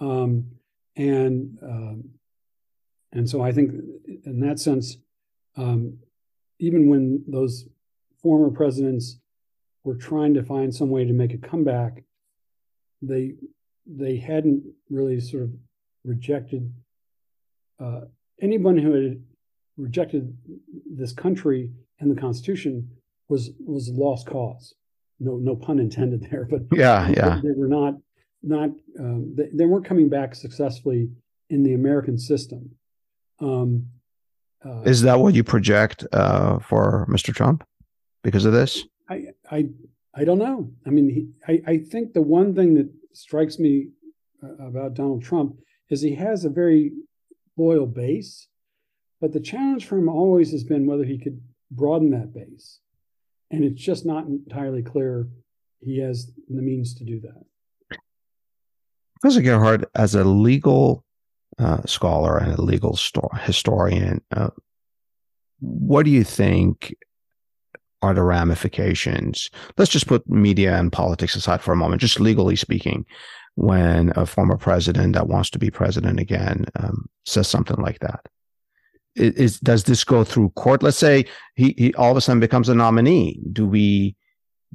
Um, 0.00 0.46
and 0.96 1.58
um, 1.62 2.10
and 3.12 3.28
so 3.28 3.42
I 3.42 3.52
think 3.52 3.72
in 4.24 4.40
that 4.40 4.58
sense, 4.58 4.96
um, 5.56 5.98
even 6.58 6.88
when 6.88 7.24
those 7.26 7.66
former 8.22 8.50
presidents 8.50 9.18
were 9.84 9.96
trying 9.96 10.34
to 10.34 10.42
find 10.42 10.74
some 10.74 10.90
way 10.90 11.04
to 11.04 11.12
make 11.12 11.34
a 11.34 11.38
comeback, 11.38 12.04
they 13.02 13.34
they 13.86 14.16
hadn't 14.16 14.64
really 14.88 15.20
sort 15.20 15.44
of 15.44 15.50
rejected 16.04 16.72
uh, 17.80 18.02
anyone 18.40 18.76
who 18.76 18.92
had 18.92 19.22
rejected 19.76 20.36
this 20.88 21.12
country 21.12 21.70
and 21.98 22.14
the 22.14 22.20
Constitution 22.20 22.88
was 23.30 23.50
was 23.64 23.88
a 23.88 23.92
lost 23.92 24.26
cause. 24.26 24.74
No 25.18 25.36
no 25.36 25.54
pun 25.56 25.78
intended 25.78 26.28
there, 26.30 26.44
but 26.44 26.62
Yeah, 26.72 27.08
yeah. 27.16 27.40
they 27.42 27.52
were 27.56 27.68
not 27.68 27.94
not 28.42 28.70
um, 28.98 29.34
they, 29.36 29.48
they 29.52 29.66
weren't 29.66 29.84
coming 29.86 30.08
back 30.08 30.34
successfully 30.34 31.10
in 31.48 31.62
the 31.62 31.74
American 31.74 32.18
system. 32.18 32.70
Um, 33.40 33.86
uh, 34.64 34.82
Is 34.82 35.02
that 35.02 35.18
what 35.20 35.34
you 35.34 35.44
project 35.44 36.04
uh, 36.12 36.58
for 36.58 37.06
Mr. 37.08 37.34
Trump 37.34 37.64
because 38.22 38.44
of 38.44 38.52
this? 38.52 38.84
I 39.08 39.28
I 39.50 39.68
I 40.14 40.24
don't 40.24 40.38
know. 40.38 40.70
I 40.86 40.90
mean, 40.90 41.08
he, 41.08 41.28
I 41.52 41.72
I 41.72 41.78
think 41.78 42.12
the 42.12 42.22
one 42.22 42.54
thing 42.54 42.74
that 42.74 42.90
strikes 43.12 43.58
me 43.58 43.88
uh, 44.42 44.66
about 44.66 44.94
Donald 44.94 45.22
Trump 45.22 45.56
is 45.88 46.00
he 46.02 46.14
has 46.16 46.44
a 46.44 46.50
very 46.50 46.92
loyal 47.56 47.86
base, 47.86 48.48
but 49.20 49.32
the 49.32 49.40
challenge 49.40 49.86
for 49.86 49.98
him 49.98 50.08
always 50.08 50.50
has 50.52 50.64
been 50.64 50.86
whether 50.86 51.04
he 51.04 51.18
could 51.18 51.40
broaden 51.70 52.10
that 52.10 52.32
base, 52.32 52.80
and 53.50 53.64
it's 53.64 53.80
just 53.80 54.06
not 54.06 54.26
entirely 54.26 54.82
clear 54.82 55.28
he 55.80 55.98
has 56.00 56.30
the 56.48 56.62
means 56.62 56.94
to 56.94 57.04
do 57.04 57.20
that. 57.20 57.98
Professor 59.20 59.42
Gerhardt, 59.42 59.84
as 59.94 60.14
a 60.14 60.24
legal 60.24 61.04
uh, 61.58 61.82
scholar 61.84 62.38
and 62.38 62.52
a 62.54 62.62
legal 62.62 62.96
sto- 62.96 63.28
historian, 63.42 64.22
uh, 64.34 64.50
what 65.60 66.04
do 66.04 66.10
you 66.10 66.24
think 66.24 66.94
are 68.02 68.14
the 68.14 68.22
ramifications? 68.22 69.50
Let's 69.76 69.90
just 69.90 70.06
put 70.06 70.28
media 70.28 70.76
and 70.76 70.90
politics 70.90 71.34
aside 71.34 71.60
for 71.60 71.72
a 71.72 71.76
moment, 71.76 72.00
just 72.00 72.20
legally 72.20 72.56
speaking. 72.56 73.04
When 73.56 74.12
a 74.16 74.24
former 74.24 74.56
president 74.56 75.14
that 75.14 75.28
wants 75.28 75.50
to 75.50 75.58
be 75.58 75.70
president 75.70 76.18
again 76.18 76.66
um, 76.76 77.10
says 77.26 77.48
something 77.48 77.76
like 77.76 77.98
that, 77.98 78.24
is, 79.16 79.60
does 79.60 79.84
this 79.84 80.04
go 80.04 80.24
through 80.24 80.50
court? 80.50 80.82
Let's 80.82 80.96
say 80.96 81.26
he, 81.54 81.74
he 81.76 81.94
all 81.94 82.10
of 82.10 82.16
a 82.16 82.20
sudden 82.20 82.40
becomes 82.40 82.68
a 82.68 82.74
nominee. 82.74 83.40
Do 83.52 83.66
we? 83.66 84.16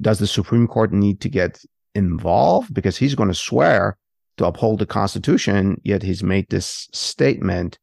Does 0.00 0.18
the 0.18 0.26
Supreme 0.26 0.66
Court 0.66 0.92
need 0.92 1.20
to 1.22 1.28
get 1.28 1.62
involved 1.94 2.74
because 2.74 2.98
he's 2.98 3.14
going 3.14 3.30
to 3.30 3.34
swear 3.34 3.96
to 4.36 4.44
uphold 4.44 4.78
the 4.78 4.86
Constitution? 4.86 5.80
Yet 5.84 6.02
he's 6.02 6.22
made 6.22 6.48
this 6.50 6.88
statement 6.92 7.78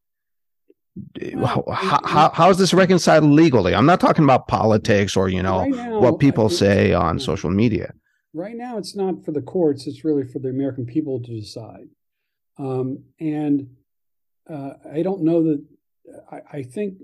how, 1.36 1.64
how, 1.72 2.30
how 2.34 2.50
is 2.50 2.58
this 2.58 2.74
reconciled 2.74 3.24
legally? 3.24 3.74
I'm 3.74 3.86
not 3.86 4.00
talking 4.00 4.24
about 4.24 4.48
politics 4.48 5.18
or, 5.18 5.28
you 5.28 5.42
know, 5.42 5.62
right 5.62 5.72
now, 5.72 6.00
what 6.00 6.20
people 6.20 6.50
say 6.50 6.94
on 6.94 7.20
social 7.20 7.50
media. 7.50 7.94
Right 8.34 8.56
now, 8.56 8.78
it's 8.78 8.96
not 8.96 9.26
for 9.26 9.32
the 9.32 9.42
courts. 9.42 9.88
It's 9.88 10.04
really 10.04 10.24
for 10.24 10.40
the 10.40 10.50
American 10.50 10.86
people 10.86 11.20
to 11.22 11.40
decide. 11.40 11.88
Um, 12.58 13.04
and 13.20 13.70
uh, 14.48 14.74
I 14.92 15.02
don't 15.02 15.24
know 15.24 15.44
that, 15.44 15.64
I, 16.32 16.40
I, 16.52 16.64
think 16.64 16.96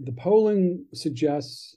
the 0.00 0.12
polling 0.12 0.86
suggests 0.94 1.76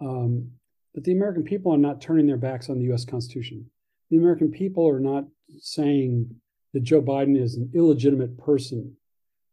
um, 0.00 0.50
that 0.94 1.04
the 1.04 1.12
American 1.12 1.42
people 1.42 1.72
are 1.72 1.78
not 1.78 2.00
turning 2.00 2.26
their 2.26 2.36
backs 2.36 2.68
on 2.68 2.78
the 2.78 2.92
US 2.92 3.04
Constitution. 3.04 3.70
The 4.10 4.18
American 4.18 4.50
people 4.50 4.88
are 4.88 5.00
not 5.00 5.24
saying 5.58 6.34
that 6.74 6.82
Joe 6.82 7.02
Biden 7.02 7.40
is 7.40 7.54
an 7.54 7.70
illegitimate 7.74 8.36
person. 8.38 8.96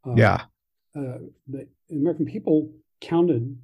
Um, 0.03 0.17
yeah 0.17 0.43
uh, 0.95 1.17
the 1.47 1.67
American 1.91 2.25
people 2.25 2.71
counted 3.01 3.57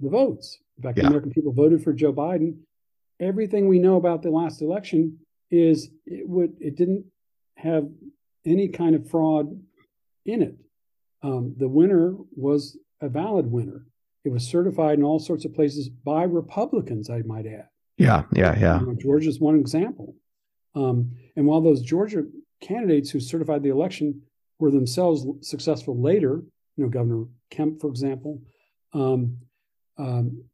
the 0.00 0.10
votes. 0.10 0.58
In 0.76 0.82
fact, 0.82 0.98
yeah. 0.98 1.02
the 1.02 1.08
American 1.08 1.32
people 1.32 1.52
voted 1.52 1.82
for 1.82 1.92
Joe 1.92 2.12
Biden. 2.12 2.58
Everything 3.20 3.68
we 3.68 3.78
know 3.78 3.96
about 3.96 4.22
the 4.22 4.30
last 4.30 4.62
election 4.62 5.18
is 5.50 5.90
it 6.06 6.28
would 6.28 6.54
it 6.60 6.76
didn't 6.76 7.04
have 7.56 7.88
any 8.44 8.68
kind 8.68 8.94
of 8.94 9.08
fraud 9.08 9.60
in 10.24 10.42
it. 10.42 10.56
Um, 11.22 11.54
the 11.56 11.68
winner 11.68 12.14
was 12.34 12.76
a 13.00 13.08
valid 13.08 13.50
winner. 13.50 13.86
It 14.24 14.30
was 14.30 14.46
certified 14.46 14.98
in 14.98 15.04
all 15.04 15.18
sorts 15.18 15.44
of 15.44 15.54
places 15.54 15.88
by 15.88 16.24
Republicans, 16.24 17.10
I 17.10 17.22
might 17.22 17.46
add. 17.46 17.68
Yeah, 17.98 18.24
yeah, 18.34 18.58
yeah. 18.58 18.80
You 18.80 18.86
know, 18.86 18.94
Georgia's 18.94 19.40
one 19.40 19.58
example. 19.58 20.16
Um, 20.74 21.12
and 21.36 21.46
while 21.46 21.60
those 21.60 21.82
Georgia 21.82 22.24
candidates 22.60 23.10
who 23.10 23.20
certified 23.20 23.62
the 23.62 23.68
election 23.68 24.22
were 24.58 24.70
themselves 24.70 25.26
successful 25.46 26.00
later, 26.00 26.42
you 26.76 26.84
know, 26.84 26.88
Governor 26.88 27.24
Kemp, 27.50 27.80
for 27.80 27.88
example, 27.88 28.40
um, 28.94 29.36
um, 29.98 30.44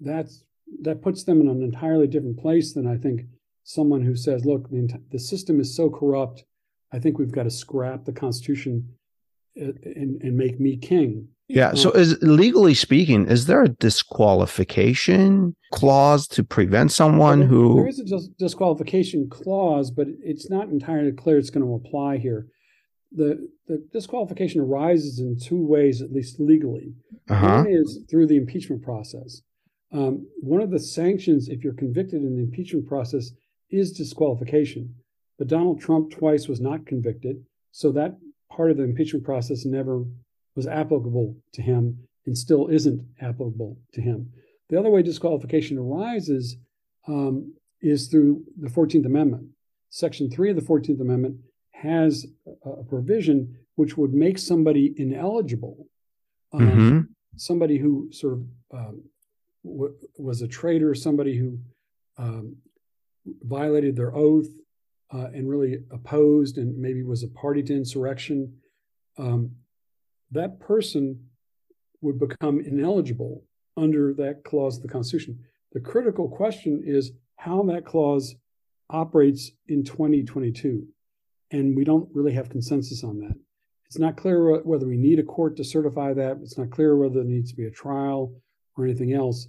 that's 0.00 0.44
that 0.82 1.02
puts 1.02 1.24
them 1.24 1.40
in 1.40 1.48
an 1.48 1.62
entirely 1.62 2.06
different 2.06 2.38
place 2.38 2.72
than 2.72 2.86
I 2.86 2.96
think 2.96 3.22
someone 3.62 4.02
who 4.02 4.16
says, 4.16 4.44
"Look, 4.44 4.70
the, 4.70 5.00
the 5.10 5.18
system 5.18 5.60
is 5.60 5.74
so 5.74 5.88
corrupt. 5.88 6.44
I 6.92 6.98
think 6.98 7.18
we've 7.18 7.32
got 7.32 7.44
to 7.44 7.50
scrap 7.50 8.04
the 8.04 8.12
Constitution 8.12 8.88
and, 9.56 10.22
and 10.22 10.36
make 10.36 10.60
me 10.60 10.76
king." 10.76 11.28
Yeah. 11.48 11.70
Um, 11.70 11.76
so, 11.76 11.90
is 11.90 12.16
legally 12.22 12.74
speaking, 12.74 13.26
is 13.28 13.46
there 13.46 13.62
a 13.62 13.68
disqualification 13.68 15.54
clause 15.72 16.26
to 16.28 16.42
prevent 16.42 16.92
someone 16.92 17.40
there, 17.40 17.48
who? 17.48 17.76
There 17.76 17.88
is 17.88 18.00
a 18.00 18.04
dis- 18.04 18.28
disqualification 18.38 19.28
clause, 19.28 19.90
but 19.90 20.06
it's 20.22 20.48
not 20.48 20.68
entirely 20.68 21.12
clear 21.12 21.38
it's 21.38 21.50
going 21.50 21.66
to 21.66 21.74
apply 21.74 22.18
here 22.18 22.46
the, 23.14 23.48
the 23.66 23.84
disqualification 23.92 24.60
arises 24.60 25.20
in 25.20 25.38
two 25.38 25.64
ways, 25.64 26.02
at 26.02 26.12
least 26.12 26.40
legally. 26.40 26.94
Uh-huh. 27.30 27.62
One 27.62 27.66
is 27.68 28.00
through 28.10 28.26
the 28.26 28.36
impeachment 28.36 28.82
process. 28.82 29.42
Um, 29.92 30.26
one 30.40 30.60
of 30.60 30.70
the 30.70 30.80
sanctions, 30.80 31.48
if 31.48 31.62
you're 31.62 31.74
convicted 31.74 32.22
in 32.22 32.36
the 32.36 32.42
impeachment 32.42 32.86
process, 32.86 33.30
is 33.70 33.92
disqualification. 33.92 34.94
But 35.38 35.48
Donald 35.48 35.80
Trump 35.80 36.10
twice 36.10 36.48
was 36.48 36.60
not 36.60 36.86
convicted, 36.86 37.44
so 37.70 37.92
that 37.92 38.18
part 38.54 38.70
of 38.70 38.76
the 38.76 38.84
impeachment 38.84 39.24
process 39.24 39.64
never 39.64 40.04
was 40.54 40.66
applicable 40.66 41.36
to 41.52 41.62
him 41.62 41.98
and 42.26 42.36
still 42.36 42.68
isn't 42.68 43.04
applicable 43.20 43.76
to 43.92 44.00
him. 44.00 44.30
The 44.70 44.78
other 44.78 44.90
way 44.90 45.02
disqualification 45.02 45.76
arises 45.78 46.56
um, 47.06 47.54
is 47.80 48.08
through 48.08 48.44
the 48.58 48.68
14th 48.68 49.04
Amendment. 49.04 49.48
Section 49.90 50.30
3 50.30 50.50
of 50.50 50.56
the 50.56 50.62
14th 50.62 51.00
Amendment 51.00 51.36
has 51.72 52.26
a 52.64 52.82
provision 52.84 53.58
which 53.74 53.96
would 53.96 54.14
make 54.14 54.38
somebody 54.38 54.94
ineligible, 54.96 55.86
um, 56.52 56.60
mm-hmm. 56.60 57.00
somebody 57.36 57.76
who 57.76 58.08
sort 58.12 58.34
of 58.34 58.42
um, 58.72 59.02
w- 59.64 59.94
was 60.18 60.40
a 60.40 60.48
traitor, 60.48 60.94
somebody 60.94 61.36
who 61.36 61.58
um, 62.16 62.56
violated 63.42 63.96
their 63.96 64.14
oath 64.14 64.48
uh, 65.12 65.28
and 65.34 65.48
really 65.48 65.78
opposed 65.90 66.58
and 66.58 66.76
maybe 66.76 67.02
was 67.02 67.22
a 67.22 67.28
party 67.28 67.62
to 67.62 67.74
insurrection, 67.74 68.54
um, 69.18 69.50
that 70.30 70.58
person 70.60 71.28
would 72.00 72.18
become 72.18 72.60
ineligible 72.60 73.44
under 73.76 74.12
that 74.14 74.44
clause 74.44 74.76
of 74.76 74.82
the 74.82 74.88
Constitution. 74.88 75.38
The 75.72 75.80
critical 75.80 76.28
question 76.28 76.82
is 76.84 77.12
how 77.36 77.62
that 77.64 77.84
clause 77.84 78.34
operates 78.90 79.50
in 79.68 79.84
2022 79.84 80.86
and 81.50 81.76
we 81.76 81.84
don't 81.84 82.08
really 82.12 82.32
have 82.32 82.50
consensus 82.50 83.04
on 83.04 83.20
that. 83.20 83.34
It's 83.86 83.98
not 83.98 84.16
clear 84.16 84.60
whether 84.62 84.86
we 84.86 84.96
need 84.96 85.18
a 85.18 85.22
court 85.22 85.56
to 85.56 85.64
certify 85.64 86.12
that. 86.14 86.38
It's 86.42 86.58
not 86.58 86.70
clear 86.70 86.96
whether 86.96 87.14
there 87.14 87.24
needs 87.24 87.50
to 87.50 87.56
be 87.56 87.66
a 87.66 87.70
trial 87.70 88.32
or 88.76 88.84
anything 88.84 89.12
else. 89.12 89.46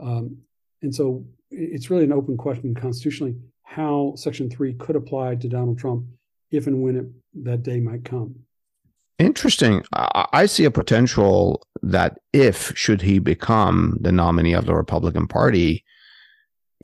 Um, 0.00 0.38
and 0.82 0.94
so 0.94 1.24
it's 1.50 1.90
really 1.90 2.04
an 2.04 2.12
open 2.12 2.36
question 2.36 2.74
constitutionally 2.74 3.34
how 3.68 4.14
Section 4.16 4.48
3 4.48 4.74
could 4.74 4.96
apply 4.96 5.34
to 5.36 5.48
Donald 5.48 5.78
Trump 5.78 6.06
if 6.50 6.66
and 6.66 6.82
when 6.82 6.96
it, 6.96 7.44
that 7.44 7.62
day 7.62 7.80
might 7.80 8.04
come. 8.04 8.34
Interesting. 9.18 9.82
I 9.92 10.46
see 10.46 10.64
a 10.64 10.70
potential 10.70 11.62
that 11.82 12.18
if, 12.32 12.72
should 12.76 13.02
he 13.02 13.18
become 13.18 13.98
the 14.00 14.12
nominee 14.12 14.54
of 14.54 14.64
the 14.64 14.74
Republican 14.74 15.26
Party, 15.26 15.84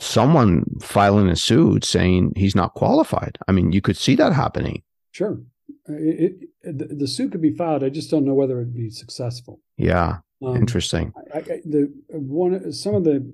someone 0.00 0.64
filing 0.82 1.28
a 1.28 1.36
suit 1.36 1.84
saying 1.84 2.32
he's 2.36 2.54
not 2.54 2.74
qualified. 2.74 3.38
I 3.48 3.52
mean, 3.52 3.72
you 3.72 3.80
could 3.80 3.96
see 3.96 4.16
that 4.16 4.32
happening. 4.32 4.82
Sure. 5.12 5.40
It, 5.86 6.48
it, 6.62 6.78
the, 6.78 6.94
the, 6.94 7.06
suit 7.06 7.32
could 7.32 7.40
be 7.40 7.54
filed. 7.54 7.84
I 7.84 7.88
just 7.88 8.10
don't 8.10 8.24
know 8.24 8.34
whether 8.34 8.60
it'd 8.60 8.74
be 8.74 8.90
successful. 8.90 9.60
Yeah. 9.78 10.18
Um, 10.44 10.56
Interesting. 10.56 11.12
I, 11.32 11.38
I, 11.38 11.42
the 11.64 11.92
one 12.08 12.72
some 12.72 12.94
of 12.94 13.04
the 13.04 13.32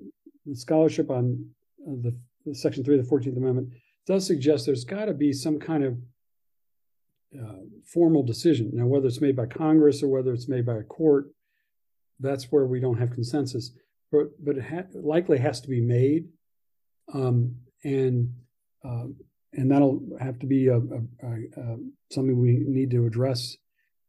scholarship 0.53 1.09
on 1.09 1.49
uh, 1.87 1.95
the, 2.01 2.15
Section 2.53 2.83
Three 2.83 2.97
of 2.97 3.03
the 3.03 3.09
Fourteenth 3.09 3.37
Amendment 3.37 3.69
does 4.07 4.25
suggest 4.25 4.65
there's 4.65 4.85
got 4.85 5.05
to 5.05 5.13
be 5.13 5.31
some 5.33 5.59
kind 5.59 5.83
of 5.83 5.97
uh, 7.39 7.59
formal 7.85 8.23
decision. 8.23 8.71
Now, 8.73 8.85
whether 8.85 9.07
it's 9.07 9.21
made 9.21 9.35
by 9.35 9.45
Congress 9.45 10.03
or 10.03 10.07
whether 10.07 10.33
it's 10.33 10.49
made 10.49 10.65
by 10.65 10.77
a 10.77 10.83
court, 10.83 11.27
that's 12.19 12.51
where 12.51 12.65
we 12.65 12.79
don't 12.79 12.97
have 12.97 13.11
consensus. 13.11 13.71
But 14.11 14.43
but 14.43 14.57
it 14.57 14.63
ha- 14.63 14.87
likely 14.93 15.37
has 15.37 15.61
to 15.61 15.69
be 15.69 15.81
made 15.81 16.27
um, 17.13 17.55
and 17.83 18.33
uh, 18.83 19.05
and 19.53 19.69
that'll 19.69 20.01
have 20.19 20.39
to 20.39 20.45
be 20.45 20.67
a, 20.67 20.77
a, 20.77 21.01
a, 21.57 21.77
something 22.09 22.39
we 22.39 22.63
need 22.65 22.89
to 22.91 23.05
address 23.05 23.57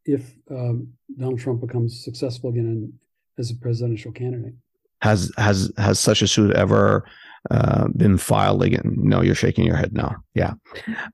if 0.04 0.34
um, 0.50 0.88
Donald 1.18 1.40
Trump 1.40 1.60
becomes 1.60 2.04
successful 2.04 2.50
again 2.50 2.66
in, 2.66 2.92
as 3.38 3.50
a 3.50 3.56
presidential 3.56 4.12
candidate. 4.12 4.54
Has 5.00 5.32
has 5.36 5.72
has 5.76 5.98
such 5.98 6.22
a 6.22 6.28
suit 6.28 6.54
ever 6.54 7.04
uh, 7.50 7.88
been 7.96 8.18
filed 8.18 8.62
again? 8.62 8.94
No, 8.96 9.20
you're 9.20 9.34
shaking 9.34 9.64
your 9.64 9.76
head. 9.76 9.92
No, 9.92 10.14
yeah. 10.34 10.54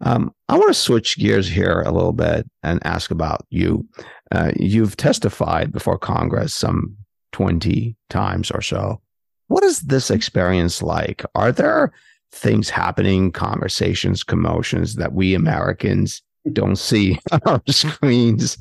Um, 0.01 0.33
I 0.49 0.57
want 0.57 0.69
to 0.69 0.75
switch 0.75 1.19
gears 1.19 1.49
here 1.49 1.83
a 1.83 1.93
little 1.93 2.13
bit 2.13 2.49
and 2.63 2.85
ask 2.85 3.11
about 3.11 3.47
you. 3.51 3.87
Uh, 4.31 4.53
you've 4.57 4.97
testified 4.97 5.73
before 5.73 5.99
Congress 5.99 6.55
some 6.55 6.97
twenty 7.33 7.97
times 8.11 8.51
or 8.51 8.63
so. 8.63 9.01
What 9.49 9.65
is 9.65 9.81
this 9.81 10.11
experience 10.11 10.83
like? 10.83 11.25
Are 11.35 11.53
there 11.53 11.93
things 12.33 12.69
happening, 12.69 13.33
conversations, 13.33 14.23
commotions 14.23 14.97
that 14.97 15.15
we 15.15 15.35
Americans 15.35 16.23
don't 16.53 16.77
see 16.77 17.19
on 17.33 17.41
our 17.47 17.63
screens? 17.69 18.59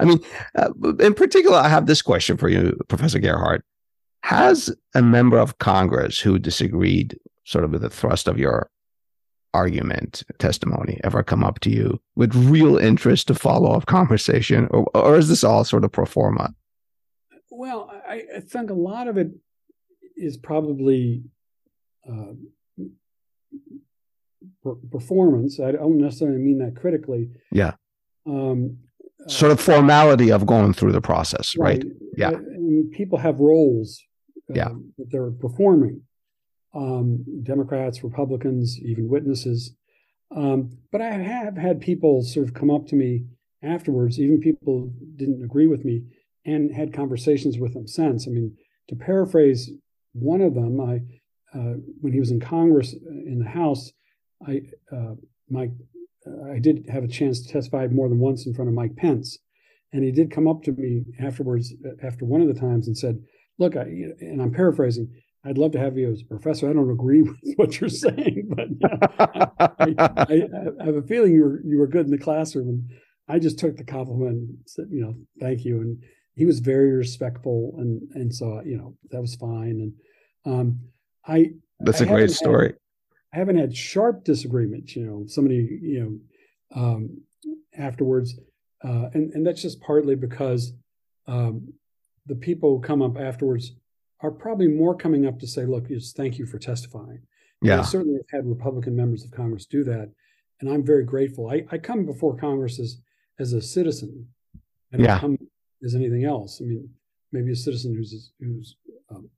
I 0.00 0.04
mean, 0.04 0.20
uh, 0.56 0.70
in 1.00 1.14
particular, 1.14 1.58
I 1.58 1.68
have 1.68 1.86
this 1.86 2.02
question 2.02 2.36
for 2.36 2.48
you, 2.48 2.78
Professor 2.88 3.18
Gerhardt. 3.18 3.64
Has 4.22 4.74
a 4.94 5.02
member 5.02 5.38
of 5.38 5.58
Congress 5.58 6.18
who 6.18 6.38
disagreed 6.38 7.18
sort 7.44 7.64
of 7.64 7.72
with 7.72 7.82
the 7.82 7.90
thrust 7.90 8.28
of 8.28 8.38
your 8.38 8.70
argument 9.54 10.22
testimony 10.38 10.98
ever 11.04 11.22
come 11.22 11.44
up 11.44 11.60
to 11.60 11.68
you 11.68 12.00
with 12.16 12.34
real 12.34 12.78
interest 12.78 13.26
to 13.26 13.34
follow 13.34 13.72
up 13.72 13.84
conversation 13.84 14.66
or, 14.70 14.86
or 14.94 15.18
is 15.18 15.28
this 15.28 15.44
all 15.44 15.62
sort 15.62 15.84
of 15.84 15.92
pro 15.92 16.06
forma 16.06 16.54
well 17.50 17.92
I, 18.08 18.22
I 18.36 18.40
think 18.40 18.70
a 18.70 18.74
lot 18.74 19.08
of 19.08 19.18
it 19.18 19.28
is 20.16 20.38
probably 20.38 21.24
uh, 22.08 22.32
per- 24.62 24.74
performance. 24.90 25.60
I 25.60 25.72
don't 25.72 25.98
necessarily 25.98 26.38
mean 26.38 26.58
that 26.58 26.80
critically. 26.80 27.30
Yeah. 27.50 27.72
Um, 28.26 28.78
sort 29.28 29.52
of 29.52 29.60
formality 29.60 30.30
of 30.30 30.46
going 30.46 30.72
through 30.72 30.92
the 30.92 31.00
process, 31.00 31.56
right? 31.56 31.82
right? 31.82 31.92
Yeah. 32.16 32.30
And 32.30 32.90
people 32.92 33.18
have 33.18 33.38
roles 33.38 34.04
yeah. 34.48 34.66
um, 34.66 34.92
that 34.98 35.10
they're 35.10 35.30
performing. 35.30 36.02
Um, 36.74 37.24
Democrats, 37.42 38.02
Republicans, 38.02 38.78
even 38.80 39.08
witnesses. 39.08 39.74
Um, 40.34 40.78
but 40.90 41.02
I 41.02 41.10
have 41.10 41.56
had 41.56 41.80
people 41.80 42.22
sort 42.22 42.48
of 42.48 42.54
come 42.54 42.70
up 42.70 42.86
to 42.88 42.96
me 42.96 43.24
afterwards, 43.62 44.18
even 44.18 44.40
people 44.40 44.90
didn't 45.16 45.44
agree 45.44 45.66
with 45.66 45.84
me, 45.84 46.02
and 46.44 46.74
had 46.74 46.92
conversations 46.92 47.58
with 47.58 47.74
them 47.74 47.86
since. 47.86 48.26
I 48.26 48.30
mean, 48.30 48.56
to 48.88 48.96
paraphrase 48.96 49.70
one 50.12 50.40
of 50.40 50.54
them, 50.54 50.80
I 50.80 51.00
uh, 51.54 51.74
when 52.00 52.12
he 52.12 52.20
was 52.20 52.30
in 52.30 52.40
Congress 52.40 52.94
uh, 52.94 53.10
in 53.10 53.38
the 53.38 53.48
House, 53.48 53.92
I 54.46 54.62
uh, 54.90 55.14
Mike, 55.50 55.72
I 56.50 56.58
did 56.58 56.86
have 56.90 57.04
a 57.04 57.08
chance 57.08 57.42
to 57.42 57.52
testify 57.52 57.86
more 57.88 58.08
than 58.08 58.18
once 58.18 58.46
in 58.46 58.54
front 58.54 58.68
of 58.68 58.74
Mike 58.74 58.96
Pence, 58.96 59.38
and 59.92 60.02
he 60.02 60.10
did 60.10 60.30
come 60.30 60.48
up 60.48 60.62
to 60.62 60.72
me 60.72 61.04
afterwards 61.20 61.74
uh, 61.84 62.06
after 62.06 62.24
one 62.24 62.40
of 62.40 62.48
the 62.48 62.58
times 62.58 62.86
and 62.86 62.96
said, 62.96 63.22
"Look, 63.62 63.76
I, 63.76 63.82
and 64.20 64.42
I'm 64.42 64.52
paraphrasing." 64.52 65.08
I'd 65.44 65.58
love 65.58 65.72
to 65.72 65.78
have 65.80 65.98
you 65.98 66.12
as 66.12 66.20
a 66.20 66.24
professor. 66.24 66.70
I 66.70 66.72
don't 66.72 66.90
agree 66.90 67.22
with 67.42 67.54
what 67.56 67.80
you're 67.80 67.90
saying, 67.90 68.48
but 68.54 68.68
you 69.88 69.94
know, 69.94 70.08
I, 70.16 70.24
I, 70.28 70.80
I, 70.80 70.84
have 70.84 70.94
a 70.94 71.02
feeling 71.02 71.32
you 71.32 71.42
were 71.42 71.60
you 71.64 71.78
were 71.78 71.88
good 71.88 72.04
in 72.04 72.12
the 72.12 72.18
classroom. 72.18 72.68
And 72.68 72.90
I 73.28 73.38
just 73.38 73.58
took 73.58 73.76
the 73.76 73.84
compliment 73.84 74.36
and 74.36 74.58
said, 74.66 74.86
you 74.90 75.02
know, 75.02 75.14
thank 75.40 75.64
you. 75.64 75.80
And 75.80 76.02
he 76.34 76.46
was 76.46 76.60
very 76.60 76.92
respectful, 76.92 77.74
and 77.78 78.02
and 78.14 78.34
so 78.34 78.62
you 78.64 78.76
know 78.76 78.96
that 79.10 79.20
was 79.20 79.34
fine. 79.34 79.92
And 80.46 80.54
um, 80.54 80.80
I 81.26 81.52
that's 81.80 82.00
a 82.00 82.06
great 82.06 82.30
story. 82.30 82.68
Had, 82.68 82.76
I 83.34 83.38
haven't 83.38 83.58
had 83.58 83.76
sharp 83.76 84.24
disagreements. 84.24 84.96
You 84.96 85.06
know, 85.06 85.24
somebody 85.26 85.78
you 85.82 86.22
know 86.74 86.80
um, 86.80 87.20
afterwards, 87.76 88.34
uh, 88.84 89.10
and 89.12 89.32
and 89.34 89.46
that's 89.46 89.62
just 89.62 89.80
partly 89.80 90.14
because 90.14 90.72
um, 91.26 91.72
the 92.26 92.34
people 92.34 92.76
who 92.76 92.82
come 92.82 93.02
up 93.02 93.18
afterwards 93.18 93.72
are 94.20 94.30
probably 94.30 94.68
more 94.68 94.94
coming 94.94 95.26
up 95.26 95.38
to 95.40 95.46
say, 95.46 95.64
look, 95.64 95.88
just 95.88 96.16
thank 96.16 96.38
you 96.38 96.46
for 96.46 96.58
testifying. 96.58 97.20
Yeah. 97.60 97.80
I 97.80 97.82
certainly 97.82 98.18
have 98.18 98.40
had 98.40 98.48
Republican 98.48 98.96
members 98.96 99.24
of 99.24 99.30
Congress 99.30 99.66
do 99.66 99.84
that. 99.84 100.10
And 100.60 100.70
I'm 100.70 100.84
very 100.84 101.04
grateful. 101.04 101.50
I, 101.50 101.64
I 101.72 101.78
come 101.78 102.06
before 102.06 102.36
Congress 102.36 102.78
as, 102.78 102.98
as 103.38 103.52
a 103.52 103.60
citizen. 103.60 104.28
I 104.92 104.96
don't 104.96 105.06
yeah. 105.06 105.18
come 105.18 105.38
as 105.84 105.94
anything 105.94 106.24
else. 106.24 106.60
I 106.60 106.64
mean, 106.64 106.88
maybe 107.32 107.50
a 107.50 107.56
citizen 107.56 107.94
who's 107.94 108.32
who's 108.38 108.76
um, 109.10 109.28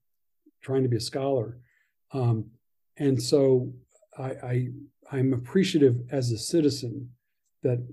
trying 0.61 0.83
to 0.83 0.89
be 0.89 0.97
a 0.97 1.01
scholar. 1.01 1.59
Um, 2.13 2.47
and 2.99 3.21
so 3.23 3.73
I, 4.19 4.25
I 4.25 4.69
I'm 5.13 5.33
appreciative 5.33 6.03
as 6.11 6.31
a 6.33 6.39
citizen 6.39 7.11
that 7.63 7.87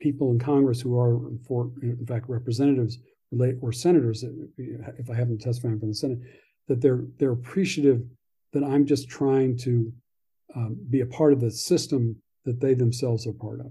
people 0.00 0.30
in 0.30 0.38
Congress 0.38 0.80
who 0.80 0.98
are, 0.98 1.20
for, 1.46 1.70
in 1.82 2.06
fact, 2.06 2.28
representatives 2.28 2.98
or 3.60 3.72
senators, 3.72 4.24
if 4.56 5.10
I 5.10 5.14
haven't 5.14 5.40
testified 5.40 5.80
from 5.80 5.88
the 5.88 5.94
Senate, 5.94 6.18
that 6.68 6.80
they're 6.80 7.04
they're 7.18 7.32
appreciative 7.32 8.02
that 8.52 8.64
I'm 8.64 8.86
just 8.86 9.08
trying 9.08 9.56
to 9.58 9.92
um, 10.54 10.76
be 10.88 11.00
a 11.00 11.06
part 11.06 11.32
of 11.32 11.40
the 11.40 11.50
system 11.50 12.16
that 12.44 12.60
they 12.60 12.74
themselves 12.74 13.26
are 13.26 13.32
part 13.32 13.60
of. 13.60 13.70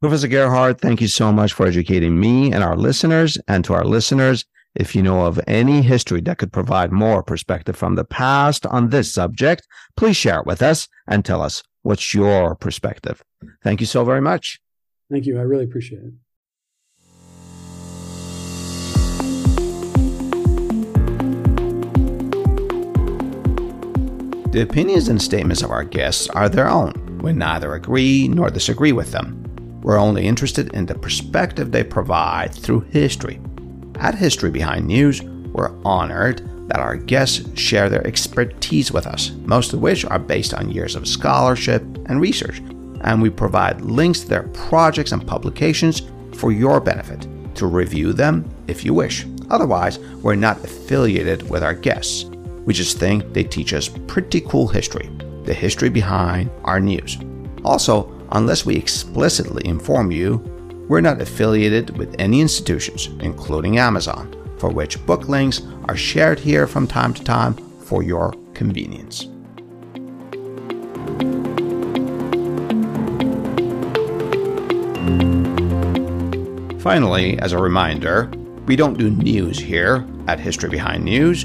Professor 0.00 0.28
Gerhardt, 0.28 0.80
thank 0.80 1.00
you 1.00 1.08
so 1.08 1.32
much 1.32 1.52
for 1.52 1.66
educating 1.66 2.18
me 2.18 2.52
and 2.52 2.62
our 2.64 2.76
listeners. 2.76 3.38
And 3.46 3.64
to 3.64 3.74
our 3.74 3.84
listeners, 3.84 4.44
if 4.74 4.94
you 4.94 5.02
know 5.02 5.26
of 5.26 5.40
any 5.46 5.82
history 5.82 6.20
that 6.22 6.38
could 6.38 6.52
provide 6.52 6.90
more 6.92 7.22
perspective 7.22 7.76
from 7.76 7.94
the 7.94 8.04
past 8.04 8.66
on 8.66 8.88
this 8.88 9.12
subject, 9.12 9.66
please 9.96 10.16
share 10.16 10.40
it 10.40 10.46
with 10.46 10.62
us 10.62 10.88
and 11.06 11.24
tell 11.24 11.42
us 11.42 11.62
what's 11.82 12.14
your 12.14 12.56
perspective. 12.56 13.22
Thank 13.62 13.80
you 13.80 13.86
so 13.86 14.04
very 14.04 14.20
much. 14.20 14.60
Thank 15.10 15.26
you. 15.26 15.38
I 15.38 15.42
really 15.42 15.64
appreciate 15.64 16.02
it. 16.02 16.12
The 24.52 24.60
opinions 24.60 25.08
and 25.08 25.20
statements 25.20 25.62
of 25.62 25.70
our 25.70 25.82
guests 25.82 26.28
are 26.28 26.46
their 26.46 26.68
own. 26.68 27.20
We 27.22 27.32
neither 27.32 27.72
agree 27.72 28.28
nor 28.28 28.50
disagree 28.50 28.92
with 28.92 29.10
them. 29.10 29.42
We're 29.80 29.96
only 29.96 30.26
interested 30.26 30.74
in 30.74 30.84
the 30.84 30.94
perspective 30.94 31.72
they 31.72 31.82
provide 31.82 32.54
through 32.54 32.80
history. 32.90 33.40
At 33.94 34.14
History 34.14 34.50
Behind 34.50 34.86
News, 34.86 35.22
we're 35.22 35.74
honored 35.86 36.68
that 36.68 36.80
our 36.80 36.96
guests 36.96 37.58
share 37.58 37.88
their 37.88 38.06
expertise 38.06 38.92
with 38.92 39.06
us, 39.06 39.30
most 39.46 39.72
of 39.72 39.80
which 39.80 40.04
are 40.04 40.18
based 40.18 40.52
on 40.52 40.70
years 40.70 40.96
of 40.96 41.08
scholarship 41.08 41.80
and 42.04 42.20
research, 42.20 42.58
and 43.04 43.22
we 43.22 43.30
provide 43.30 43.80
links 43.80 44.20
to 44.20 44.28
their 44.28 44.48
projects 44.48 45.12
and 45.12 45.26
publications 45.26 46.02
for 46.34 46.52
your 46.52 46.78
benefit 46.78 47.26
to 47.54 47.66
review 47.66 48.12
them 48.12 48.46
if 48.68 48.84
you 48.84 48.92
wish. 48.92 49.24
Otherwise, 49.48 49.98
we're 50.20 50.34
not 50.34 50.62
affiliated 50.62 51.48
with 51.48 51.62
our 51.62 51.74
guests. 51.74 52.26
We 52.64 52.74
just 52.74 52.98
think 52.98 53.32
they 53.32 53.44
teach 53.44 53.72
us 53.74 53.88
pretty 54.06 54.40
cool 54.42 54.68
history, 54.68 55.10
the 55.44 55.54
history 55.54 55.88
behind 55.88 56.50
our 56.64 56.78
news. 56.78 57.18
Also, 57.64 58.12
unless 58.32 58.64
we 58.64 58.76
explicitly 58.76 59.66
inform 59.66 60.12
you, 60.12 60.36
we're 60.88 61.00
not 61.00 61.20
affiliated 61.20 61.96
with 61.96 62.14
any 62.18 62.40
institutions, 62.40 63.08
including 63.20 63.78
Amazon, 63.78 64.32
for 64.58 64.70
which 64.70 65.04
book 65.06 65.28
links 65.28 65.62
are 65.88 65.96
shared 65.96 66.38
here 66.38 66.66
from 66.66 66.86
time 66.86 67.12
to 67.14 67.24
time 67.24 67.54
for 67.80 68.02
your 68.02 68.32
convenience. 68.54 69.28
Finally, 76.80 77.38
as 77.38 77.52
a 77.52 77.58
reminder, 77.58 78.30
we 78.66 78.76
don't 78.76 78.98
do 78.98 79.10
news 79.10 79.58
here 79.58 80.06
at 80.28 80.38
History 80.38 80.68
Behind 80.68 81.04
News 81.04 81.44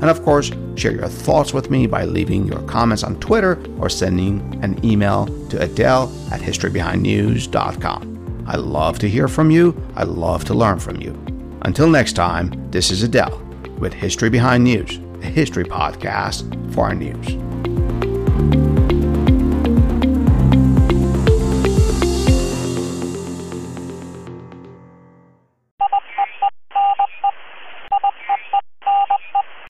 And 0.00 0.10
of 0.10 0.22
course, 0.22 0.50
share 0.76 0.92
your 0.92 1.08
thoughts 1.08 1.54
with 1.54 1.70
me 1.70 1.86
by 1.86 2.04
leaving 2.04 2.46
your 2.46 2.60
comments 2.62 3.02
on 3.02 3.18
Twitter 3.20 3.58
or 3.78 3.88
sending 3.88 4.58
an 4.62 4.84
email 4.84 5.26
to 5.48 5.62
Adele 5.62 6.12
at 6.32 6.40
historybehindnews.com. 6.40 8.44
I 8.46 8.56
love 8.56 8.98
to 8.98 9.08
hear 9.08 9.28
from 9.28 9.50
you. 9.50 9.74
I 9.96 10.04
love 10.04 10.44
to 10.46 10.54
learn 10.54 10.78
from 10.78 11.00
you. 11.00 11.12
Until 11.62 11.88
next 11.88 12.12
time, 12.12 12.70
this 12.70 12.90
is 12.90 13.02
Adele 13.02 13.40
with 13.78 13.94
History 13.94 14.28
Behind 14.28 14.64
News, 14.64 14.98
a 15.22 15.26
history 15.26 15.64
podcast 15.64 16.74
for 16.74 16.86
our 16.86 16.94
news. 16.94 17.53